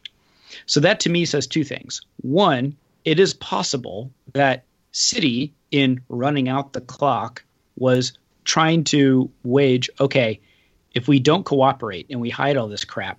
So 0.64 0.80
that 0.80 1.00
to 1.00 1.10
me 1.10 1.26
says 1.26 1.46
two 1.46 1.64
things. 1.64 2.00
One, 2.22 2.74
it 3.04 3.20
is 3.20 3.34
possible 3.34 4.10
that 4.32 4.64
City, 4.92 5.52
in 5.70 6.00
running 6.08 6.48
out 6.48 6.72
the 6.72 6.80
clock, 6.80 7.44
was 7.76 8.16
trying 8.44 8.84
to 8.84 9.30
wage 9.44 9.90
okay, 10.00 10.40
if 10.94 11.08
we 11.08 11.20
don't 11.20 11.44
cooperate 11.44 12.06
and 12.08 12.22
we 12.22 12.30
hide 12.30 12.56
all 12.56 12.68
this 12.68 12.86
crap, 12.86 13.18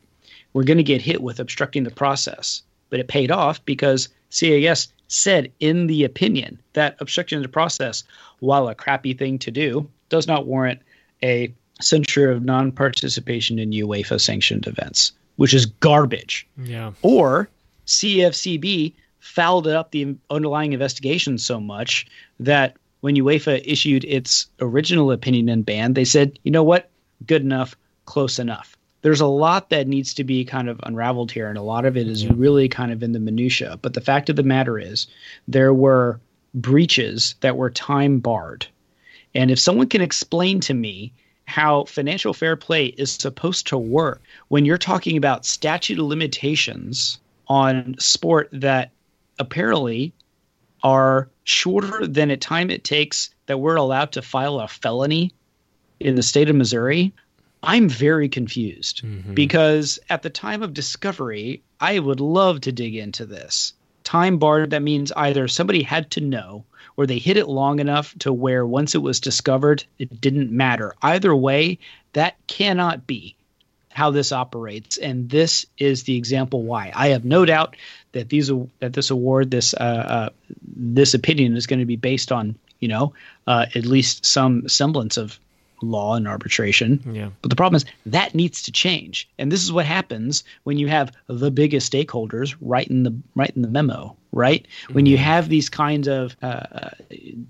we're 0.54 0.64
going 0.64 0.78
to 0.78 0.84
get 0.84 1.04
hit 1.04 1.22
with 1.22 1.39
obstructing 1.39 1.84
the 1.84 1.91
process. 1.91 2.64
But 2.89 3.02
it 3.02 3.08
paid 3.08 3.30
off 3.30 3.64
because 3.66 4.10
CAS 4.34 4.88
said 5.08 5.52
in 5.60 5.88
the 5.88 6.04
opinion 6.04 6.60
that 6.74 6.98
obstruction 7.00 7.38
of 7.38 7.44
the 7.44 7.50
process, 7.50 8.04
while 8.40 8.68
a 8.68 8.76
crappy 8.76 9.14
thing 9.14 9.38
to 9.40 9.52
do, 9.52 9.88
does 10.10 10.28
not 10.28 10.48
warrant 10.48 10.82
a 11.22 11.54
censure 11.82 12.32
of 12.32 12.44
non 12.44 12.72
participation 12.72 13.60
in 13.60 13.72
UEFA 13.72 14.20
sanctioned 14.20 14.68
events, 14.68 15.12
which 15.36 15.54
is 15.54 15.66
garbage. 15.66 16.48
Yeah. 16.58 16.92
Or 17.02 17.50
CFCB 17.86 18.94
fouled 19.20 19.68
up 19.68 19.92
the 19.92 20.16
underlying 20.30 20.74
investigation 20.74 21.38
so 21.38 21.60
much 21.60 22.06
that 22.40 22.76
when 23.02 23.16
UEFA 23.16 23.62
issued 23.66 24.04
its 24.06 24.48
original 24.60 25.12
opinion 25.12 25.50
and 25.50 25.66
ban, 25.66 25.94
they 25.94 26.06
said, 26.06 26.40
you 26.44 26.52
know 26.52 26.64
what? 26.64 26.90
Good 27.26 27.42
enough, 27.42 27.76
close 28.06 28.40
enough. 28.40 28.78
There's 29.04 29.22
a 29.22 29.28
lot 29.28 29.70
that 29.70 29.88
needs 29.88 30.16
to 30.16 30.24
be 30.24 30.45
kind 30.45 30.70
of 30.70 30.80
unraveled 30.82 31.32
here, 31.32 31.49
and 31.49 31.58
a 31.58 31.62
lot 31.62 31.86
of 31.86 31.95
it 31.95 32.08
is 32.08 32.26
mm-hmm. 32.26 32.39
really 32.39 32.70
kind 32.70 32.91
of 32.91 33.04
in 33.04 33.12
the 33.12 33.20
minutia. 33.20 33.78
But 33.82 33.93
the 33.93 34.01
fact 34.01 34.30
of 34.30 34.36
the 34.36 34.43
matter 34.43 34.80
is, 34.80 35.08
there 35.47 35.74
were 35.74 36.20
breaches 36.54 37.36
that 37.41 37.58
were 37.58 37.70
time 37.70 38.20
barred. 38.20 38.66
And 39.36 39.51
if 39.51 39.60
someone 39.60 39.89
can 39.89 40.01
explain 40.01 40.62
to 40.62 40.74
me 40.74 41.14
how 41.45 41.84
financial 41.84 42.34
fair 42.34 42.56
play 42.56 42.86
is 42.86 43.12
supposed 43.12 43.68
to 43.68 43.78
work 43.78 44.22
when 44.47 44.64
you're 44.64 44.78
talking 44.78 45.18
about 45.18 45.45
statute 45.45 45.99
of 45.99 46.06
limitations 46.06 47.20
on 47.47 47.95
sport 47.99 48.49
that 48.54 48.91
apparently 49.38 50.14
are 50.82 51.30
shorter 51.43 52.08
than 52.08 52.32
a 52.32 52.38
time 52.38 52.70
it 52.70 52.84
takes 52.84 53.32
that 53.47 53.60
we're 53.60 53.76
allowed 53.76 54.14
to 54.14 54.22
file 54.22 54.60
a 54.60 54.68
felony 54.68 55.32
in 55.99 56.16
the 56.16 56.24
state 56.24 56.49
of 56.49 56.56
Missouri, 56.56 57.14
I'm 57.64 57.89
very 57.89 58.30
confused 58.30 59.03
Mm-hmm. 59.03 59.34
because 59.34 59.99
at 60.09 60.22
the 60.22 60.30
time 60.30 60.61
of 60.61 60.74
discovery, 60.74 61.64
I 61.80 61.97
would 61.99 62.20
love 62.20 62.61
to 62.61 62.72
dig 62.72 62.95
into 62.95 63.26
this. 63.26 63.74
Time 64.03 64.38
barred, 64.38 64.72
that 64.72 64.82
means 64.82 65.11
either 65.14 65.47
somebody 65.47 65.82
had 65.82 66.11
to 66.11 66.22
know 66.22 66.66
or 66.97 67.07
they 67.07 67.18
hid 67.18 67.38
it 67.38 67.47
long 67.47 67.80
enough 67.80 68.14
to 68.20 68.32
where 68.32 68.66
once 68.66 68.93
it 68.93 69.01
was 69.01 69.20
discovered, 69.20 69.84
it 69.97 70.22
didn't 70.22 70.51
matter. 70.51 70.93
Either 71.01 71.36
way, 71.36 71.80
that 72.11 72.36
cannot 72.47 73.07
be 73.07 73.36
how 73.89 74.11
this 74.11 74.32
operates, 74.32 74.97
and 74.97 75.30
this 75.30 75.66
is 75.78 76.03
the 76.03 76.18
example 76.18 76.64
why. 76.64 76.91
I 76.95 77.09
have 77.09 77.26
no 77.26 77.45
doubt 77.45 77.76
that 78.11 78.30
these 78.30 78.51
that 78.80 78.93
this 78.93 79.09
award, 79.11 79.51
this 79.51 79.74
uh, 79.74 79.78
uh, 79.78 80.30
this 80.76 81.14
opinion, 81.14 81.55
is 81.55 81.68
going 81.68 81.80
to 81.80 81.86
be 81.86 81.95
based 81.95 82.32
on 82.32 82.55
you 82.80 82.88
know 82.88 83.14
uh, 83.47 83.68
at 83.74 83.86
least 83.86 84.26
some 84.26 84.68
semblance 84.68 85.18
of 85.18 85.39
law 85.84 86.16
and 86.16 86.28
arbitration. 86.28 87.02
Yeah. 87.12 87.30
But 87.42 87.50
the 87.50 87.56
problem 87.56 87.78
is 87.78 87.86
that 88.06 88.34
needs 88.34 88.64
to 88.64 88.72
change, 88.72 89.30
and 89.38 89.52
this 89.52 89.64
is 89.64 89.72
what 89.72 89.86
happens 89.86 90.44
when 90.64 90.78
you 90.78 90.88
have 90.88 91.12
the 91.28 91.52
biggest 91.52 91.92
stakeholders 91.92 92.56
right 92.62 92.88
in 92.88 93.04
the 93.04 93.16
right 93.36 93.52
in 93.56 93.62
the 93.62 93.68
memo. 93.68 94.16
Right 94.32 94.68
when 94.92 95.06
you 95.06 95.18
have 95.18 95.48
these 95.48 95.70
kinds 95.70 96.08
of 96.08 96.36
uh, 96.42 96.90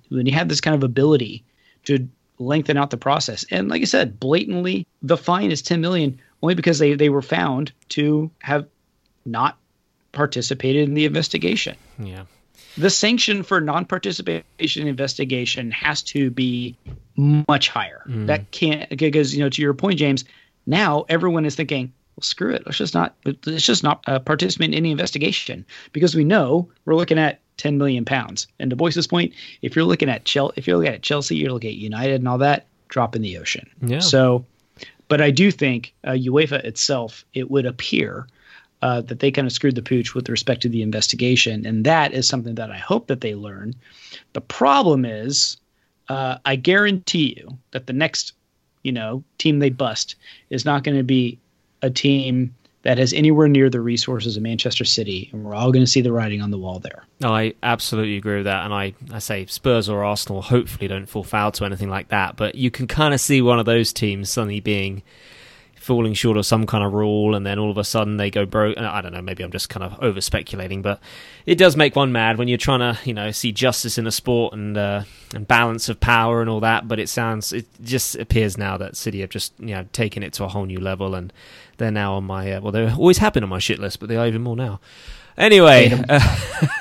when 0.09 0.25
you 0.25 0.33
have 0.33 0.49
this 0.49 0.59
kind 0.59 0.75
of 0.75 0.83
ability 0.83 1.45
to 1.85 2.09
lengthen 2.39 2.75
out 2.75 2.89
the 2.89 2.97
process, 2.97 3.45
and 3.51 3.69
like 3.69 3.81
I 3.81 3.85
said, 3.85 4.19
blatantly, 4.19 4.85
the 5.01 5.15
fine 5.15 5.51
is 5.51 5.61
ten 5.61 5.79
million 5.79 6.19
only 6.41 6.55
because 6.55 6.79
they 6.79 6.93
they 6.93 7.09
were 7.09 7.21
found 7.21 7.71
to 7.89 8.29
have 8.39 8.67
not 9.25 9.57
participated 10.11 10.87
in 10.87 10.93
the 10.93 11.05
investigation 11.05 11.75
Yeah. 11.97 12.25
The 12.77 12.89
sanction 12.89 13.43
for 13.43 13.61
non-participation 13.61 14.81
in 14.81 14.87
investigation 14.87 15.71
has 15.71 16.01
to 16.03 16.29
be 16.31 16.75
much 17.15 17.69
higher. 17.69 18.03
That 18.25 18.51
can't 18.51 18.89
because 18.97 19.35
you 19.35 19.43
know 19.43 19.49
to 19.49 19.61
your 19.61 19.73
point, 19.73 19.99
James. 19.99 20.25
Now 20.65 21.05
everyone 21.09 21.45
is 21.45 21.55
thinking, 21.55 21.93
well, 22.15 22.23
screw 22.23 22.53
it. 22.53 22.63
Let's 22.65 22.77
just 22.77 22.93
not. 22.93 23.15
Let's 23.25 23.65
just 23.65 23.83
not 23.83 24.03
uh, 24.07 24.19
participate 24.19 24.69
in 24.69 24.73
any 24.73 24.91
investigation 24.91 25.65
because 25.91 26.15
we 26.15 26.23
know 26.23 26.69
we're 26.85 26.95
looking 26.95 27.19
at 27.19 27.39
10 27.57 27.77
million 27.77 28.05
pounds. 28.05 28.47
And 28.59 28.69
to 28.69 28.75
Boyce's 28.75 29.07
point, 29.07 29.33
if 29.61 29.75
you're 29.75 29.85
looking 29.85 30.09
at 30.09 30.25
Chelsea, 30.25 30.53
if 30.57 30.67
you're 30.67 30.77
looking 30.77 30.93
at 30.93 31.01
Chelsea, 31.01 31.35
you're 31.35 31.51
looking 31.51 31.71
at 31.71 31.77
United 31.77 32.15
and 32.15 32.27
all 32.27 32.39
that, 32.39 32.67
drop 32.87 33.15
in 33.15 33.21
the 33.21 33.37
ocean. 33.37 33.69
Yeah. 33.81 33.99
So, 33.99 34.45
but 35.07 35.21
I 35.21 35.31
do 35.31 35.51
think 35.51 35.93
uh, 36.03 36.11
UEFA 36.11 36.63
itself, 36.63 37.25
it 37.33 37.49
would 37.49 37.65
appear 37.65 38.27
uh, 38.83 38.99
that 38.99 39.19
they 39.19 39.31
kind 39.31 39.47
of 39.47 39.53
screwed 39.53 39.75
the 39.75 39.81
pooch 39.81 40.13
with 40.13 40.27
respect 40.27 40.61
to 40.61 40.67
the 40.67 40.81
investigation, 40.81 41.65
and 41.65 41.85
that 41.85 42.11
is 42.11 42.27
something 42.27 42.55
that 42.55 42.69
I 42.69 42.77
hope 42.77 43.07
that 43.07 43.21
they 43.21 43.33
learn. 43.33 43.73
The 44.33 44.41
problem 44.41 45.05
is, 45.05 45.55
uh, 46.09 46.39
I 46.43 46.57
guarantee 46.57 47.33
you 47.37 47.57
that 47.71 47.87
the 47.87 47.93
next, 47.93 48.33
you 48.83 48.91
know, 48.91 49.23
team 49.37 49.59
they 49.59 49.69
bust 49.69 50.17
is 50.49 50.65
not 50.65 50.83
going 50.83 50.97
to 50.97 51.03
be 51.03 51.39
a 51.81 51.89
team 51.89 52.53
that 52.81 52.97
has 52.97 53.13
anywhere 53.13 53.47
near 53.47 53.69
the 53.69 53.79
resources 53.79 54.35
of 54.35 54.43
Manchester 54.43 54.83
City, 54.83 55.29
and 55.31 55.45
we're 55.45 55.55
all 55.55 55.71
going 55.71 55.85
to 55.85 55.89
see 55.89 56.01
the 56.01 56.11
writing 56.11 56.41
on 56.41 56.51
the 56.51 56.57
wall 56.57 56.79
there. 56.79 57.05
No, 57.21 57.33
I 57.33 57.53
absolutely 57.63 58.17
agree 58.17 58.35
with 58.35 58.45
that, 58.45 58.65
and 58.65 58.73
I, 58.73 58.95
I 59.13 59.19
say 59.19 59.45
Spurs 59.45 59.87
or 59.87 60.03
Arsenal 60.03 60.41
hopefully 60.41 60.89
don't 60.89 61.05
fall 61.05 61.23
foul 61.23 61.53
to 61.53 61.63
anything 61.63 61.89
like 61.89 62.09
that. 62.09 62.35
But 62.35 62.55
you 62.55 62.69
can 62.69 62.87
kind 62.87 63.13
of 63.13 63.21
see 63.21 63.41
one 63.41 63.59
of 63.59 63.65
those 63.65 63.93
teams 63.93 64.29
suddenly 64.29 64.59
being 64.59 65.03
falling 65.83 66.13
short 66.13 66.37
of 66.37 66.45
some 66.45 66.65
kind 66.65 66.83
of 66.83 66.93
rule, 66.93 67.35
and 67.35 67.45
then 67.45 67.59
all 67.59 67.69
of 67.69 67.77
a 67.77 67.83
sudden 67.83 68.17
they 68.17 68.31
go 68.31 68.45
broke. 68.45 68.77
I 68.77 69.01
don't 69.01 69.13
know, 69.13 69.21
maybe 69.21 69.43
I'm 69.43 69.51
just 69.51 69.69
kind 69.69 69.83
of 69.83 70.01
over 70.01 70.21
speculating, 70.21 70.81
but 70.81 70.99
it 71.45 71.57
does 71.57 71.75
make 71.75 71.95
one 71.95 72.11
mad 72.11 72.37
when 72.37 72.47
you're 72.47 72.57
trying 72.57 72.79
to 72.79 72.97
you 73.03 73.13
know 73.13 73.31
see 73.31 73.51
justice 73.51 73.97
in 73.97 74.07
a 74.07 74.11
sport 74.11 74.53
and 74.53 74.77
uh, 74.77 75.03
and 75.35 75.47
balance 75.47 75.89
of 75.89 75.99
power 75.99 76.41
and 76.41 76.49
all 76.49 76.61
that. 76.61 76.87
But 76.87 76.99
it 76.99 77.09
sounds 77.09 77.51
it 77.51 77.65
just 77.83 78.15
appears 78.15 78.57
now 78.57 78.77
that 78.77 78.95
City 78.95 79.21
have 79.21 79.29
just 79.29 79.53
you 79.59 79.75
know 79.75 79.85
taken 79.91 80.23
it 80.23 80.33
to 80.33 80.45
a 80.45 80.47
whole 80.47 80.65
new 80.65 80.79
level, 80.79 81.15
and 81.15 81.33
they're 81.77 81.91
now 81.91 82.15
on 82.15 82.23
my 82.23 82.53
uh, 82.53 82.61
well 82.61 82.71
they 82.71 82.89
always 82.89 83.17
have 83.17 83.35
on 83.35 83.49
my 83.49 83.59
shit 83.59 83.79
list, 83.79 83.99
but 83.99 84.07
they 84.09 84.15
are 84.15 84.27
even 84.27 84.41
more 84.41 84.55
now. 84.55 84.79
Anyway, 85.37 85.91
uh, 86.09 86.35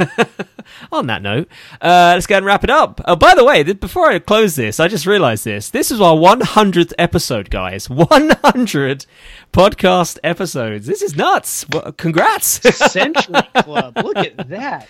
on 0.93 1.07
that 1.07 1.23
note, 1.23 1.49
uh, 1.81 2.13
let's 2.15 2.27
go 2.27 2.37
and 2.37 2.45
wrap 2.47 2.65
it 2.65 2.71
up. 2.71 3.01
Oh, 3.07 3.17
by 3.17 3.35
the 3.35 3.45
way, 3.45 3.65
th- 3.65 3.81
before 3.81 4.11
I 4.11 4.19
close 4.19 4.57
this, 4.57 4.79
I 4.79 4.89
just 4.89 5.07
realized 5.07 5.45
this. 5.45 5.71
This 5.71 5.91
is 5.91 6.01
our 6.01 6.15
100th 6.15 6.93
episode, 6.99 7.49
guys. 7.51 7.89
100 7.91 9.07
podcast 9.53 10.19
episodes. 10.23 10.87
This 10.87 11.03
is 11.03 11.17
nuts. 11.17 11.67
Well, 11.73 11.93
congrats. 11.93 12.47
Century 12.93 13.41
Club, 13.57 13.97
look 13.97 14.19
at 14.19 14.49
that. 14.51 14.87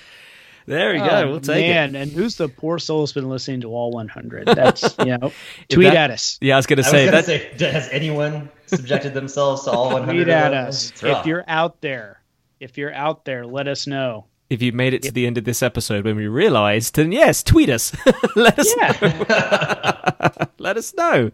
there 0.67 0.93
we 0.95 0.99
go. 0.99 1.09
Oh, 1.09 1.31
We'll 1.31 1.41
take 1.41 1.67
man, 1.67 1.95
it. 1.95 2.03
and 2.03 2.11
who's 2.13 2.37
the 2.37 2.49
poor 2.49 2.79
soul 2.81 3.01
who's 3.01 3.13
been 3.13 3.29
listening 3.29 3.61
to 3.63 3.69
all 3.69 3.93
100? 3.93 4.47
That's 4.47 4.97
you 4.99 5.19
know, 5.19 5.33
tweet 5.69 5.89
that- 5.89 5.97
at 5.97 6.11
us. 6.11 6.39
Yeah, 6.41 6.55
I 6.55 6.59
was 6.59 6.67
going 6.67 6.79
to 6.79 6.85
say 6.85 7.05
was 7.11 7.27
that. 7.27 7.59
say, 7.59 7.71
has 7.71 7.89
anyone 7.91 8.51
subjected 8.67 9.15
themselves 9.15 9.65
to 9.65 9.71
all 9.71 9.93
100? 9.93 10.25
Tweet 10.25 10.29
at 10.29 10.53
us 10.53 10.93
if 11.03 11.27
you're 11.27 11.45
out 11.47 11.81
there. 11.81 12.19
If 12.63 12.79
you're 12.79 12.95
out 12.95 13.25
there, 13.25 13.45
let 13.45 13.67
us 13.67 13.89
know. 13.89 14.27
If 14.49 14.63
you 14.63 14.71
made 14.71 14.95
it 14.95 15.03
to 15.03 15.11
the 15.11 15.27
end 15.27 15.37
of 15.37 15.43
this 15.43 15.65
episode 15.65 16.05
when 16.05 16.15
we 16.15 16.29
realized, 16.29 16.95
then 16.95 17.11
yes, 17.11 17.43
tweet 17.43 17.69
us. 17.69 17.93
Let 18.37 18.57
us 18.57 18.73
Yeah, 18.79 20.47
let 20.59 20.77
us 20.77 20.95
know. 20.95 21.33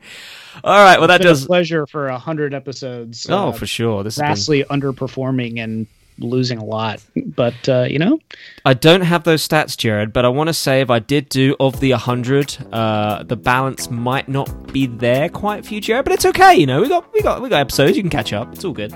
All 0.65 0.83
right. 0.83 0.99
Well, 0.99 1.09
that 1.09 1.19
been 1.19 1.27
does. 1.27 1.45
a 1.45 1.47
pleasure 1.47 1.87
for 1.87 2.07
a 2.07 2.17
hundred 2.19 2.55
episodes. 2.55 3.27
Oh, 3.29 3.49
uh, 3.49 3.53
for 3.53 3.67
sure. 3.67 4.03
This 4.05 4.17
has 4.17 4.23
been 4.23 4.29
vastly 4.29 4.65
underperforming 4.71 5.63
and 5.63 5.87
losing 6.19 6.59
a 6.59 6.65
lot, 6.65 7.05
but 7.15 7.69
uh, 7.69 7.83
you 7.91 7.99
know, 7.99 8.21
I 8.65 8.73
don't 8.73 9.03
have 9.03 9.25
those 9.25 9.47
stats, 9.47 9.77
Jared, 9.77 10.15
but 10.15 10.25
I 10.25 10.29
want 10.29 10.49
to 10.49 10.55
say 10.55 10.81
if 10.81 10.89
I 10.89 10.99
did 10.99 11.29
do 11.29 11.57
of 11.61 11.79
the 11.81 11.91
100, 11.91 12.57
uh, 12.73 13.23
the 13.25 13.37
balance 13.37 13.91
might 13.91 14.29
not 14.29 14.73
be 14.73 14.87
there 14.87 15.29
quite 15.29 15.67
for 15.67 15.75
you, 15.75 15.81
Jared, 15.83 16.05
but 16.07 16.15
it's 16.15 16.25
okay. 16.25 16.55
You 16.55 16.67
know, 16.67 16.81
we 16.81 16.89
got 16.89 17.13
we 17.13 17.21
got 17.21 17.43
we 17.43 17.51
got 17.51 17.61
episodes. 17.61 17.97
You 17.97 18.03
can 18.03 18.11
catch 18.11 18.33
up. 18.33 18.55
It's 18.55 18.65
all 18.65 18.73
good. 18.73 18.95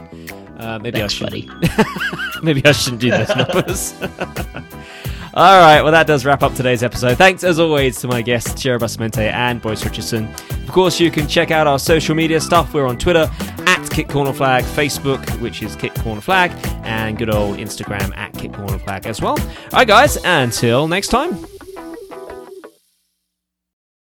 Uh, 0.62 0.78
maybe 0.78 1.00
thanks, 1.00 1.20
I 1.20 1.28
should 1.28 2.42
maybe 2.42 2.64
I 2.64 2.72
shouldn't 2.72 3.00
do 3.02 3.10
those 3.10 3.28
numbers. 3.36 3.94
all 5.34 5.58
right, 5.60 5.82
well 5.82 5.90
that 5.90 6.06
does 6.06 6.24
wrap 6.24 6.42
up 6.42 6.54
today's 6.54 6.82
episode. 6.82 7.18
Thanks 7.18 7.42
as 7.42 7.58
always 7.58 8.00
to 8.00 8.08
my 8.08 8.22
guests 8.22 8.60
Jared 8.62 8.80
Bustamante 8.80 9.22
and 9.22 9.60
Boyce 9.60 9.84
Richardson. 9.84 10.28
Of 10.50 10.68
course, 10.68 11.00
you 11.00 11.10
can 11.10 11.26
check 11.26 11.50
out 11.50 11.66
our 11.66 11.78
social 11.78 12.14
media 12.14 12.40
stuff. 12.40 12.72
We're 12.72 12.86
on 12.86 12.96
Twitter 12.96 13.28
at 13.66 13.88
Kick 13.90 14.08
Corner 14.08 14.32
Flag, 14.32 14.62
Facebook, 14.64 15.28
which 15.40 15.62
is 15.62 15.74
Kick 15.74 15.94
Corner 15.96 16.20
Flag, 16.20 16.52
and 16.84 17.18
good 17.18 17.28
old 17.28 17.58
Instagram 17.58 18.16
at 18.16 18.32
Kick 18.34 18.52
Corner 18.52 18.78
Flag 18.78 19.06
as 19.06 19.20
well. 19.20 19.38
All 19.38 19.68
right, 19.72 19.88
guys, 19.88 20.16
until 20.24 20.86
next 20.86 21.08
time. 21.08 21.51